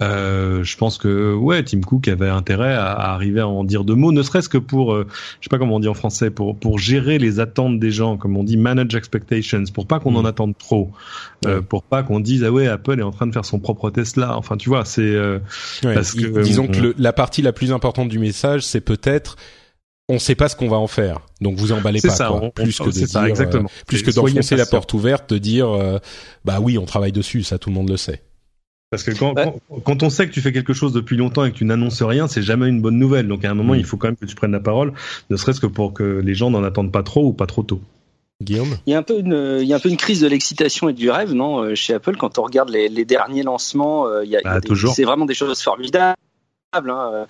[0.00, 3.84] euh, je pense que ouais, Tim Cook avait intérêt à, à, arriver à en dire
[3.84, 5.06] deux mots, ne serait-ce que pour euh,
[5.40, 8.16] je sais pas comment on dit en français, pour pour gérer les attentes des gens,
[8.16, 10.26] comme on dit manage expectations, pour pas qu'on en mm.
[10.26, 10.90] attende trop,
[11.46, 13.90] euh, pour pas qu'on dise ah ouais Apple est en train de faire son propre
[13.90, 14.36] Tesla.
[14.36, 15.38] Enfin tu vois, c'est euh,
[15.82, 19.36] parce que disons que la partie la plus importante du message, c'est peut-être
[20.08, 21.20] on sait pas ce qu'on va en faire.
[21.40, 22.50] Donc vous emballez pas ça, quoi.
[22.50, 23.70] plus que de dire, ça, exactement.
[23.86, 25.68] plus que d'enfoncer la porte ouverte, de dire
[26.44, 28.22] bah oui, on travaille dessus, ça tout le monde le sait.
[28.94, 29.34] Parce que quand,
[29.82, 32.28] quand, on sait que tu fais quelque chose depuis longtemps et que tu n'annonces rien,
[32.28, 33.26] c'est jamais une bonne nouvelle.
[33.26, 33.78] Donc à un moment, mm.
[33.78, 34.92] il faut quand même que tu prennes la parole,
[35.30, 37.80] ne serait-ce que pour que les gens n'en attendent pas trop ou pas trop tôt.
[38.40, 38.76] Guillaume?
[38.86, 40.88] Il y a un peu une il y a un peu une crise de l'excitation
[40.88, 44.24] et du rêve non euh, chez Apple quand on regarde les, les derniers lancements euh,
[44.24, 44.60] il y a, bah,
[44.92, 46.16] c'est vraiment des choses formidables
[46.74, 47.26] Hein, euh,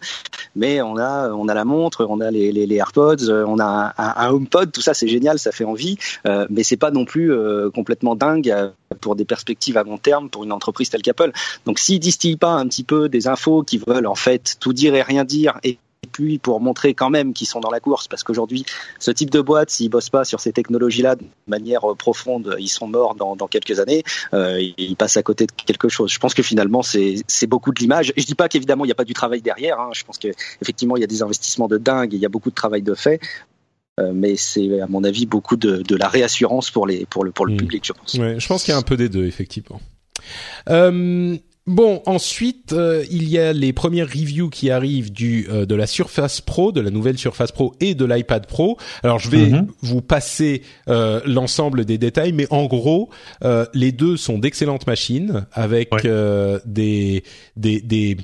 [0.56, 4.30] mais on a, on a la montre, on a les, AirPods, euh, on a un,
[4.30, 7.32] HomePod, tout ça c'est génial, ça fait envie, euh, mais c'est pas non plus
[7.74, 8.54] complètement dingue
[9.00, 11.32] pour des perspectives à long terme pour une entreprise telle qu'Apple.
[11.66, 14.94] Donc s'ils distillent pas un petit peu des infos qui veulent en fait tout dire
[14.94, 18.22] et rien dire et puis pour montrer quand même qu'ils sont dans la course, parce
[18.22, 18.64] qu'aujourd'hui,
[18.98, 22.68] ce type de boîte, s'ils bossent pas sur ces technologies-là de manière euh, profonde, ils
[22.68, 24.02] sont morts dans, dans quelques années,
[24.32, 26.12] euh, ils passent à côté de quelque chose.
[26.12, 28.12] Je pense que finalement, c'est beaucoup de l'image.
[28.16, 29.80] Je dis pas qu'évidemment, il n'y a pas du travail derrière.
[29.80, 29.90] Hein.
[29.92, 32.54] Je pense qu'effectivement, il y a des investissements de dingue, il y a beaucoup de
[32.54, 33.20] travail de fait.
[34.00, 37.30] Euh, mais c'est à mon avis beaucoup de, de, la réassurance pour les pour le
[37.30, 37.58] pour le mmh.
[37.58, 38.14] public je pense.
[38.14, 39.80] Ouais, je pense qu'il y a un peu des deux effectivement.
[40.68, 41.36] Euh,
[41.66, 45.86] Bon, ensuite, euh, il y a les premières reviews qui arrivent du euh, de la
[45.86, 48.76] Surface Pro, de la nouvelle Surface Pro et de l'iPad Pro.
[49.02, 49.68] Alors, je vais mhm.
[49.80, 50.60] vous passer
[50.90, 53.08] euh, l'ensemble des détails, mais en gros,
[53.72, 55.90] les deux sont d'excellentes machines avec
[56.66, 57.22] des,
[57.56, 58.16] des, des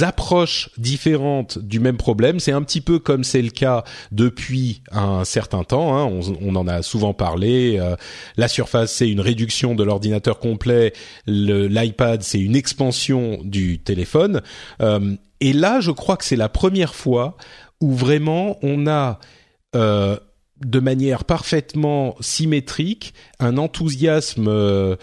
[0.00, 2.40] approches différentes du même problème.
[2.40, 5.96] C'est un petit peu comme c'est le cas depuis un certain temps.
[5.96, 6.20] Hein.
[6.40, 7.78] On, en a souvent parlé.
[7.78, 7.96] Euh,
[8.36, 10.92] la Surface, c'est une réduction de l'ordinateur complet.
[11.26, 14.42] L'iPad, c'est une expansion du téléphone.
[14.82, 17.36] Euh, et là, je crois que c'est la première fois
[17.80, 19.20] où vraiment on a
[19.74, 20.18] euh,
[20.64, 24.96] de manière parfaitement symétrique un enthousiasme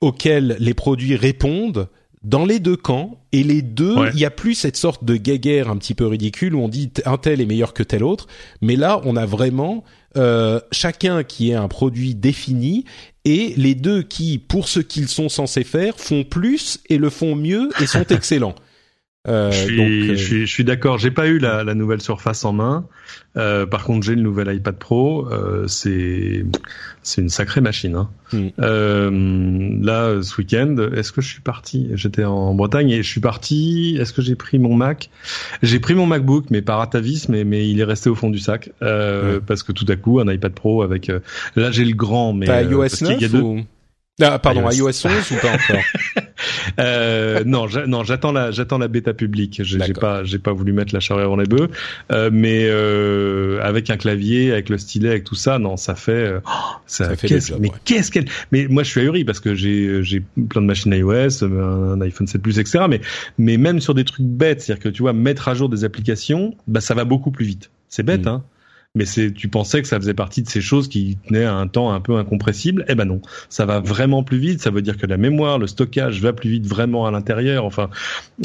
[0.00, 1.88] auquel les produits répondent
[2.26, 5.70] dans les deux camps et les deux, il y a plus cette sorte de guéguerre
[5.70, 8.26] un petit peu ridicule où on dit un tel est meilleur que tel autre,
[8.60, 9.84] mais là on a vraiment
[10.16, 12.84] euh, chacun qui est un produit défini
[13.24, 17.36] et les deux qui, pour ce qu'ils sont censés faire, font plus et le font
[17.36, 18.56] mieux et sont excellents.
[19.28, 20.98] Euh, je, suis, donc, euh, je, suis, je suis d'accord.
[20.98, 22.86] J'ai pas eu la, la, nouvelle Surface en main.
[23.36, 25.28] Euh, par contre, j'ai le nouvel iPad Pro.
[25.30, 26.44] Euh, c'est
[27.02, 27.96] c'est une sacrée machine.
[27.96, 28.08] Hein.
[28.32, 28.48] Hmm.
[28.60, 31.88] Euh, là, ce week-end, est-ce que je suis parti?
[31.94, 33.96] J'étais en Bretagne et je suis parti.
[34.00, 35.10] Est-ce que j'ai pris mon Mac?
[35.62, 38.38] J'ai pris mon MacBook, mais par atavisme, mais, mais il est resté au fond du
[38.38, 41.10] sac euh, parce que tout à coup, un iPad Pro avec.
[41.56, 42.46] là, j'ai le grand, mais.
[42.46, 43.60] T'as iOS 9 ou...
[44.22, 45.82] Ah, pardon, iOS, 11 ou pas encore?
[46.78, 49.60] euh, Non, non, j'attends la, j'attends la bêta publique.
[49.62, 51.68] J'ai pas, j'ai pas voulu mettre la charrue dans les bœufs,
[52.12, 56.12] euh, mais euh, avec un clavier, avec le stylet, avec tout ça, non, ça fait,
[56.12, 56.40] euh,
[56.86, 57.28] ça, fait
[57.58, 60.92] mais qu'est-ce qu'elle, mais moi je suis ahuri parce que j'ai, j'ai plein de machines
[60.92, 62.84] iOS, un, iPhone 7 Plus, etc.
[62.88, 63.00] Mais,
[63.38, 66.54] mais même sur des trucs bêtes, c'est-à-dire que tu vois, mettre à jour des applications,
[66.66, 67.70] bah ça va beaucoup plus vite.
[67.88, 68.28] C'est bête, mm.
[68.28, 68.44] hein
[68.96, 71.68] mais c'est tu pensais que ça faisait partie de ces choses qui tenaient à un
[71.68, 72.84] temps un peu incompressible?
[72.88, 73.20] Eh ben non.
[73.50, 74.62] Ça va vraiment plus vite.
[74.62, 77.66] Ça veut dire que la mémoire le stockage va plus vite vraiment à l'intérieur.
[77.66, 77.90] Enfin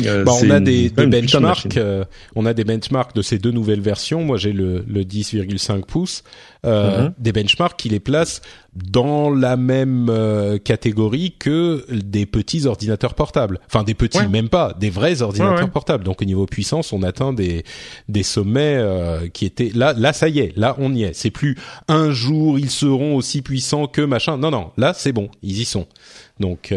[0.05, 2.03] euh, bah, on a des, des benchmarks euh,
[2.35, 4.25] on a des benchmarks de ces deux nouvelles versions.
[4.25, 6.23] Moi j'ai le, le 10,5 pouces.
[6.63, 7.13] Euh, mhm.
[7.17, 8.41] des benchmarks qui les placent
[8.73, 13.59] dans la même euh, catégorie que des petits ordinateurs portables.
[13.67, 16.03] Enfin, des petits, même pas, des vrais ordinateurs portables.
[16.03, 17.63] Donc, au niveau puissance, on atteint des
[18.07, 19.93] des sommets euh, qui étaient là.
[19.93, 20.57] Là, ça y est.
[20.57, 21.13] Là, on y est.
[21.13, 21.57] C'est plus
[21.87, 24.37] un jour ils seront aussi puissants que machin.
[24.37, 24.71] Non, non.
[24.77, 25.29] Là, c'est bon.
[25.43, 25.87] Ils y sont.
[26.39, 26.73] Donc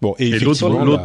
[0.00, 0.14] bon.
[0.18, 0.98] Et, effectivement,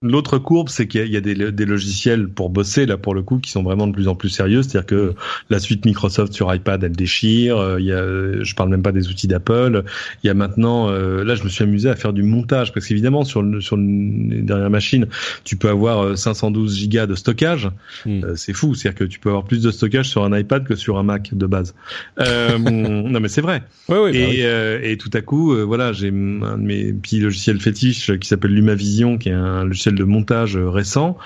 [0.00, 3.40] L'autre courbe, c'est qu'il y a, des, des, logiciels pour bosser là pour le coup
[3.40, 4.62] qui sont vraiment de plus en plus sérieux.
[4.62, 5.14] C'est-à-dire que
[5.50, 7.56] la suite Microsoft sur iPad, elle déchire.
[7.56, 8.04] Euh, il y a,
[8.44, 9.82] je parle même pas des outils d'Apple.
[10.22, 12.86] Il y a maintenant, euh, là, je me suis amusé à faire du montage parce
[12.86, 15.08] qu'évidemment sur le, sur les dernières machines,
[15.42, 17.68] tu peux avoir 512 euh, gigas de stockage.
[18.06, 18.36] Hmm.
[18.36, 18.76] c'est fou.
[18.76, 21.34] C'est-à-dire que tu peux avoir plus de stockage sur un iPad que sur un Mac
[21.34, 21.74] de base.
[22.18, 23.64] non, mais c'est vrai.
[23.88, 28.16] Ouais, et, bah et tout à coup, voilà, j'ai un de mes petits logiciels fétiches
[28.18, 31.18] qui s'appelle LumaVision, qui est un logiciel de montage euh, récent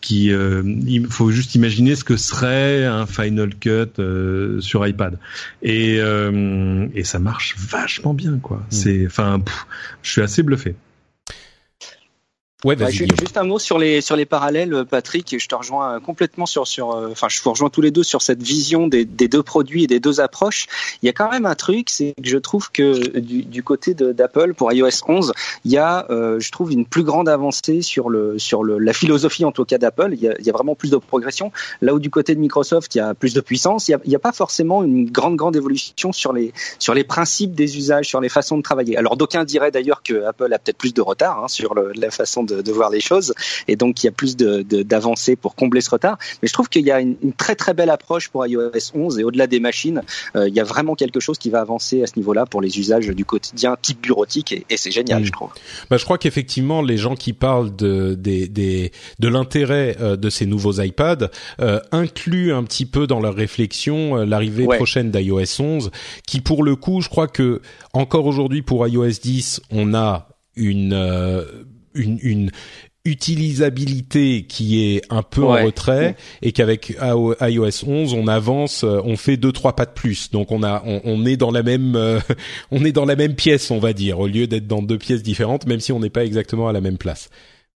[0.00, 5.18] qui euh, il faut juste imaginer ce que serait un Final Cut euh, sur iPad
[5.62, 8.58] et et ça marche vachement bien quoi.
[8.58, 8.70] Hmm.
[8.70, 9.42] C'est enfin
[10.02, 10.74] je suis assez bluffé.
[12.64, 13.08] Ouais, vas-y.
[13.18, 15.34] juste un mot sur les sur les parallèles, Patrick.
[15.38, 16.92] Je te rejoins complètement sur sur.
[16.92, 19.84] euh, Enfin, je vous rejoins tous les deux sur cette vision des, des deux produits
[19.84, 20.66] et des deux approches.
[21.02, 23.94] Il y a quand même un truc, c'est que je trouve que du, du côté
[23.94, 25.32] d'Apple pour iOS 11,
[25.64, 28.92] il y a, euh, je trouve, une plus grande avancée sur le sur le, la
[28.92, 30.10] philosophie en tout cas d'Apple.
[30.12, 31.52] Il y, a, il y a vraiment plus de progression.
[31.80, 33.88] Là où du côté de Microsoft, il y a plus de puissance.
[33.88, 37.54] Il y a, a pas forcément une grande grande évolution sur les sur les principes
[37.54, 38.98] des usages, sur les façons de travailler.
[38.98, 42.10] Alors d'aucuns diraient d'ailleurs que Apple a peut-être plus de retard hein, sur le, la
[42.10, 43.34] façon de, de voir les choses,
[43.68, 46.18] et donc il y a plus de- de- d'avancées pour combler ce retard.
[46.42, 49.18] Mais je trouve qu'il y a une, une très très belle approche pour iOS 11
[49.18, 50.02] et au-delà des machines,
[50.36, 52.78] euh, il y a vraiment quelque chose qui va avancer à ce niveau-là pour les
[52.78, 55.26] usages du quotidien type bureautique et, et c'est génial, Mm.
[55.26, 55.50] je trouve.
[55.90, 60.30] Bah, je crois qu'effectivement, les gens qui parlent de des, des de l'intérêt euh, de
[60.30, 61.30] ces nouveaux iPads
[61.60, 64.76] euh, incluent un petit peu dans leur réflexion l'arrivée Ouais.
[64.76, 65.90] prochaine d'iOS 11,
[66.26, 67.60] qui pour le coup, je crois que
[67.92, 71.44] encore aujourd'hui pour iOS 10, on a une euh,
[71.94, 72.50] une, une
[73.06, 75.62] utilisabilité qui est un peu Ouais.
[75.62, 79.92] en retrait et qu'avec iOS 11 on avance euh, on fait deux trois pas de
[79.92, 80.30] plus.
[80.30, 82.20] Donc on a on, on est dans la même euh,
[82.70, 85.22] on est dans la même pièce on va dire au lieu d'être dans deux pièces
[85.22, 87.30] différentes même si on n'est pas exactement à la même place.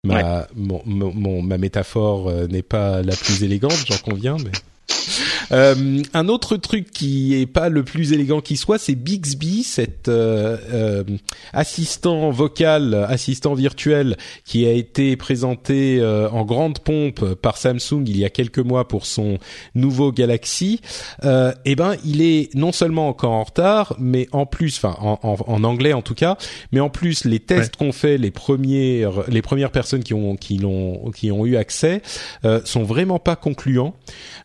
[0.04, 4.50] Ma mon, mon- mon- ma métaphore euh, n'est pas la plus élégante j'en conviens mais
[5.52, 10.08] euh, un autre truc qui est pas le plus élégant qui soit, c'est Bixby, cet
[10.08, 11.04] euh, euh,
[11.52, 18.16] assistant vocal, assistant virtuel qui a été présenté euh, en grande pompe par Samsung il
[18.16, 19.38] y a quelques mois pour son
[19.74, 20.80] nouveau Galaxy.
[21.24, 25.18] Euh, eh ben, il est non seulement encore en retard, mais en plus, enfin en,
[25.22, 26.36] en, en anglais en tout cas,
[26.72, 30.58] mais en plus les tests qu'ont fait les premières les premières personnes qui ont qui
[30.58, 32.02] l'ont qui ont eu accès
[32.44, 33.94] euh, sont vraiment pas concluants.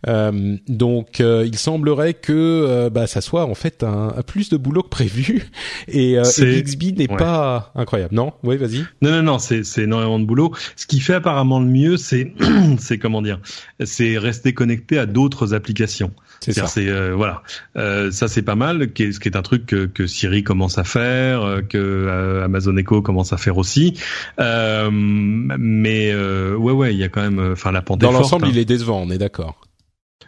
[0.07, 0.57] Euh,
[0.89, 4.57] donc, euh, il semblerait que euh, bah, ça soit en fait un, un plus de
[4.57, 5.43] boulot que prévu,
[5.87, 7.17] et, euh, et Bixby n'est ouais.
[7.17, 8.15] pas incroyable.
[8.15, 8.79] Non, oui, vas-y.
[9.01, 10.51] Non, non, non, c'est c'est énormément de boulot.
[10.75, 12.33] Ce qui fait apparemment le mieux, c'est
[12.79, 13.39] c'est comment dire,
[13.83, 16.11] c'est rester connecté à d'autres applications.
[16.39, 16.65] C'est ça.
[16.67, 17.43] C'est euh, voilà,
[17.77, 18.91] euh, ça c'est pas mal.
[18.93, 22.75] qui est- Ce qui est un truc que, que Siri commence à faire, que Amazon
[22.77, 23.93] Echo commence à faire aussi.
[24.39, 28.49] Mais ouais, ouais, il y a quand même, enfin la pente Dans l'ensemble, hein.
[28.51, 29.59] il est décevant, on est d'accord.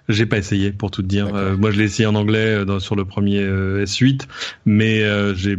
[0.09, 1.27] J'ai pas essayé pour tout te dire.
[1.33, 4.21] Euh, moi, je l'ai essayé en anglais euh, dans- sur le premier euh, S8,
[4.65, 5.51] mais euh, j'ai,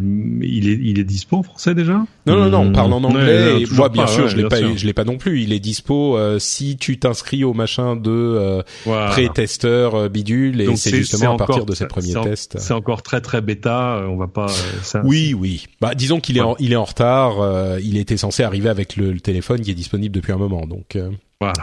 [0.43, 2.05] il est, il est dispo en français déjà?
[2.27, 3.62] Non, non, non, on parle en Ouais, anglais.
[3.62, 4.77] et moi, bien pas, sûr, ouais, je l'ai pas, sûr.
[4.77, 5.40] je l'ai pas non plus.
[5.43, 9.09] Il est dispo euh, si tu t'inscris au machin de euh, Voilà.
[9.10, 12.59] pré-testeur bidule, et Donc c'est c'est- justement c'est à partir de ces premiers en- tests.
[12.59, 14.05] C'est encore très très bêta.
[14.09, 14.47] On va pas.
[14.51, 15.66] euh, ça- Oui, oui.
[15.81, 17.40] Bah, disons qu'il est, en, il est en retard.
[17.40, 20.66] euh, il était censé arriver avec le, le téléphone qui est disponible depuis un moment.
[20.66, 21.10] Donc, euh,
[21.40, 21.55] Voilà.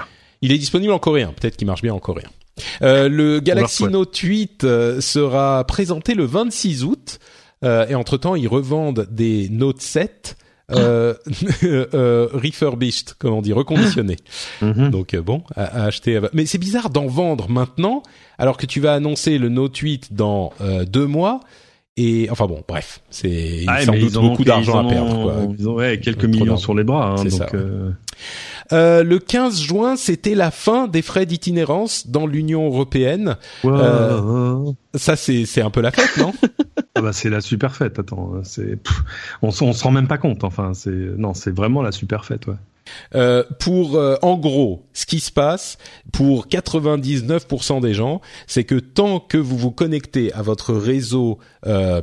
[0.41, 1.34] il est disponible en coréen.
[1.39, 2.30] Peut-être qu'il marche bien en coréen.
[2.81, 3.84] Euh, le Galaxy.
[3.86, 7.19] Note 8 euh, sera présenté le 26 août.
[7.64, 10.38] Euh, et entre-temps, ils revendent des Note 7
[10.72, 11.15] euh,
[11.64, 14.18] euh, refurbished, comment on dit, reconditionnés.
[14.61, 14.90] Mhm.
[14.90, 16.19] Donc euh, bon, à, à acheter.
[16.34, 18.03] Mais c'est bizarre d'en vendre maintenant,
[18.38, 20.53] alors que tu vas annoncer le Note 8 dans
[20.86, 21.40] deux mois.
[21.98, 25.23] Et enfin bon, bref, c'est Ah, sans doute beaucoup d'argent en à perdre.
[25.23, 25.36] Quoi.
[25.57, 27.15] Ils ont ouais, quelques millions sur les bras.
[27.18, 27.56] Hein, donc.
[28.71, 33.37] Euh, le 15 juin, c'était la fin des frais d'itinérance dans l'Union européenne.
[33.65, 36.33] Euh, Ça, c'est c'est un peu la fête, non?
[36.95, 37.97] Ah bah c'est la super fête.
[37.99, 38.77] Attends, c'est
[39.41, 40.43] on, on se rend même pas compte.
[40.43, 42.47] Enfin, c'est non, c'est vraiment la super fête.
[42.47, 42.55] Ouais.
[43.15, 45.77] Euh, Pour euh, en gros, ce qui se passe
[46.11, 51.37] pour 99% des gens, c'est que tant que vous vous connectez à votre réseau
[51.67, 52.01] euh,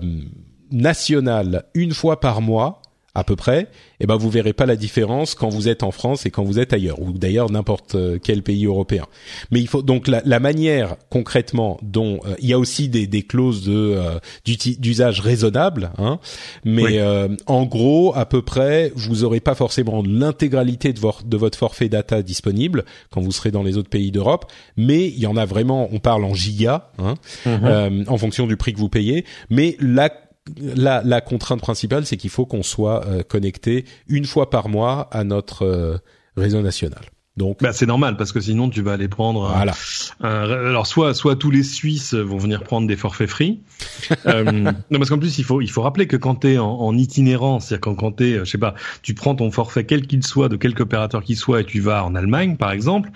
[0.71, 2.81] national une fois par mois
[3.17, 3.69] à peu près,
[4.01, 6.59] eh ben vous verrez pas la différence quand vous êtes en France et quand vous
[6.59, 9.07] êtes ailleurs ou d'ailleurs n'importe euh, quel pays européen.
[9.51, 13.07] Mais il faut donc la, la manière concrètement dont euh, il y a aussi des,
[13.07, 16.19] des clauses de euh, d'usage raisonnable, hein,
[16.65, 16.99] mais Oui.
[16.99, 21.59] euh, en gros à peu près vous aurez pas forcément l'intégralité de, votre de votre
[21.59, 24.45] forfait data disponible quand vous serez dans les autres pays d'Europe,
[24.77, 27.15] mais il y en a vraiment, on parle en giga, hein,
[27.47, 30.11] euh, en fonction du prix que vous payez, mais la
[30.57, 35.09] la, la contrainte principale, c'est qu'il faut qu'on soit euh, connecté une fois par mois
[35.13, 35.99] à notre euh,
[36.37, 37.01] réseau national.
[37.37, 39.47] Donc Bah c'est normal parce que sinon tu vas aller prendre.
[39.55, 39.75] voilà.
[40.23, 43.61] un- alors soit soit tous les Suisses vont venir prendre des forfaits free.
[44.27, 46.97] euh, non parce qu'en plus il faut il faut rappeler que quand t'es en, en
[46.97, 50.23] itinérance, c'est-à-dire quand quand t'es, euh, je sais pas, tu prends ton forfait quel qu'il
[50.25, 53.11] soit de quelque opérateur qu'il soit et tu vas en Allemagne par exemple,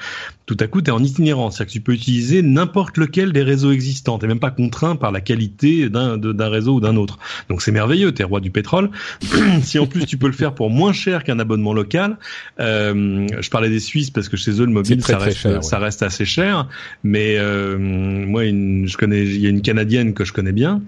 [0.50, 3.70] tout à coup t'es en itinérance, c'est-à-dire que tu peux utiliser n'importe lequel des réseaux
[3.70, 4.18] existants.
[4.18, 7.20] T'es même pas contraint par la qualité d'un réseau ou d'un autre.
[7.48, 8.90] Donc c'est merveilleux, t'es roi du pétrole.
[9.62, 12.18] si en plus tu peux le faire pour moins cher qu'un abonnement local,
[12.58, 15.54] euh, je parlais des Suisses parce que chez eux le mobile très, ça reste cher,
[15.54, 15.62] ouais.
[15.62, 16.66] ça reste assez cher,
[17.04, 20.82] mais euh, moi une, je connais il y a une canadienne que je connais bien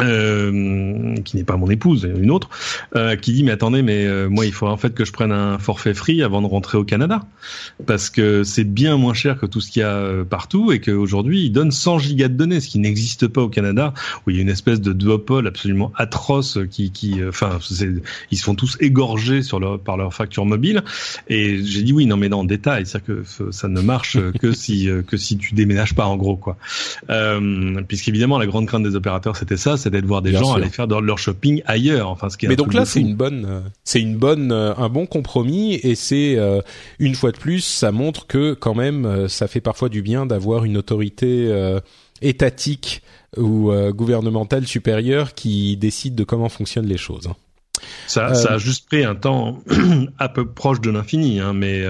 [0.00, 2.48] euh, qui n'est pas mon épouse, une autre,
[2.94, 5.32] euh, qui dit mais attendez, mais euh, moi il faudrait en fait que je prenne
[5.32, 7.24] un forfait free avant de rentrer au Canada,
[7.86, 10.80] parce que c'est bien moins cher que tout ce qu'il y a euh, partout et
[10.80, 13.92] qu'aujourd'hui ils donnent 100 gigas de données, ce qui n'existe pas au Canada,
[14.26, 17.58] où il y a une espèce de duopole absolument atroce qui, qui, enfin,
[18.30, 20.82] ils se font tous égorger sur leur, par leur facture mobile.
[21.28, 24.52] Et j'ai dit oui, non mais non, en détail, c'est-à-dire que ça ne marche que
[24.58, 26.56] si que si tu déménages pas en gros quoi,
[27.88, 30.86] puisqu'évidemment la grande crainte des opérateurs c'était ça c'était de voir des gens aller faire
[30.86, 32.10] leur shopping ailleurs.
[32.10, 34.74] Enfin, ce qui est Mais donc là, c'est une bonne, euh, c'est une bonne, euh,
[34.76, 36.60] un bon compromis et c'est euh,
[36.98, 40.64] une fois de plus, ça montre que quand même, ça fait parfois du bien d'avoir
[40.64, 41.78] une autorité
[42.22, 43.02] étatique
[43.36, 47.26] ou gouvernementale supérieure qui décide de comment fonctionnent les choses.
[47.28, 47.36] Hein.
[48.08, 49.62] Ça, ça a juste pris un temps
[50.18, 51.84] un peu proche de l'infini, hein, mais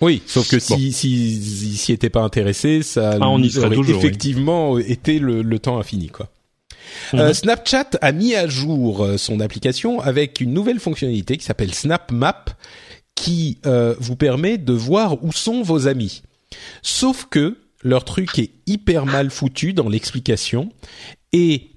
[0.00, 3.90] oui, sauf que si si s'y était pas intéressé, ça ah, on y serait aurait
[3.90, 6.28] effectivement été le, le temps infini, quoi.
[7.14, 7.34] Euh, mhm.
[7.34, 12.10] Snapchat a mis à jour euh, son application avec une nouvelle fonctionnalité qui s'appelle Snap
[12.12, 12.44] Map,
[13.14, 16.22] qui euh, vous permet de voir où sont vos amis.
[16.82, 20.70] Sauf que leur truc est hyper mal foutu dans l'explication
[21.32, 21.70] et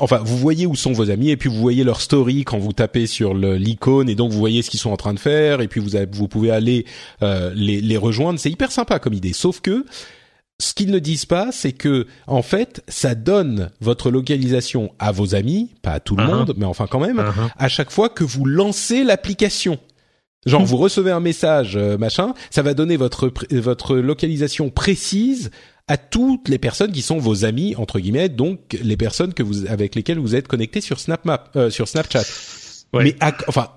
[0.00, 2.74] enfin, vous voyez où sont vos amis et puis vous voyez leur story quand vous
[2.74, 5.68] tapez sur l'icône et donc vous voyez ce qu'ils sont en train de faire et
[5.68, 6.84] puis vous, vous pouvez aller
[7.20, 8.38] les, les rejoindre.
[8.38, 9.32] C'est hyper sympa comme idée.
[9.32, 9.86] Sauf que
[10.60, 15.34] ce qu'ils ne disent pas, c'est que en fait, ça donne votre localisation à vos
[15.34, 16.28] amis, pas à tout le uh-huh.
[16.28, 17.50] monde, mais enfin quand même, uh-huh.
[17.56, 19.78] à chaque fois que vous lancez l'application.
[20.44, 25.50] Genre vous recevez un message euh, machin, ça va donner votre votre localisation précise
[25.86, 29.66] à toutes les personnes qui sont vos amis entre guillemets, donc les personnes que vous
[29.66, 32.24] avec lesquelles vous êtes connecté sur SnapMap, euh, sur Snapchat.
[32.92, 33.16] Mais
[33.46, 33.68] enfin,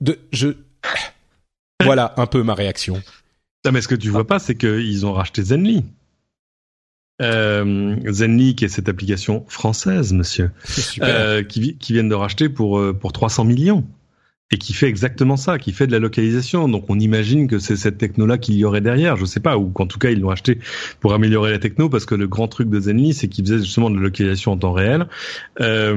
[0.00, 0.48] de, je
[1.84, 3.02] voilà un peu ma réaction.
[3.68, 5.84] Non, mais ce que tu vois pas, c'est qu'ils ont racheté Zenly.
[7.20, 10.52] Euh, Zenly, qui est cette application française, monsieur,
[11.02, 13.84] euh, qui, qui viennent de racheter pour euh, pour 300 millions
[14.50, 16.68] et qui fait exactement ça, qui fait de la localisation.
[16.68, 19.68] Donc on imagine que c'est cette techno-là qu'il y aurait derrière, je sais pas, ou
[19.68, 20.58] qu'en tout cas ils l'ont acheté
[21.00, 23.90] pour améliorer la techno, parce que le grand truc de Zenly, c'est qu'il faisait justement
[23.90, 25.06] de la localisation en temps réel,
[25.60, 25.94] euh,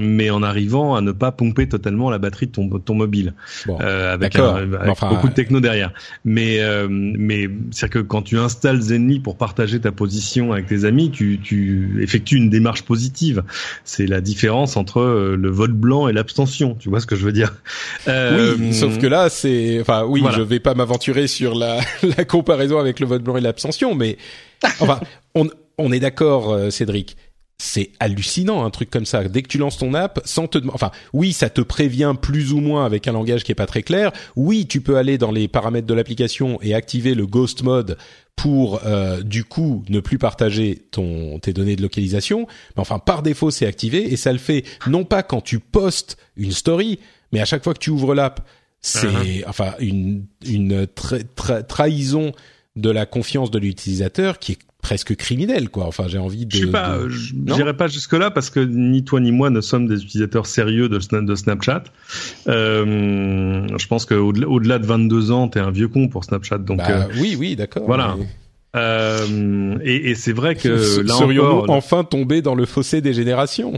[0.00, 3.32] mais en arrivant à ne pas pomper totalement la batterie de ton, ton mobile,
[3.68, 5.92] euh, avec, beaucoup de techno derrière.
[6.26, 10.84] Mais euh, mais c'est que quand tu installes Zenly pour partager ta position avec tes
[10.84, 13.44] amis, tu, tu effectues une démarche positive.
[13.84, 16.74] C'est la différence entre euh, le vote blanc et l'abstention.
[16.78, 17.54] Tu vois ce que je veux dire?
[18.08, 21.80] Euh, oui, sauf que là, c'est, enfin, oui, je vais pas m'aventurer sur la,
[22.16, 24.16] la comparaison avec le vote blanc et l'abstention, mais
[24.80, 25.00] enfin,
[25.34, 25.48] on,
[25.78, 27.16] on est d'accord, euh, Cédric.
[27.56, 29.22] C'est hallucinant un truc comme ça.
[29.22, 32.58] Dès que tu lances ton app, sans te, enfin, oui, ça te prévient plus ou
[32.58, 34.10] moins avec un langage qui est pas très clair.
[34.34, 37.96] Oui, tu peux aller dans les paramètres de l'application et activer le ghost mode
[38.36, 42.46] pour euh, du coup ne plus partager ton tes données de localisation.
[42.76, 46.16] Mais enfin, par défaut, c'est activé et ça le fait non pas quand tu postes
[46.36, 46.98] une story,
[47.34, 48.40] mais à chaque fois que tu ouvres l'app,
[48.80, 49.44] c'est uh-huh.
[49.48, 50.86] enfin une une
[51.68, 52.32] trahison
[52.76, 55.86] de la confiance de l'utilisateur qui est presque criminelle quoi.
[55.86, 59.02] Enfin, j'ai envie de Je sais pas, je n'irai pas jusque là parce que ni
[59.02, 61.84] toi ni moi ne sommes des utilisateurs sérieux de, de Snapchat.
[62.46, 66.78] Euh, je pense qu'au-delà au-delà de 22 ans, t'es un vieux con pour Snapchat donc
[66.78, 67.84] bah, euh, oui oui, d'accord.
[67.86, 68.16] Voilà.
[68.76, 73.72] Euh, et, et c'est vrai que là Serions-nous enfin tombés dans le fossé des générations?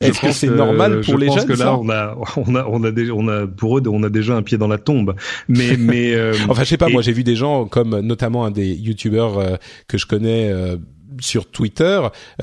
[0.00, 2.64] Est-ce que c'est normal pour les jeunes Je pense que là, on a, on a,
[2.66, 5.14] on a, déjà, on a, pour eux, on a déjà un pied dans la tombe.
[5.48, 6.14] Mais, mais.
[6.14, 6.88] Euh, enfin, je sais pas.
[6.88, 9.56] Moi, j'ai vu des gens comme, notamment un des youtubeurs euh,
[9.86, 10.50] que je connais.
[10.50, 10.76] Euh,
[11.20, 12.00] sur Twitter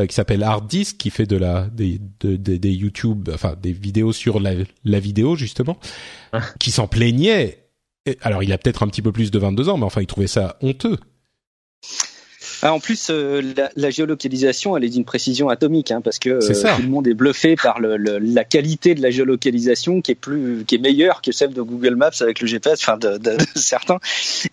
[0.09, 4.41] qui s'appelle Hard Disk qui fait de la des des YouTube enfin des vidéos sur
[4.41, 4.51] la,
[4.83, 5.77] la vidéo justement
[6.33, 6.41] ah.
[6.59, 7.69] qui s'en plaignait
[8.21, 10.27] alors il a peut-être un petit peu plus de 22 ans mais enfin il trouvait
[10.27, 10.97] ça honteux
[12.61, 13.41] ah, en plus, euh,
[13.75, 17.13] la, géolocalisation, elle est d'une précision atomique, hein, parce que euh, tout le monde est
[17.13, 21.31] bluffé par le, la qualité de la géolocalisation qui est plus, qui est meilleure que
[21.31, 23.99] celle de Google Maps avec le GPS, enfin de, de, certains.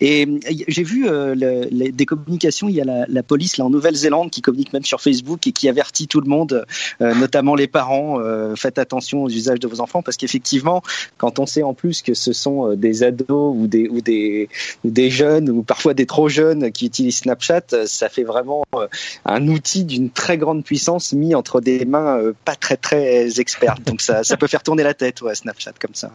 [0.00, 0.28] Et
[0.68, 1.34] j'ai vu euh,
[1.70, 2.68] des communications.
[2.68, 5.52] Il y a la, la police là en Nouvelle-Zélande qui communique même sur Facebook et
[5.52, 6.64] qui avertit tout le monde,
[7.00, 8.18] notamment les parents,
[8.56, 10.82] faites attention aux usages de vos enfants, parce qu'effectivement,
[11.18, 14.48] quand on sait en plus que ce sont des ados ou des ou des
[14.84, 18.86] ou des jeunes ou parfois des trop jeunes qui utilisent Snapchat ça fait vraiment euh,
[19.24, 23.82] un outil d'une très grande puissance mis entre des mains euh, pas très très expertes.
[23.84, 26.10] Donc ça, ça peut faire tourner la tête, ouais, Snapchat comme ça.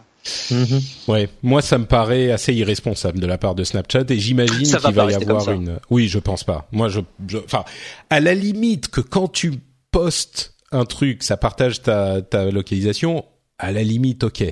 [0.51, 0.81] Mhm.
[1.07, 4.93] Ouais, moi ça me paraît assez irresponsable de la part de Snapchat et j'imagine qu'il
[4.93, 5.79] va y avoir une.
[5.89, 6.67] Oui, je pense pas.
[6.71, 6.99] Moi, je,
[7.45, 7.63] enfin,
[8.09, 9.53] à la limite que quand tu
[9.91, 13.25] postes un truc, ça partage ta, ta localisation.
[13.59, 14.43] À la limite, ok.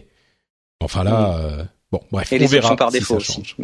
[0.81, 3.55] Enfin là, euh, bon, bref, et on verra par défaut aussi.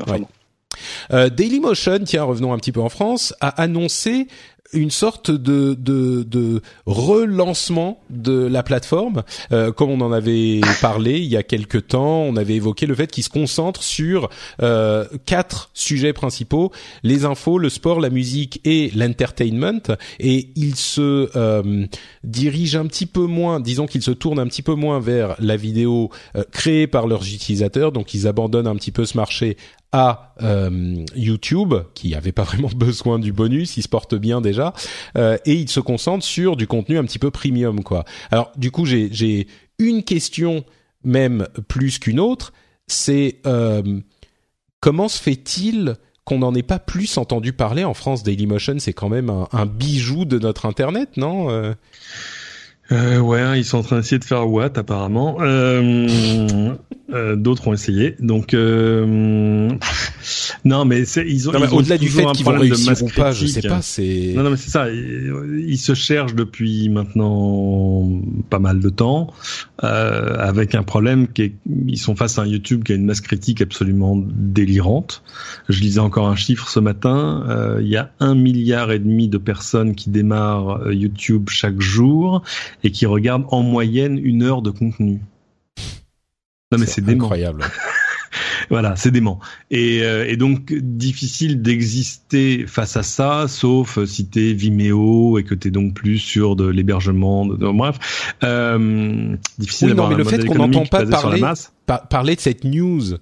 [1.11, 4.27] Euh, Dailymotion, tiens, revenons un petit peu en France, a annoncé
[4.73, 11.19] une sorte de, de, de relancement de la plateforme, euh, comme on en avait parlé
[11.19, 12.21] il y a quelque temps.
[12.21, 14.29] On avait évoqué le fait qu'il se concentre sur
[14.61, 16.71] euh, quatre sujets principaux
[17.03, 19.95] les infos, le sport, la musique et l'entertainment.
[20.19, 21.85] Et il se euh,
[22.23, 25.57] dirige un petit peu moins, disons qu'il se tourne un petit peu moins vers la
[25.57, 27.91] vidéo euh, créée par leurs utilisateurs.
[27.91, 29.57] Donc ils abandonnent un petit peu ce marché
[29.91, 34.73] à euh, YouTube, qui avait pas vraiment besoin du bonus, il se porte bien déjà,
[35.17, 38.05] euh, et il se concentre sur du contenu un petit peu premium, quoi.
[38.31, 39.47] Alors, du coup, j'ai
[39.79, 40.63] une question
[41.03, 42.53] même plus qu'une autre,
[42.87, 43.99] c'est euh,
[44.79, 48.23] comment se fait-il qu'on n'en ait pas plus entendu parler en France?
[48.23, 51.73] Dailymotion C'est quand même un, un, bijou de notre internet, non
[52.91, 55.37] euh ouais, ils sont en train d'essayer de faire Watt apparemment.
[55.39, 56.75] Euh,
[57.13, 58.15] euh, D'autres ont essayé.
[58.19, 59.69] Donc euh,
[60.63, 63.61] non, mais ils ont, ont au-delà du fait qu'ils vont réussir ou pas, je sais
[63.61, 63.81] pas.
[63.81, 64.87] C'est non, non, mais c'est ça.
[64.89, 69.33] Ils se cherchent depuis maintenant pas mal de temps,
[69.83, 71.55] euh, avec un problème qui est,
[71.87, 75.23] ils sont face à un YouTube qui a une masse critique absolument délirante.
[75.69, 77.45] Je lisais encore un chiffre ce matin.
[77.49, 82.41] Euh, il y a un milliard et demi de personnes qui démarrent YouTube chaque jour
[82.83, 85.19] et qui regardent en moyenne une heure de contenu.
[86.71, 87.63] Non mais c'est incroyable.
[88.69, 89.39] voilà, c'est dément.
[89.69, 95.53] Et, euh, et donc difficile d'exister face à ça, sauf si t'es Vimeo et que
[95.53, 97.45] t'es donc plus sur de l'hébergement.
[97.45, 101.41] De, bref, euh, difficile oui, non, mais le fait qu'on n'entend pas parler,
[101.85, 103.17] par, parler de cette news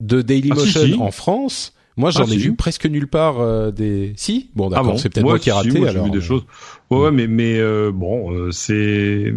[0.00, 0.98] de Dailymotion ah, si, si.
[1.00, 1.74] en France.
[2.02, 2.38] Moi, j'en ah, ai si.
[2.38, 4.12] vu presque nulle part euh, des.
[4.16, 5.78] Si, bon, d'accord, ah bon c'est peut-être moi qui ai raté.
[5.78, 6.04] Moi, alors.
[6.04, 6.42] Vu des choses.
[6.90, 9.32] Ouais, ouais, mais mais euh, bon, euh, c'est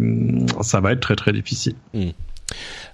[0.62, 1.74] ça va être très très difficile.
[1.94, 2.08] Mm.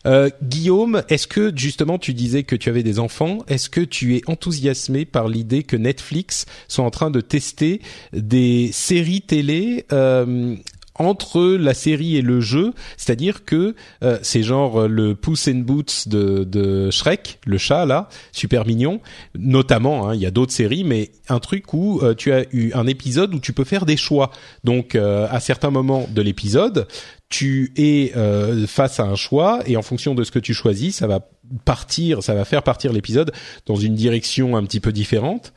[0.07, 4.16] Euh, Guillaume, est-ce que justement tu disais que tu avais des enfants Est-ce que tu
[4.16, 7.81] es enthousiasmé par l'idée que Netflix soit en train de tester
[8.12, 10.57] des séries télé euh,
[10.94, 16.09] entre la série et le jeu, c'est-à-dire que euh, c'est genre le Puss in Boots
[16.09, 19.01] de, de Shrek, le chat là, super mignon.
[19.39, 22.73] Notamment, hein, il y a d'autres séries, mais un truc où euh, tu as eu
[22.74, 24.31] un épisode où tu peux faire des choix.
[24.64, 26.86] Donc, euh, à certains moments de l'épisode,
[27.32, 30.97] tu es euh, face à un choix et en fonction de ce que tu choisis,
[30.97, 31.20] ça va
[31.64, 33.32] partir, ça va faire partir l'épisode
[33.64, 35.55] dans une direction un petit peu différente.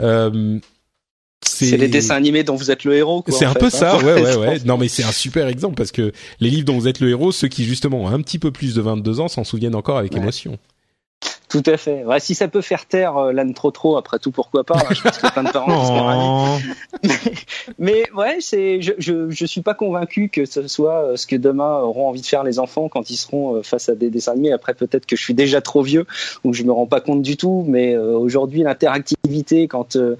[0.00, 0.58] Euh,
[1.40, 3.24] c'est les dessins animés dont vous êtes le héros.
[3.28, 3.70] C'est un fait, peu hein.
[3.70, 4.58] ça, ouais, ouais, ouais.
[4.64, 7.32] Non, mais c'est un super exemple parce que les livres dont vous êtes le héros,
[7.32, 10.12] ceux qui justement ont un petit peu plus de 22 ans, s'en souviennent encore avec
[10.12, 10.18] ouais.
[10.18, 10.58] émotion.
[11.48, 12.04] Tout à fait.
[12.04, 14.94] Ouais, si ça peut faire taire euh, l'âne trop trop, après tout, pourquoi pas hein,
[14.94, 16.58] Je pense que plein de parents
[17.02, 17.34] mais,
[17.78, 21.36] mais ouais, c'est, je, je, je suis pas convaincu que ce soit euh, ce que
[21.36, 24.32] demain auront envie de faire les enfants quand ils seront euh, face à des dessins
[24.32, 24.52] animés.
[24.52, 26.06] Après, peut-être que je suis déjà trop vieux
[26.44, 27.64] ou je me rends pas compte du tout.
[27.66, 30.16] Mais euh, aujourd'hui, l'interactivité, quand euh...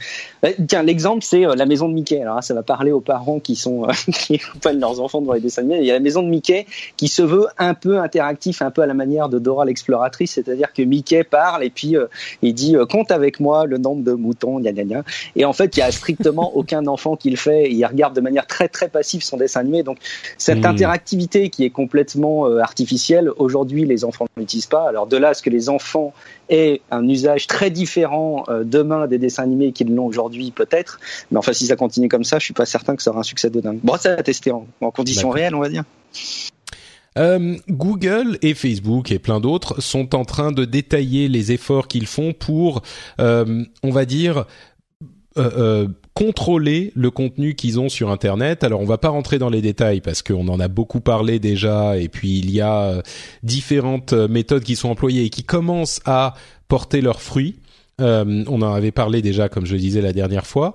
[0.66, 2.22] tiens, l'exemple, c'est la maison de Mickey.
[2.22, 5.62] Alors, ça va parler aux parents qui sont qui accompagnent leurs enfants devant les dessins
[5.62, 5.78] animés.
[5.80, 8.82] Il y a la maison de Mickey qui se veut un peu interactif, un peu
[8.82, 12.06] à la manière de Dora l'exploratrice, c'est-à-dire que Mickey parle et puis euh,
[12.42, 15.04] il dit euh, compte avec moi le nombre de moutons, gna gna gna.
[15.36, 17.70] Et en fait, il y a strictement aucun enfant qui le fait.
[17.70, 19.82] Il regarde de manière très très passive son dessin animé.
[19.82, 19.98] Donc
[20.36, 20.66] cette mmh.
[20.66, 24.88] interactivité qui est complètement euh, artificielle, aujourd'hui les enfants ne l'utilisent pas.
[24.88, 26.12] Alors de là à ce que les enfants
[26.48, 30.98] aient un usage très différent demain des dessins animés qu'ils l'ont aujourd'hui peut-être.
[31.30, 33.24] Mais enfin si ça continue comme ça, je suis pas certain que ça aura un
[33.24, 33.80] succès de dingue.
[33.82, 35.84] Bon, ça va tester en, en conditions réelles, on va dire.
[37.16, 42.06] Euh, Google et Facebook et plein d'autres sont en train de détailler les efforts qu'ils
[42.06, 42.82] font pour,
[43.20, 44.44] euh, on va dire,
[45.36, 48.64] euh, contrôler le contenu qu'ils ont sur Internet.
[48.64, 51.96] Alors on va pas rentrer dans les détails parce qu'on en a beaucoup parlé déjà
[51.96, 53.02] et puis il y a
[53.44, 56.34] différentes méthodes qui sont employées et qui commencent à
[56.66, 57.60] porter leurs fruits.
[58.00, 60.74] On en avait parlé déjà, comme je le disais la dernière fois.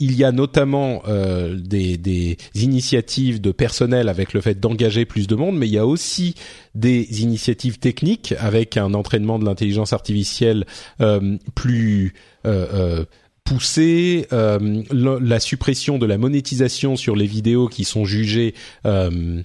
[0.00, 5.26] Il y a notamment euh, des, des, initiatives de personnel avec le fait d'engager plus
[5.26, 6.34] de monde, mais il y a aussi
[6.74, 10.64] des initiatives techniques avec un entraînement de l'intelligence artificielle
[11.00, 12.14] euh, plus
[12.46, 13.04] euh, euh
[13.42, 18.54] poussé, euh, la suppression de la monétisation sur les vidéos qui sont jugées
[18.86, 19.42] euh,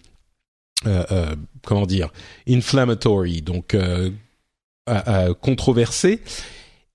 [1.66, 2.12] comment dire
[2.48, 3.76] inflammatory, donc
[5.42, 6.22] controversées,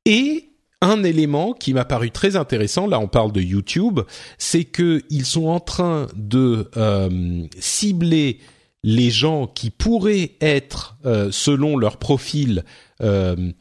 [0.04, 0.49] et
[0.82, 4.00] un élément qui m'a paru très intéressant, là on parle de YouTube,
[4.38, 8.38] c'est que ils sont en train de euh, cibler
[8.82, 12.64] les gens qui pourraient être, euh, selon leur profil,
[13.02, 13.52] euh,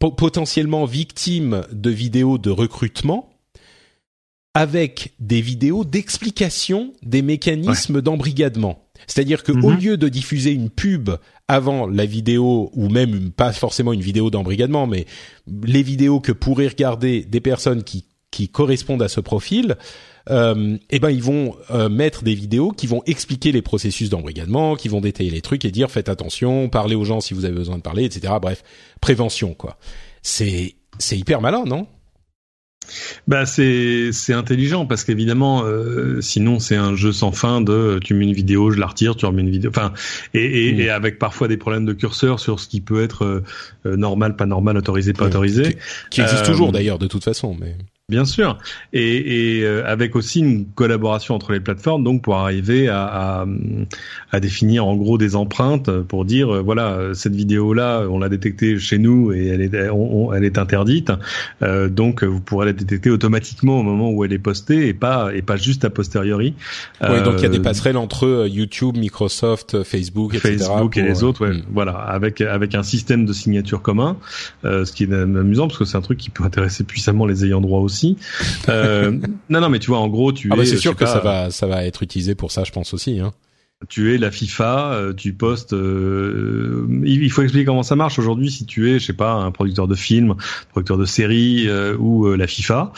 [0.00, 3.30] potentiellement victimes de vidéos de recrutement,
[4.54, 8.02] avec des vidéos d'explication des mécanismes ouais.
[8.02, 8.83] d'embrigadement.
[9.06, 11.10] C'est-à-dire que au lieu de diffuser une pub
[11.48, 15.06] avant la vidéo ou même pas forcément une vidéo d'embrigadement, mais
[15.64, 19.76] les vidéos que pourraient regarder des personnes qui qui correspondent à ce profil,
[20.28, 24.74] euh, eh ben ils vont euh, mettre des vidéos qui vont expliquer les processus d'embrigadement,
[24.74, 27.54] qui vont détailler les trucs et dire faites attention, parlez aux gens si vous avez
[27.54, 28.34] besoin de parler, etc.
[28.42, 28.64] Bref,
[29.00, 29.78] prévention quoi.
[30.22, 31.86] C'est c'est hyper malin, non?
[33.26, 38.14] Bah c'est c'est intelligent parce qu'évidemment euh, sinon c'est un jeu sans fin de tu
[38.14, 39.92] mets une vidéo je la retire tu remets une vidéo enfin
[40.32, 40.80] et, et, mm.
[40.80, 43.42] et avec parfois des problèmes de curseur sur ce qui peut être
[43.86, 45.78] euh, normal pas normal autorisé pas autorisé qui,
[46.10, 47.76] qui existe toujours d'ailleurs de toute façon mais
[48.10, 48.58] Bien sûr,
[48.92, 53.46] et, et euh, avec aussi une collaboration entre les plateformes, donc pour arriver à, à,
[54.30, 58.28] à définir en gros des empreintes pour dire euh, voilà cette vidéo là on l'a
[58.28, 61.12] détectée chez nous et elle est elle est interdite,
[61.62, 65.34] euh, donc vous pourrez la détecter automatiquement au moment où elle est postée et pas
[65.34, 66.52] et pas juste a posteriori.
[67.00, 70.58] Oui, donc il y a des passerelles entre YouTube, Microsoft, Facebook, etc.
[70.58, 71.62] Facebook et les autres, ouais, hmm.
[71.72, 74.18] voilà, avec avec un système de signature commun,
[74.62, 77.62] ce qui est amusant parce que c'est un truc qui peut intéresser puissamment les ayants
[77.62, 78.16] droit aussi aussi.
[78.68, 79.12] Euh,
[79.48, 80.66] non, non, mais tu vois, en gros, tu ah bah es.
[80.66, 83.20] c'est sûr que ça va, ça va être utilisé pour ça, je pense aussi.
[83.20, 83.32] Hein
[83.88, 85.72] tu es la FIFA, euh, tu postes.
[85.72, 88.50] Euh, il faut expliquer comment ça marche aujourd'hui.
[88.50, 90.34] Si tu es, je sais pas, un producteur de films,
[90.70, 92.92] producteur de séries euh, ou la FIFA,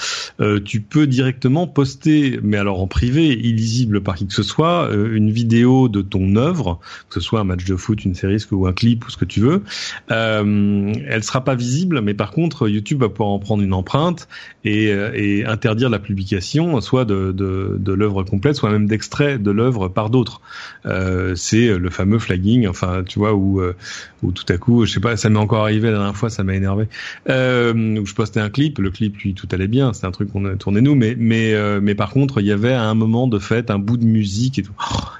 [0.64, 5.30] tu peux directement poster, mais alors en privé, illisible par qui que ce soit, une
[5.30, 8.72] vidéo de ton œuvre, que ce soit un match de foot, une série, ou un
[8.72, 9.62] clip ou ce que tu veux.
[10.08, 14.28] elle sera pas visible, mais par contre, YouTube va pouvoir en prendre une empreinte
[14.64, 19.88] et, interdire la publication, soit de, de, de l'œuvre complète, soit même d'extrait de l'œuvre
[19.88, 20.40] par d'autres.
[20.86, 23.74] Euh, c'est le fameux flagging, enfin tu vois où euh,
[24.22, 26.44] où tout à coup, je sais pas, ça m'est encore arrivé la dernière fois, ça
[26.44, 26.88] m'a énervé.
[27.28, 30.32] Euh, où je postais un clip, le clip lui tout allait bien, c'est un truc
[30.32, 32.94] qu'on a tourné nous, mais mais euh, mais par contre il y avait à un
[32.94, 34.72] moment de fait un bout de musique et tout,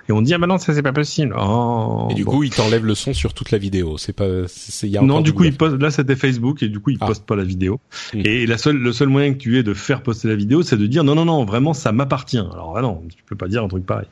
[0.09, 1.35] et on dit ah bah non ça c'est pas possible.
[1.39, 4.89] Oh, et du coup il t'enlève le son sur toute la vidéo, c'est pas, c'est
[4.89, 7.07] y a non du coup il poste, là c'était Facebook et du coup il ah.
[7.07, 7.81] poste pas la vidéo.
[8.15, 8.21] Hmm.
[8.25, 10.77] Et la seule le seul moyen que tu aies de faire poster la vidéo, c'est
[10.77, 12.39] de dire non non non vraiment ça m'appartient.
[12.39, 14.07] Alors ah non, tu peux pas dire un truc pareil.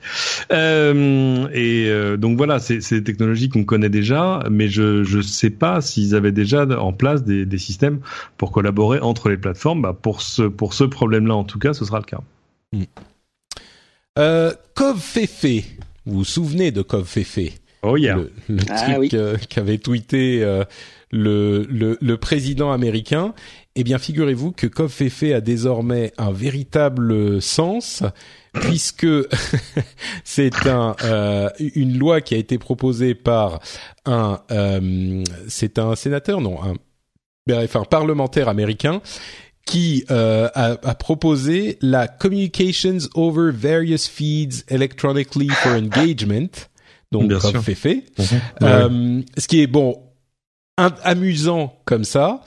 [0.53, 5.51] Euh, et euh, donc voilà, c'est des technologies qu'on connaît déjà, mais je ne sais
[5.51, 8.01] pas s'ils avaient déjà en place des, des, systèmes
[8.37, 9.83] pour collaborer entre les plateformes.
[9.83, 12.21] Bah pour ce pour ce problème-là, en tout cas, ce sera le cas.
[12.73, 12.83] Mm.
[14.19, 14.53] Euh,
[14.99, 15.65] Fefe,
[16.07, 17.59] vous vous souvenez de Cov Fefe?
[17.83, 18.17] Oh yeah.
[18.49, 20.65] Le, ah truc euh, qu'avait tweeté euh,
[21.11, 23.35] le, le, le, président américain.
[23.77, 28.05] Eh bien, figurez-vous que Cov Fefe a désormais un véritable sens
[28.53, 29.07] puisque
[30.25, 33.61] c'est un euh, une loi qui a été proposée par
[34.07, 36.75] un euh, c'est un sénateur non un
[37.47, 39.03] bref un parlementaire américain
[39.67, 46.69] qui euh, a, a, proposé la communications over various feeds electronically for engagement
[47.11, 48.05] donc Bien comme fait fait
[48.61, 49.25] mhm.
[49.37, 50.01] ce qui est bon
[50.77, 52.43] amusant comme ça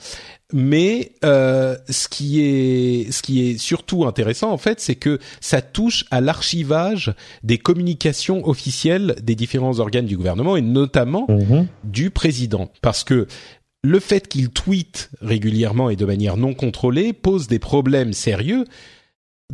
[0.52, 5.60] mais euh, ce qui est ce qui est surtout intéressant en fait, c'est que ça
[5.60, 11.66] touche à l'archivage des communications officielles des différents organes du gouvernement et notamment mhm.
[11.84, 13.26] du président, parce que
[13.84, 18.64] le fait qu'il tweete régulièrement et de manière non contrôlée pose des problèmes sérieux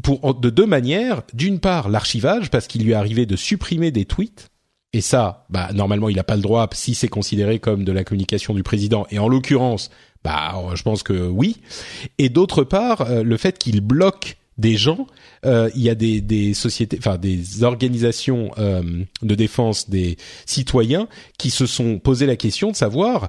[0.03, 1.23] pour de deux manières.
[1.35, 4.49] D'une part, l'archivage, parce qu'il lui est arrivé de supprimer des tweets.
[4.93, 8.05] Et ça, bah, normalement, il n'a pas le droit si c'est considéré comme de la
[8.05, 9.07] communication du président.
[9.11, 9.91] Et en l'occurrence,
[10.25, 11.59] bah, je pense que oui.
[12.19, 15.07] Et d'autre part, euh, le fait qu'il bloque des gens,
[15.45, 18.83] euh, il y a des, sociétés, enfin des organisations euh,
[19.23, 23.29] de défense des citoyens qui se sont posé la question de savoir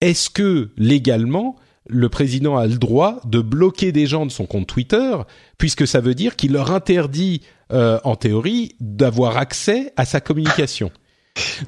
[0.00, 1.56] est-ce que légalement
[1.88, 5.16] le président a le droit de bloquer des gens de son compte Twitter,
[5.58, 10.90] puisque ça veut dire qu'il leur interdit, en théorie, d'avoir accès à sa communication?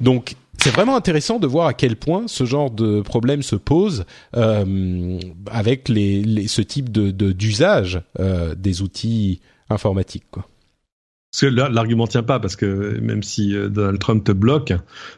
[0.00, 4.06] Donc c'est vraiment intéressant de voir à quel point ce genre de problème se pose
[4.34, 5.20] euh,
[5.50, 10.24] avec les, les, ce type de d'usage euh, des outils informatiques.
[10.30, 10.46] Quoi.
[11.34, 14.72] Parce que l'argument tient pas parce que même si euh, Donald Trump te bloque,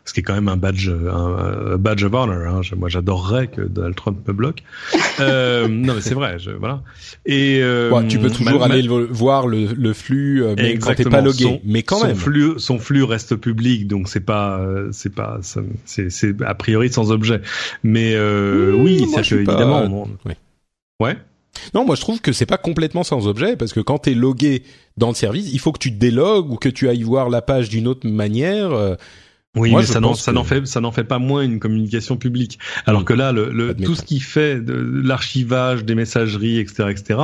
[0.07, 2.39] ce qui est quand même un badge, un, badge of honor.
[2.49, 4.63] Hein, moi, j'adorerais que Donald Trump me bloque.
[5.21, 6.39] Euh, non, mais c'est vrai.
[6.39, 6.83] Je, voilà.
[7.27, 11.61] Et euh, tu peux toujours aller voir le, le flux, mais quand t'es pas logué.
[11.65, 12.17] mais quand son même.
[12.17, 14.61] Flux, son flux reste public, donc c'est pas,
[14.93, 15.41] c'est pas,
[15.85, 17.43] c'est, a priori sans objet.
[17.83, 20.09] Mais euh, oui, oui c'est évidemment.
[20.99, 21.19] Ouais.
[21.75, 24.15] Non, moi je trouve que c'est pas complètement sans objet parce que quand tu es
[24.15, 24.63] logué
[24.97, 27.43] dans le service, il faut que tu te délogues ou que tu ailles voir la
[27.43, 28.97] page d'une autre manière.
[29.57, 32.59] Oui, mais ça n'en ça n'en fait ça n'en fait pas moins une communication publique.
[32.85, 37.21] Alors que là, le, le tout ce qui fait de l'archivage des messageries, etc., etc.,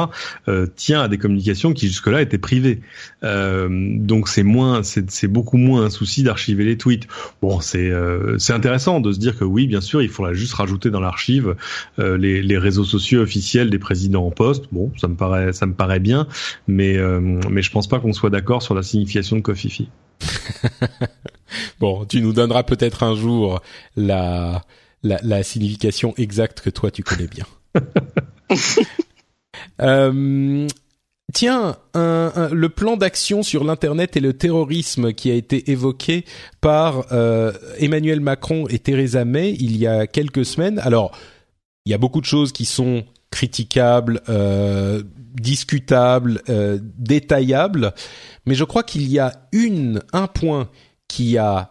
[0.49, 2.81] euh, tient à des communications qui jusque-là étaient privées.
[3.23, 3.69] Euh,
[3.99, 7.07] donc c'est moins, c'est beaucoup moins un souci d'archiver les tweets.
[7.43, 10.55] Bon, c'est euh, c'est intéressant de se dire que oui, bien sûr, il faudra juste
[10.55, 11.55] rajouter dans l'archive
[11.99, 14.65] euh, les, les réseaux sociaux officiels des présidents en poste.
[14.73, 16.27] Bon, ça me paraît ça me paraît bien,
[16.67, 19.89] mais euh, mais je pense pas qu'on soit d'accord sur la signification de Kofifi.
[21.81, 23.61] bon, tu nous donneras peut-être un jour
[23.97, 24.63] la,
[25.03, 27.45] la, la signification exacte que toi tu connais bien.
[29.81, 30.67] euh,
[31.33, 36.25] tiens, un, le plan d'action sur l'internet et le terrorisme qui a été évoqué
[36.61, 40.79] par euh, Emmanuel Macron et Theresa May il y a quelques semaines.
[40.81, 41.17] Alors,
[41.85, 45.03] il y a beaucoup de choses qui sont critiquables, euh,
[45.35, 46.43] discutables,
[46.99, 47.95] détaillables,
[48.45, 50.69] mais je crois qu'il y a une un point
[51.13, 51.71] qui a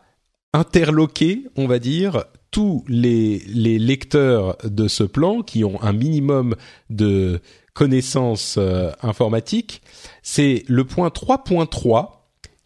[0.54, 6.56] interloqué, on va dire, tous les, les lecteurs de ce plan qui ont un minimum
[6.92, 7.42] de
[7.74, 9.82] connaissances euh, informatiques,
[10.22, 12.10] c'est le point 3.3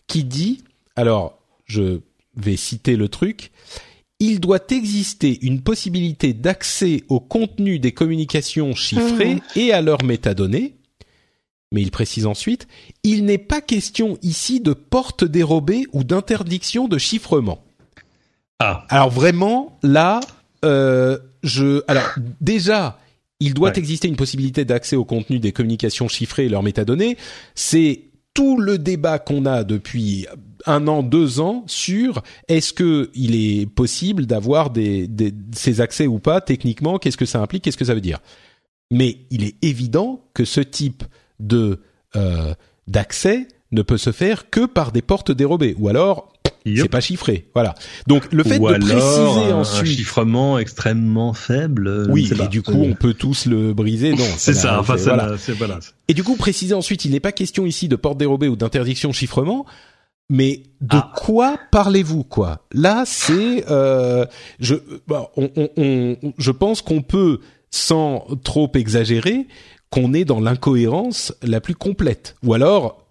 [0.07, 0.65] qui dit,
[0.97, 2.01] alors je
[2.35, 3.51] vais citer le truc,
[4.19, 9.41] il doit exister une possibilité d'accès au contenu des communications chiffrées mmh.
[9.55, 10.75] et à leurs métadonnées,
[11.75, 12.67] mais il précise ensuite,
[13.03, 17.65] il n'est pas question ici de porte dérobée ou d'interdiction de chiffrement.
[18.59, 18.85] Ah.
[18.87, 20.21] Alors vraiment, là,
[20.63, 22.97] euh, je, alors déjà,
[23.41, 27.17] il doit exister une possibilité d'accès au contenu des communications chiffrées et leurs métadonnées.
[27.55, 28.03] C'est
[28.33, 30.27] tout le débat qu'on a depuis
[30.65, 36.07] un an, deux ans sur est-ce que il est possible d'avoir des, des, ces accès
[36.07, 38.19] ou pas techniquement, qu'est-ce que ça implique, qu'est-ce que ça veut dire.
[38.91, 41.03] Mais il est évident que ce type
[41.39, 41.81] de
[42.15, 42.53] euh,
[42.87, 46.31] d'accès ne peut se faire que par des portes dérobées ou alors
[46.65, 47.47] c'est pas chiffré.
[47.53, 47.75] Voilà.
[48.07, 52.07] Donc le fait de préciser un, ensuite un chiffrement extrêmement faible.
[52.09, 54.11] Oui, et du coup on peut tous le briser.
[54.11, 54.79] Non, c'est ça.
[54.79, 55.35] Enfin, voilà.
[55.57, 55.79] voilà.
[56.07, 59.09] Et du coup préciser ensuite, il n'est pas question ici de porte dérobée ou d'interdiction
[59.09, 59.65] de chiffrement.
[60.27, 61.11] Mais de ah.
[61.15, 62.65] quoi parlez-vous quoi?
[62.73, 64.25] Là, c'est euh,
[64.59, 64.73] je
[65.07, 69.45] bah, on, on, on, je pense qu'on peut sans trop exagérer
[69.89, 72.35] qu'on est dans l'incohérence la plus complète.
[72.43, 73.05] Ou alors,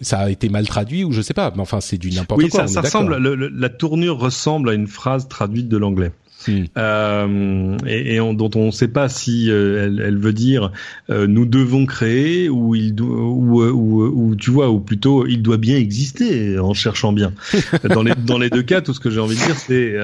[0.00, 2.62] ça a été mal traduit ou je sais pas, mais enfin c'est du n'importe quoi.
[2.62, 3.16] Oui, ça, ressemble.
[3.16, 6.12] la tournure ressemble à une phrase traduite de l'anglais.
[6.46, 6.64] Hmm.
[6.76, 10.72] Euh, et, dont on ne sait pas si euh, elle, veut dire
[11.08, 15.56] euh, nous devons créer ou il ou, ou, ou, tu vois ou plutôt il doit
[15.56, 17.32] bien exister en cherchant bien.
[17.88, 19.94] dans les dans les deux cas, tout ce que j'ai envie de dire c'est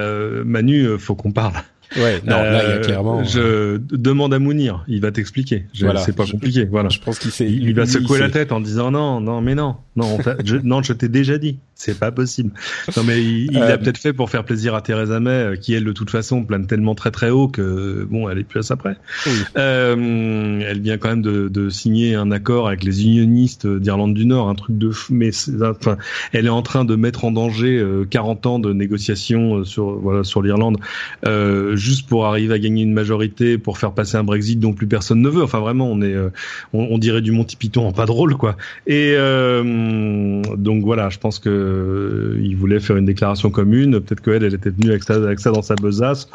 [0.45, 1.53] Manu, faut qu'on parle.
[1.97, 3.23] Ouais, non, là, il y a euh, clairement.
[3.23, 5.65] Je euh, demande à Mounir, il va t'expliquer.
[5.79, 5.99] Voilà.
[5.99, 6.89] C'est pas compliqué, voilà.
[6.89, 9.75] Je pense qu'il il, il, va secouer la tête en disant non, non, mais non,
[9.97, 12.51] non, je, non, je t'ai déjà dit, c'est pas possible.
[12.95, 13.77] Non, mais il, il euh...
[13.77, 16.95] peut-être fait pour faire plaisir à Theresa May, qui elle de toute façon plane tellement
[16.95, 18.95] très très haut que bon, elle est plus à sa près.
[19.25, 19.31] Oui.
[19.57, 24.25] Euh, elle vient quand même de, de, signer un accord avec les unionistes d'Irlande du
[24.25, 25.13] Nord, un truc de fou.
[25.13, 25.31] Mais
[25.61, 25.97] enfin,
[26.31, 30.41] elle est en train de mettre en danger 40 ans de négociations sur voilà sur
[30.41, 30.77] l'Irlande.
[31.25, 34.87] Euh, juste pour arriver à gagner une majorité, pour faire passer un Brexit dont plus
[34.87, 35.43] personne ne veut.
[35.43, 36.29] Enfin, vraiment, on est, euh,
[36.73, 38.55] on, dirait du Monty Python en pas drôle, quoi.
[38.87, 43.99] Et euh, donc voilà, je pense que euh, il voulait faire une déclaration commune.
[43.99, 46.29] Peut-être qu'elle, elle était venue avec ça, avec ça dans sa besace.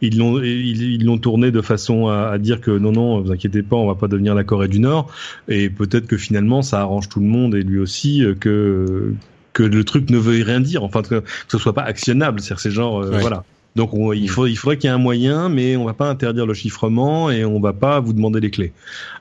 [0.00, 3.76] Ils l'ont, ils l'ont tourné de façon à, dire que non, non, vous inquiétez pas,
[3.76, 5.10] on va pas devenir la Corée du Nord.
[5.48, 9.14] Et peut-être que finalement, ça arrange tout le monde et lui aussi que
[9.52, 12.60] que le truc ne veuille rien dire, enfin que, que ce soit pas actionnable, c'est-à-dire
[12.60, 13.42] c'est genre voilà.
[13.76, 16.44] Donc il, faut, il faudrait qu'il y ait un moyen, mais on va pas interdire
[16.44, 18.72] le chiffrement et on va pas vous demander les clés.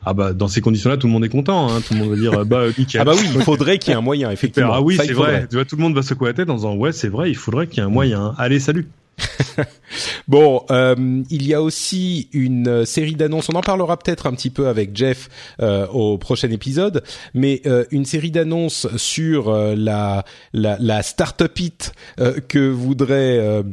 [0.05, 1.69] Ah bah dans ces conditions-là, tout le monde est content.
[1.69, 1.81] Hein.
[1.87, 3.01] Tout le monde va dire bah nickel.
[3.01, 4.69] Ah bah oui, il faudrait qu'il y ait un moyen, effectivement.
[4.79, 5.47] Ah oui, c'est vrai.
[5.49, 7.35] Tu vois, tout le monde va secouer la tête en disant ouais, c'est vrai, il
[7.35, 8.33] faudrait qu'il y ait un moyen.
[8.37, 8.87] Allez, salut.
[10.27, 13.49] bon, euh, il y a aussi une série d'annonces.
[13.49, 15.29] On en parlera peut-être un petit peu avec Jeff
[15.61, 20.23] euh, au prochain épisode, mais euh, une série d'annonces sur euh, la,
[20.53, 23.63] la, la start-up it euh, que voudrait euh,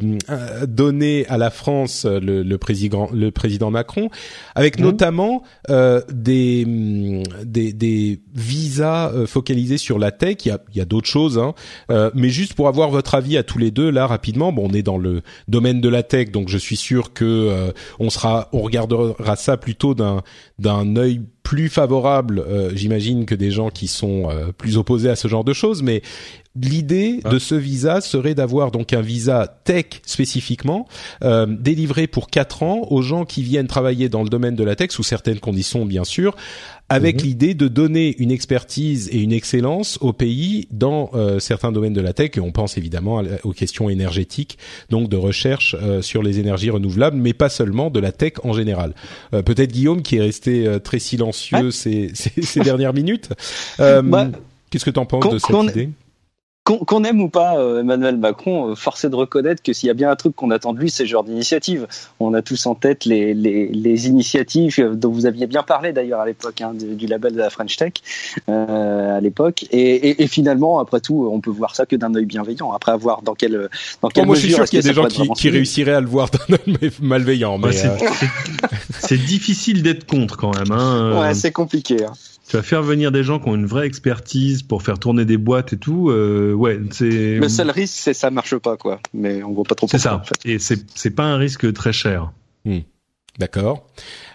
[0.67, 4.11] donner à la France le, le, président le président Macron,
[4.55, 4.83] avec mmh.
[4.83, 6.65] notamment des,
[7.45, 10.37] des, des visas focalisés sur la tech.
[10.45, 11.55] Il y a, il y a d'autres choses, hein,
[12.15, 14.53] mais juste pour avoir votre avis à tous les deux là rapidement.
[14.53, 17.73] Bon, on est dans le domaine de la tech, donc je suis sûr que euh,
[17.99, 20.23] on sera, on regardera ça plutôt d'un
[20.59, 25.15] d'un œil plus favorable, euh, j'imagine, que des gens qui sont euh, plus opposés à
[25.15, 25.81] ce genre de choses.
[25.81, 26.03] Mais
[26.61, 27.31] l'idée ah.
[27.31, 30.87] de ce visa serait d'avoir donc un visa tech spécifiquement
[31.49, 34.91] délivré pour quatre ans aux gens qui viennent travailler dans le domaine de la tech
[34.91, 36.35] sous certaines conditions, bien sûr,
[36.89, 37.23] avec Mhm.
[37.27, 42.01] l'idée de donner une expertise et une excellence au pays dans euh, certains domaines de
[42.01, 42.31] la tech.
[42.37, 44.59] Et on pense évidemment aux questions énergétiques,
[44.91, 48.53] donc de recherche euh, sur les énergies renouvelables, mais pas seulement de la tech en
[48.53, 48.95] général.
[49.35, 53.31] Euh, Peut-être Guillaume qui est resté euh, très silencieux ces, ces, ces dernières minutes.
[53.81, 54.03] Euh,
[54.71, 55.91] Qu'est-ce que tu en penses de cette idée?
[56.67, 59.87] Qu'on qu'on aime ou pas euh, Emmanuel Macron, euh, force est de reconnaître que s'il
[59.87, 61.87] y a bien un truc qu'on attend de lui, c'est ce genre d'initiative.
[62.19, 66.19] On a tous en tête les, les, les initiatives dont vous aviez bien parlé d'ailleurs
[66.19, 67.93] à l'époque, hein, du, du label de la French Tech
[68.49, 69.65] euh, à l'époque.
[69.71, 69.79] Et,
[70.09, 72.73] et, et finalement, après tout, on peut voir ça que d'un œil bienveillant.
[72.73, 73.69] Après avoir dans quelle dans
[74.03, 76.01] Bon, quelle Moi, je suis sûr qu'il y a des gens qui, qui réussiraient à
[76.01, 77.59] le voir d'un œil malveillant.
[77.59, 78.27] Mais Ouais, c'est, euh, c'est-
[79.07, 80.73] c'est difficile d'être contre quand même.
[80.73, 81.21] Hein.
[81.21, 82.05] Ouais, c'est compliqué.
[82.05, 82.13] hein.
[82.49, 85.37] Tu vas faire venir des gens qui ont une vraie expertise pour faire tourner des
[85.37, 86.11] boîtes et tout.
[86.11, 87.37] Euh, ouais, c'est.
[87.37, 89.01] Le seul risque, c'est ça marche pas, quoi.
[89.15, 90.17] Mais on voit pas trop C'est ça.
[90.17, 90.35] en fait.
[90.45, 92.33] Et c'est c'est pas un risque très cher.
[93.39, 93.87] D'accord.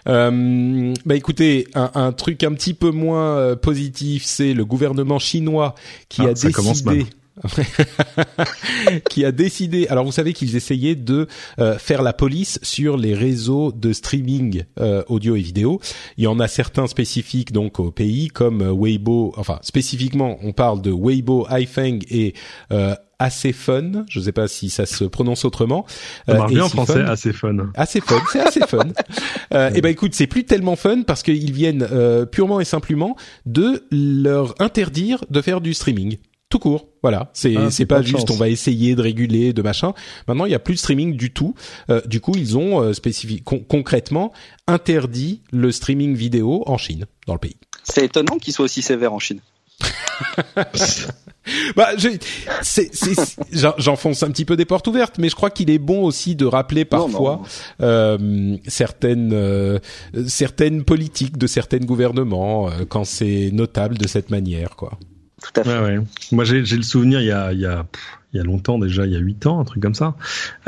[0.06, 5.18] Euh, bah écoutez, un, un truc un petit peu moins euh, positif, c'est le gouvernement
[5.18, 5.74] chinois
[6.08, 7.06] qui Ah, a ça commence décidé.
[9.08, 9.86] qui a décidé.
[9.88, 11.26] Alors vous savez qu'ils essayaient de
[11.58, 15.80] euh, faire la police sur les réseaux de streaming euh, audio et vidéo.
[16.16, 19.32] Il y en a certains spécifiques donc au pays comme euh, Weibo.
[19.36, 22.34] Enfin spécifiquement, on parle de Weibo, iFeng et
[22.72, 24.04] euh, assez fun.
[24.08, 25.86] Je ne sais pas si ça se prononce autrement.
[26.26, 27.56] Ça Euh, marche et bien en français, assez fun.
[27.74, 28.84] assez fun, c'est assez fun.
[29.54, 33.16] Euh, et ben écoute, c'est plus tellement fun parce qu'ils viennent euh, purement et simplement
[33.44, 36.16] de leur interdire de faire du streaming.
[36.52, 37.30] Tout court, voilà.
[37.32, 38.30] C'est Ah, c'est pas juste chance.
[38.30, 39.94] on va essayer de réguler, de machin.
[40.28, 41.54] Maintenant, il y a plus de streaming du tout.
[41.88, 44.34] Euh, du coup, ils ont euh, spécifi- con- concrètement
[44.66, 47.56] interdit le streaming vidéo en Chine, dans le pays.
[47.84, 49.40] C'est étonnant qu'il soit aussi sévère en Chine.
[51.74, 51.88] Bah,
[53.78, 56.44] j'enfonce un petit peu des portes ouvertes, mais je crois qu'il est bon aussi de
[56.46, 57.40] rappeler Non, parfois
[57.80, 57.86] non.
[57.86, 59.78] euh, certaines euh,
[60.28, 64.92] certaines politiques de certains gouvernements euh, quand c'est notable de cette manière, quoi.
[65.42, 65.70] Tout à fait.
[65.78, 66.04] Ouais, ouais.
[66.30, 68.78] Moi, j'ai le souvenir, il y a, il y a, pff, il y a longtemps
[68.78, 70.14] déjà, il y a huit ans, un truc comme ça,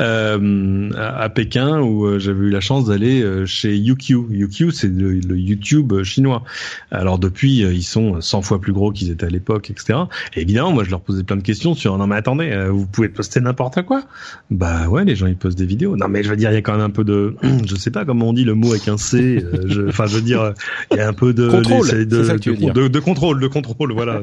[0.01, 4.27] euh, à, Pékin, où euh, j'avais eu la chance d'aller euh, chez UQ.
[4.29, 6.43] UQ, c'est le, le YouTube chinois.
[6.91, 9.99] Alors depuis, euh, ils sont 100 fois plus gros qu'ils étaient à l'époque, etc.
[10.35, 12.85] Et évidemment, moi, je leur posais plein de questions sur, non mais attendez, euh, vous
[12.85, 14.03] pouvez poster n'importe quoi
[14.51, 15.95] Bah ouais, les gens, ils postent des vidéos.
[15.97, 17.35] Non mais je veux dire, il y a quand même un peu de,
[17.67, 19.43] je sais pas comment on dit le mot avec un C.
[19.43, 20.53] euh, je- Enfin, je veux dire,
[20.91, 22.73] il y a un peu de Contrôle, de, c'est ça que tu veux de, dire.
[22.73, 24.21] de- de contrôle, de contrôle, voilà.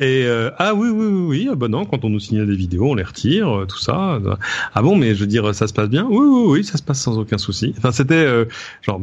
[0.00, 1.48] Et euh, ah oui, oui, oui, oui.
[1.50, 4.20] Ah bah non, quand on nous signale des vidéos, on les retire, euh, tout ça.
[4.74, 6.06] Ah bon, mais je veux dire, ça se passe bien?
[6.08, 7.74] Oui, oui, oui, ça se passe sans aucun souci.
[7.78, 8.44] Enfin, c'était euh,
[8.82, 9.00] genre,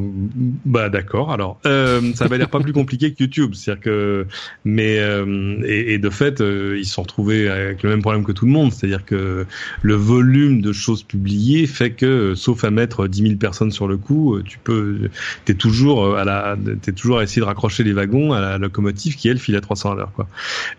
[0.66, 1.32] bah d'accord.
[1.32, 4.28] Alors, euh, ça avait l'air pas plus compliqué que YouTube, c'est-à-dire que,
[4.64, 8.24] mais euh, et, et de fait, euh, ils se sont retrouvés avec le même problème
[8.24, 9.46] que tout le monde, c'est-à-dire que
[9.82, 13.88] le volume de choses publiées fait que, euh, sauf à mettre 10 000 personnes sur
[13.88, 15.10] le coup, tu peux,
[15.46, 19.16] t'es toujours à la, t'es toujours à essayer de raccrocher les wagons à la locomotive
[19.16, 20.28] qui elle file à 300 à l'heure, quoi.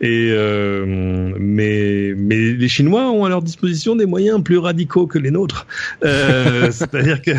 [0.01, 0.33] Et
[1.39, 5.67] mais mais les Chinois ont à leur disposition des moyens plus radicaux que les nôtres.
[6.05, 7.33] Euh, C'est-à-dire que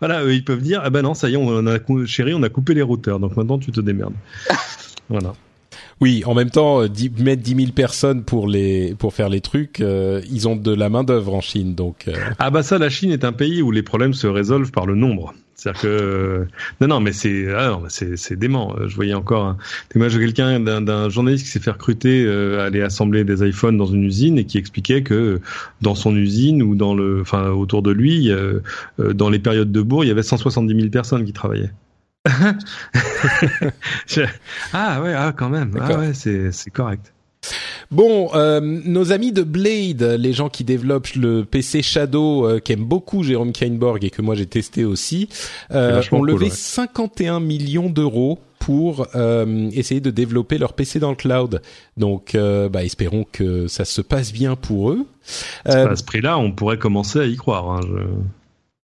[0.00, 2.42] voilà, eux, ils peuvent dire ah ben non, ça y est, on a chérie, on
[2.42, 4.14] a coupé les routeurs, donc maintenant tu te démerdes.
[5.08, 5.34] Voilà.
[6.02, 6.88] Oui, en même temps, euh,
[7.20, 10.88] mettre 10 000 personnes pour les pour faire les trucs, euh, ils ont de la
[10.88, 12.08] main d'œuvre en Chine, donc.
[12.08, 14.84] euh, Ah bah ça, la Chine est un pays où les problèmes se résolvent par
[14.84, 15.32] le nombre.
[15.54, 16.46] C'est-à-dire que
[16.80, 18.74] non non mais c'est ah c'est dément.
[18.80, 19.56] Euh, Je voyais encore un
[19.90, 23.76] témoignage de quelqu'un d'un journaliste qui s'est fait recruter euh, à aller assembler des iPhones
[23.76, 25.40] dans une usine et qui expliquait que
[25.80, 28.58] dans son usine ou dans le enfin autour de lui euh,
[28.98, 31.70] euh, dans les périodes de bourg il y avait 170 000 personnes qui travaillaient.
[34.06, 34.22] Je-
[34.72, 37.12] ah ouais ah quand même ah ouais c'est c'est correct.
[37.90, 42.84] Bon, euh, nos amis de Blade, les gens qui développent le PC Shadow, euh, qu'aime
[42.84, 45.28] beaucoup Jérôme Kainborg et que moi j'ai testé aussi,
[45.72, 46.50] euh, ont levé cool, ouais.
[46.54, 51.60] 51 millions d'euros pour euh, essayer de développer leur PC dans le cloud.
[51.96, 55.04] Donc, euh, bah, espérons que ça se passe bien pour eux.
[55.68, 57.68] Euh, à ce prix-là, on pourrait commencer à y croire.
[57.72, 57.96] Hein, je...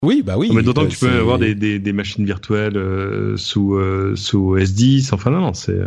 [0.04, 0.50] oui, bah oui.
[0.50, 3.76] Non, mais d'autant euh, que tu peux avoir des, des, des machines virtuelles euh, sous
[3.76, 5.14] euh, sous S10.
[5.14, 5.78] Enfin non, non c'est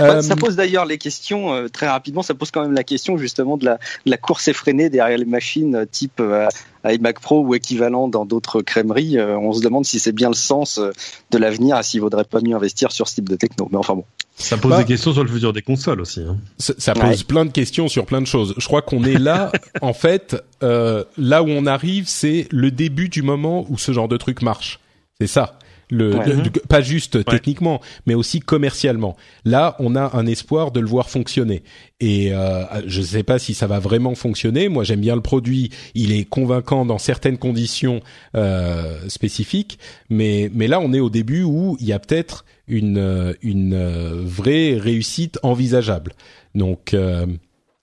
[0.00, 2.22] Euh, Ça pose d'ailleurs les questions euh, très rapidement.
[2.22, 3.74] Ça pose quand même la question justement de la,
[4.06, 6.46] de la course effrénée derrière les machines euh, type euh,
[6.84, 9.18] iMac Pro ou équivalent dans d'autres crèmeries.
[9.18, 10.92] Euh, on se demande si c'est bien le sens euh,
[11.30, 13.68] de l'avenir et s'il vaudrait pas mieux investir sur ce type de techno.
[13.72, 14.04] Mais enfin bon.
[14.38, 16.20] Ça pose Bah- des questions sur le futur des consoles aussi.
[16.20, 16.38] Hein.
[16.58, 17.24] ça, ça pose Ouais.
[17.26, 18.54] plein de questions sur plein de choses.
[18.56, 19.50] Je crois qu'on est là,
[19.82, 24.08] en fait, euh, là où on arrive, c'est le début du moment où ce genre
[24.08, 24.80] de truc marche.
[25.20, 25.58] C'est ça.
[25.90, 26.26] Le, Ouais.
[26.26, 29.16] le- le- pas juste techniquement, mais aussi commercialement.
[29.46, 31.62] Là, on a un espoir de le voir fonctionner.
[31.98, 34.68] Et euh, je ne sais pas si ça va vraiment fonctionner.
[34.68, 35.70] Moi, j'aime bien le produit.
[35.94, 38.02] Il est convaincant dans certaines conditions
[38.36, 39.78] euh, spécifiques.
[40.10, 44.76] Mais, mais là, on est au début où il y a peut-être une une vraie
[44.76, 46.12] réussite envisageable.
[46.54, 46.94] Donc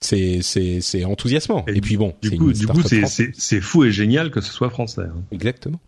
[0.00, 1.64] c'est c'est c'est enthousiasmant.
[1.66, 4.70] Et, puis bon, du coup, du coup, c'est c'est fou et génial que ce soit
[4.70, 5.02] français.
[5.02, 5.22] Hein.
[5.32, 5.80] Exactement.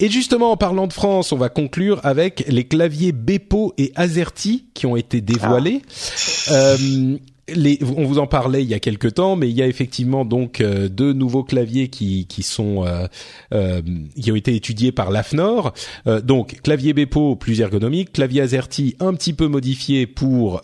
[0.00, 4.66] Et justement, en parlant de France, on va conclure avec les claviers Bepo et Azerty
[4.74, 5.82] qui ont été dévoilés.
[6.48, 6.52] Ah.
[6.52, 7.16] Euh,
[7.48, 10.60] on vous en parlait il y a quelques temps, mais il y a effectivement donc
[10.60, 13.06] euh, deux nouveaux claviers qui, qui sont euh,
[13.52, 13.82] euh
[14.20, 15.72] qui ont été étudiés par l'AFNOR.
[16.06, 20.62] Euh, donc clavier Bepo plus ergonomique, clavier Azerty un petit peu modifié pour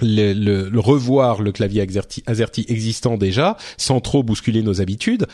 [0.00, 1.86] revoir le clavier
[2.26, 5.26] Azerty, existant déjà, sans trop bousculer nos habitudes.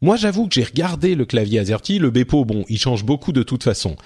[0.00, 3.42] Moi, j'avoue que j'ai regardé le clavier AZERTY, le Bepo, bon, il change beaucoup de
[3.42, 3.96] toute façon.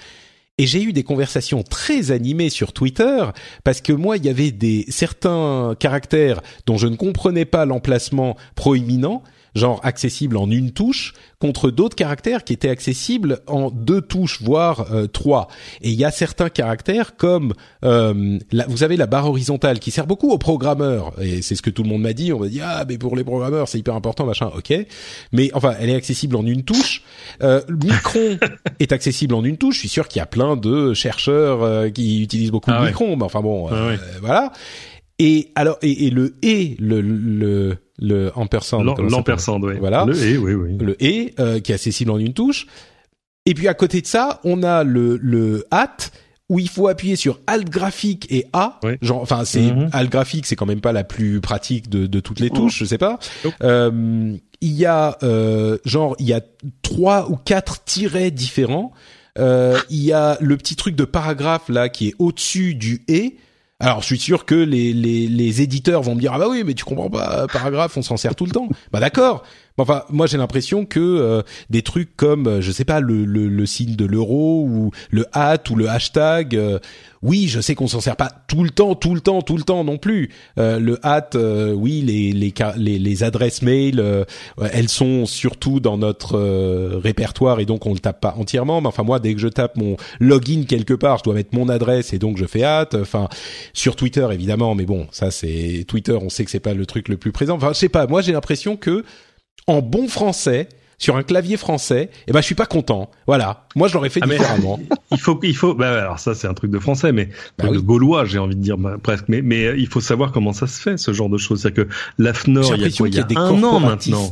[0.59, 3.23] Et j'ai eu des conversations très animées sur Twitter
[3.63, 8.35] parce que moi, il y avait des certains caractères dont je ne comprenais pas l'emplacement
[8.55, 9.23] proéminent
[9.55, 14.91] genre accessible en une touche, contre d'autres caractères qui étaient accessibles en deux touches, voire
[14.91, 15.47] euh, trois.
[15.81, 17.53] Et il y a certains caractères comme,
[17.83, 21.69] euh, vous avez la barre horizontale qui sert beaucoup aux programmeurs, et c'est ce que
[21.69, 22.33] tout le monde m'a dit.
[22.33, 24.51] On m'a dit ah mais pour les programmeurs c'est hyper important machin.
[24.55, 24.73] Ok,
[25.31, 27.03] mais enfin elle est accessible en une touche.
[27.41, 28.37] Euh, Micron
[28.79, 29.75] est accessible en une touche.
[29.75, 33.15] Je suis sûr qu'il y a plein de chercheurs euh, qui utilisent beaucoup ah Micron,
[33.15, 34.51] mais enfin bon, ah voilà.
[35.19, 38.83] Et alors et, et le et le, le le ampersand.
[38.83, 39.75] L'ampersand, oui.
[39.79, 40.05] Voilà.
[40.05, 40.77] Le et, oui, oui.
[40.79, 42.67] Le et euh, qui est accessible en une touche.
[43.45, 45.97] Et puis à côté de ça, on a le le at
[46.49, 48.79] où il faut appuyer sur Alt graphique et A.
[49.01, 49.89] Genre, enfin, c'est mm-hmm.
[49.93, 52.85] Alt graphique, c'est quand même pas la plus pratique de, de toutes les touches, je
[52.85, 53.19] sais pas.
[53.61, 56.41] Euh, il y a euh, genre, il y a
[56.81, 58.91] trois ou quatre tirets différents.
[59.37, 63.37] Euh, il y a le petit truc de paragraphe là qui est au-dessus du et
[63.81, 66.73] alors, je suis sûr que les, les, éditeurs vont me dire ah bah oui, mais
[66.73, 68.67] tu comprends pas, paragraphe, on s'en sert tout le temps.
[68.91, 69.43] Bah d'accord.
[69.79, 73.47] Enfin, moi j'ai l'impression que euh, des trucs comme, euh, je sais pas, le, le,
[73.47, 76.79] le signe de l'euro ou le hat ou le hashtag, euh,
[77.21, 79.63] oui, je sais qu'on s'en sert pas tout le temps, tout le temps, tout le
[79.63, 80.29] temps non plus.
[80.55, 81.31] le hat,
[81.75, 84.01] oui, les, les, les, les adresses mail,
[84.71, 86.39] elles sont surtout dans notre
[86.97, 88.79] répertoire et donc on le tape pas entièrement.
[88.79, 91.67] Mais enfin moi, dès que je tape mon login quelque part, je dois mettre mon
[91.67, 92.87] adresse et donc je fais hat.
[92.93, 93.27] Enfin,
[93.73, 97.09] sur Twitter évidemment, mais bon, ça c'est Twitter, on sait que c'est pas le truc
[97.09, 97.57] le plus présent.
[97.57, 99.03] Enfin, je sais pas, moi j'ai l'impression que
[99.69, 100.67] en bon français
[100.97, 103.09] sur un clavier français, eh ben je suis pas content.
[103.25, 104.79] Voilà, moi je l'aurais fait ah, différemment.
[105.11, 105.73] il faut, il faut.
[105.73, 108.61] Bah, alors ça c'est un truc de français, mais bah, de gaulois, j'ai envie de
[108.61, 109.25] dire bah, presque.
[109.29, 111.61] Mais, mais euh, il faut savoir comment ça se fait ce genre de choses.
[111.61, 114.29] C'est-à-dire que l'AFNOR, il y a quoi Il y a, un an maintenant.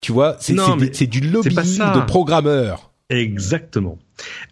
[0.00, 2.90] Tu vois, c'est du lobbying de programmeurs.
[3.08, 3.98] Exactement.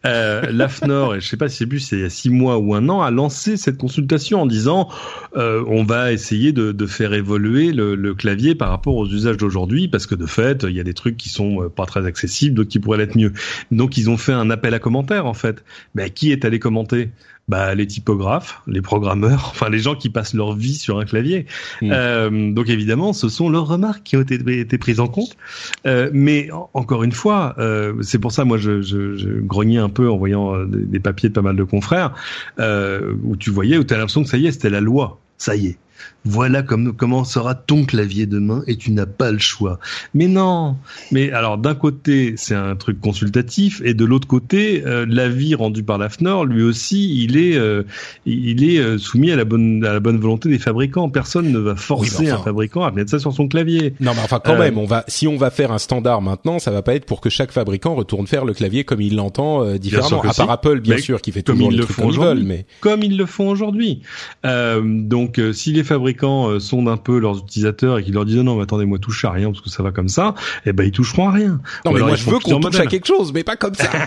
[0.06, 2.74] Euh, L'AFNOR, je sais pas si c'est plus, c'est il y a six mois ou
[2.74, 4.88] un an, a lancé cette consultation en disant
[5.36, 9.36] euh, on va essayer de, de faire évoluer le, le, clavier par rapport aux usages
[9.36, 12.06] d'aujourd'hui, parce que de fait, il y a des trucs qui sont euh, pas très
[12.06, 13.32] accessibles, d'autres qui pourraient l'être mieux.
[13.70, 15.64] Donc ils ont fait un appel à commentaires en fait.
[15.94, 17.10] Mais qui est allé commenter?
[17.50, 21.46] Bah, les typographes, les programmeurs, enfin les gens qui passent leur vie sur un clavier.
[21.82, 21.90] Mm.
[21.92, 25.36] Euh, donc évidemment, ce sont leurs remarques qui ont été, été prises en compte.
[25.84, 29.28] Euh, mais encore une fois, euh, c'est pour ça moi je, je, je,
[29.62, 32.14] un peu en voyant euh, des, des, papiers de pas mal de confrères
[32.58, 35.18] euh, où tu voyais où tu as l'impression que ça y est, c'était la loi.
[35.38, 35.78] Ça y est,
[36.24, 39.78] voilà comme, comment sera ton clavier demain et tu n'as pas le choix.
[40.12, 40.76] Mais non.
[41.12, 45.82] Mais alors d'un côté c'est un truc consultatif et de l'autre côté euh, l'avis rendu
[45.82, 47.84] par la FNOR lui aussi il est euh,
[48.26, 51.08] il est euh, soumis à la bonne à la bonne volonté des fabricants.
[51.08, 53.94] Personne ne va forcer un fabricant à mettre ça sur son clavier.
[54.00, 56.70] Non mais enfin quand même on va si on va faire un standard maintenant ça
[56.70, 60.20] va pas être pour que chaque fabricant retourne faire le clavier comme il l'entend différemment.
[60.22, 62.44] À part Apple bien sûr qui fait toujours comme ils le font aujourd'hui.
[62.44, 64.02] Mais comme ils le font aujourd'hui.
[64.44, 68.56] donc si les fabricants euh, sondent un peu leurs utilisateurs et qu'ils leur disent non
[68.56, 70.34] mais attendez moi touche à rien parce que ça va comme ça,
[70.66, 71.60] eh ben ils toucheront à rien.
[71.84, 73.88] Non mais moi je veux qu'on touche à quelque chose mais pas comme ça.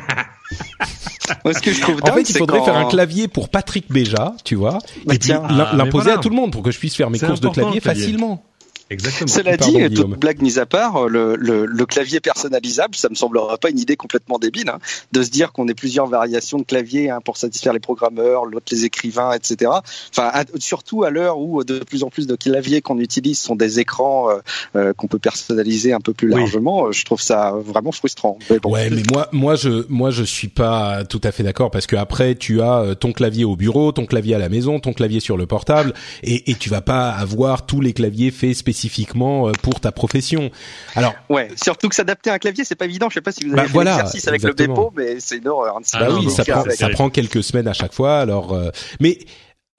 [1.45, 4.55] ce que je trouve en fait, il faudrait faire un clavier pour Patrick Béja, tu
[4.55, 7.19] vois, bah, et ah, l'imposer à tout le monde pour que je puisse faire mes
[7.19, 8.43] courses de clavier, facilement.
[8.93, 9.27] Exactement.
[9.27, 13.57] Cela dit, toute blague mise à part, le, le, le, clavier personnalisable, ça me semblera
[13.57, 14.79] pas une idée complètement débile, hein,
[15.11, 18.67] de se dire qu'on ait plusieurs variations de clavier hein, pour satisfaire les programmeurs, l'autre
[18.71, 19.71] les écrivains, etc.
[20.11, 23.79] Enfin, surtout à l'heure où de plus en plus de claviers qu'on utilise sont des
[23.79, 24.39] écrans euh,
[24.75, 26.91] euh qu'on peut personnaliser un peu plus largement.
[26.91, 28.37] Je trouve ça vraiment frustrant.
[28.49, 28.71] Mais bon.
[28.71, 31.95] Ouais, mais moi, moi, je, moi, je suis pas tout à fait d'accord parce que
[31.95, 35.19] après, tu as euh, ton clavier au bureau, ton clavier à la maison, ton clavier
[35.19, 39.47] sur le portable, et, et tu vas pas avoir tous les claviers faits spécifiquement spécifiquement
[39.47, 40.51] euh, pour ta profession.
[40.95, 43.09] Alors ouais, surtout que s'adapter à un clavier, c'est pas évident.
[43.09, 45.47] Je sais pas si vous avez bah, fait l'exercice avec le dépôt, mais c'est une
[45.47, 45.77] horreur.
[45.77, 48.19] Hein, bah oui, ça, prend, ça prend quelques semaines à chaque fois.
[48.19, 48.69] Alors, euh,
[48.99, 49.19] mais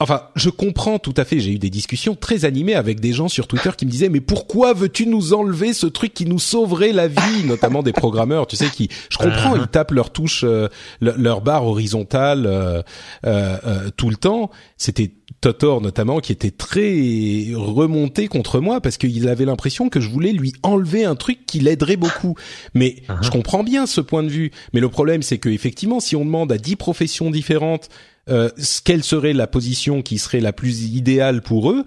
[0.01, 1.41] enfin, je comprends tout à fait.
[1.41, 4.21] J'ai eu des discussions très animées avec des gens sur Twitter qui me disaient mais
[4.21, 8.57] pourquoi veux-tu nous enlever ce truc qui nous sauverait la vie, notamment des programmeurs, tu
[8.57, 10.69] sais qui, je comprends, ils tapent leur touche, euh,
[11.01, 12.83] leur barre horizontale euh,
[13.27, 14.51] euh, tout le temps.
[14.77, 15.13] C'était
[15.45, 20.33] Totor notamment qui était très remonté contre moi parce qu'il avait l'impression que je voulais
[20.33, 22.35] lui enlever un truc qui l'aiderait beaucoup.
[22.73, 23.23] Mais uh-huh.
[23.23, 24.53] je comprends bien ce point de vue.
[24.73, 27.91] Mais le problème c'est que effectivement, si on demande à dix professions différentes
[28.31, 28.49] euh,
[28.87, 31.85] quelle serait la position qui serait la plus idéale pour eux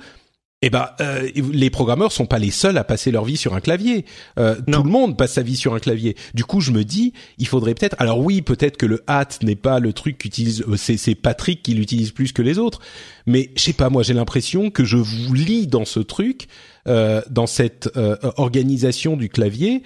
[0.64, 3.60] eh ben, euh, les programmeurs sont pas les seuls à passer leur vie sur un
[3.60, 4.06] clavier.
[4.40, 6.16] Euh, tout le monde passe sa vie sur un clavier.
[6.34, 7.96] Du coup, je me dis, il faudrait peut-être.
[8.00, 10.64] Alors oui, peut-être que le hat n'est pas le truc qu'utilise.
[10.68, 12.80] Euh, c'est Patrick qui l'utilise plus que les autres.
[13.28, 16.48] Mais je sais pas, moi, j'ai l'impression que je vous lis dans ce truc,
[16.88, 17.92] euh, dans cette
[18.38, 19.84] organisation du clavier.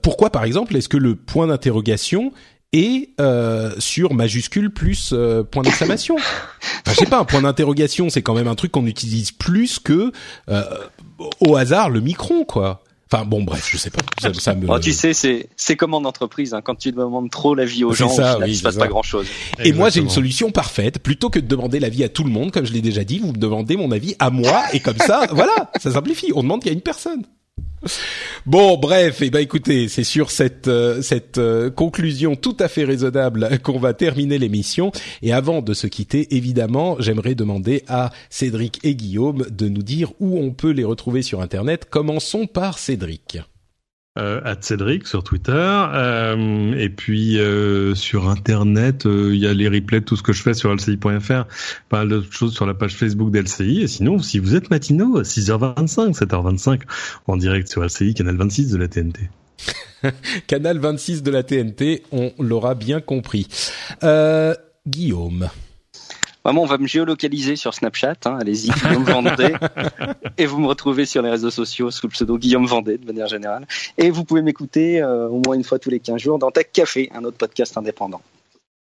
[0.00, 2.32] pourquoi, par exemple, est-ce que le point d'interrogation
[2.74, 6.16] et euh, sur majuscule plus euh, point d'exclamation.
[6.16, 9.78] Enfin, je sais pas, un point d'interrogation, c'est quand même un truc qu'on utilise plus
[9.78, 10.10] que
[10.48, 10.64] euh,
[11.40, 12.82] au hasard le micron, quoi.
[13.12, 14.00] Enfin bon, bref, je sais pas.
[14.20, 14.68] Ça, ça me...
[14.68, 16.52] oh, tu sais, c'est c'est comme en entreprise.
[16.52, 19.26] Hein, quand tu demandes trop l'avis aux gens, ça, il se passe pas grand chose.
[19.62, 20.98] Et moi, j'ai une solution parfaite.
[20.98, 23.28] Plutôt que de demander l'avis à tout le monde, comme je l'ai déjà dit, vous
[23.28, 26.32] me demandez mon avis à moi, et comme ça, voilà, ça simplifie.
[26.34, 27.24] On demande qu'il y a une personne.
[28.46, 32.68] Bon, bref, et eh ben écoutez, c'est sur cette euh, cette euh, conclusion tout à
[32.68, 34.92] fait raisonnable qu'on va terminer l'émission.
[35.22, 40.12] Et avant de se quitter, évidemment, j'aimerais demander à Cédric et Guillaume de nous dire
[40.20, 41.86] où on peut les retrouver sur Internet.
[41.88, 43.38] Commençons par Cédric
[44.18, 49.68] euh, Cédric sur Twitter euh, et puis euh, sur internet euh, il y a les
[49.68, 51.44] replays de tout ce que je fais sur lci.fr
[51.88, 55.22] pas mal d'autres choses sur la page Facebook d'LCI et sinon si vous êtes matinaux
[55.22, 56.82] 6h25 7h25
[57.26, 59.20] en direct sur LCI canal 26 de la TNT
[60.46, 63.48] canal 26 de la TNT on l'aura bien compris.
[64.86, 65.48] Guillaume
[66.44, 68.16] Vraiment, on va me géolocaliser sur Snapchat.
[68.26, 69.54] Hein, Allez-y, Guillaume Vendée.
[70.38, 73.28] et vous me retrouvez sur les réseaux sociaux sous le pseudo Guillaume Vendée, de manière
[73.28, 73.66] générale.
[73.96, 76.66] Et vous pouvez m'écouter euh, au moins une fois tous les 15 jours dans Tech
[76.72, 78.20] Café, un autre podcast indépendant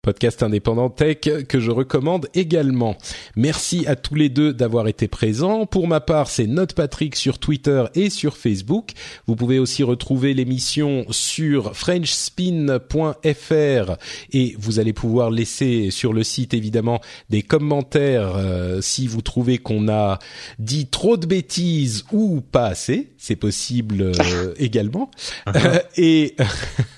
[0.06, 1.18] podcast indépendant tech
[1.50, 2.96] que je recommande également.
[3.36, 5.66] Merci à tous les deux d'avoir été présents.
[5.66, 8.92] Pour ma part, c'est Note Patrick sur Twitter et sur Facebook.
[9.26, 13.98] Vous pouvez aussi retrouver l'émission sur frenchspin.fr
[14.32, 17.02] et vous allez pouvoir laisser sur le site évidemment
[17.32, 20.20] des commentaires euh, si vous trouvez qu'on a
[20.60, 23.10] dit trop de bêtises ou pas assez.
[23.18, 25.10] C'est possible euh, également.
[25.48, 25.82] Uh-huh.
[25.98, 26.36] et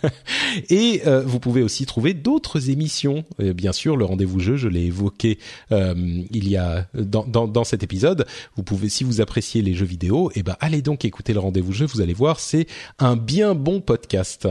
[0.70, 2.97] et euh, vous pouvez aussi trouver d'autres émissions
[3.40, 5.38] bien sûr, le rendez-vous jeu, je l'ai évoqué
[5.72, 5.94] euh,
[6.32, 8.26] il y a dans, cet épisode.
[8.56, 11.74] Vous pouvez, si vous appréciez les jeux vidéo, eh ben allez donc écouter le rendez-vous
[11.74, 11.86] jeu.
[11.86, 12.68] Vous allez voir, c'est
[12.99, 14.48] un bien bon podcast.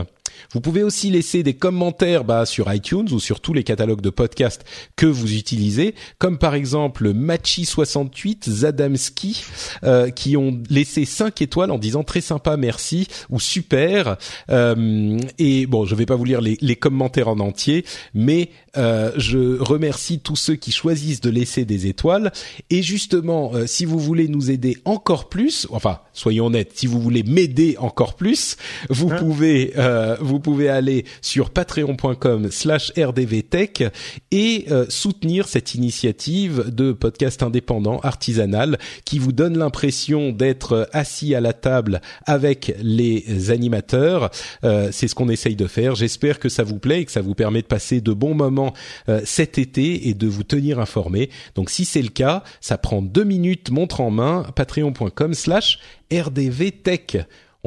[0.51, 4.09] Vous pouvez aussi laisser des commentaires bah, sur iTunes ou sur tous les catalogues de
[4.09, 4.65] podcasts
[4.95, 9.43] que vous utilisez, comme par exemple Machi68, Zadamski,
[9.83, 14.17] euh, qui ont laissé 5 étoiles en disant très sympa, merci ou super.
[14.49, 19.11] Euh, et bon, je vais pas vous lire les, les commentaires en entier, mais euh,
[19.17, 22.31] je remercie tous ceux qui choisissent de laisser des étoiles.
[22.69, 27.01] Et justement, euh, si vous voulez nous aider encore plus, enfin, soyons honnêtes, si vous
[27.01, 28.57] voulez m'aider encore plus,
[28.89, 33.83] vous hein pouvez euh, vous pouvez aller sur patreon.com/slash rdvtech
[34.31, 41.41] et soutenir cette initiative de podcast indépendant artisanal qui vous donne l'impression d'être assis à
[41.41, 44.29] la table avec les animateurs.
[44.63, 45.95] C'est ce qu'on essaye de faire.
[45.95, 48.73] J'espère que ça vous plaît et que ça vous permet de passer de bons moments
[49.09, 51.29] euh, cet été et de vous tenir informé.
[51.55, 55.79] Donc si c'est le cas, ça prend deux minutes, montre en main, patreon.com slash
[56.11, 57.17] rdvtech.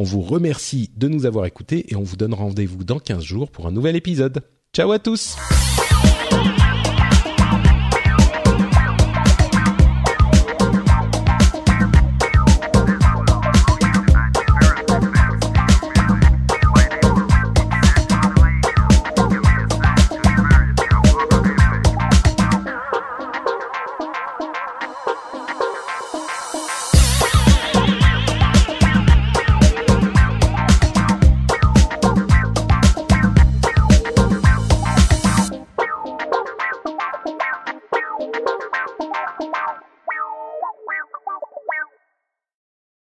[0.00, 3.50] On vous remercie de nous avoir écoutés et on vous donne rendez-vous dans 15 jours
[3.50, 4.40] pour un nouvel épisode.
[4.72, 5.36] Ciao à tous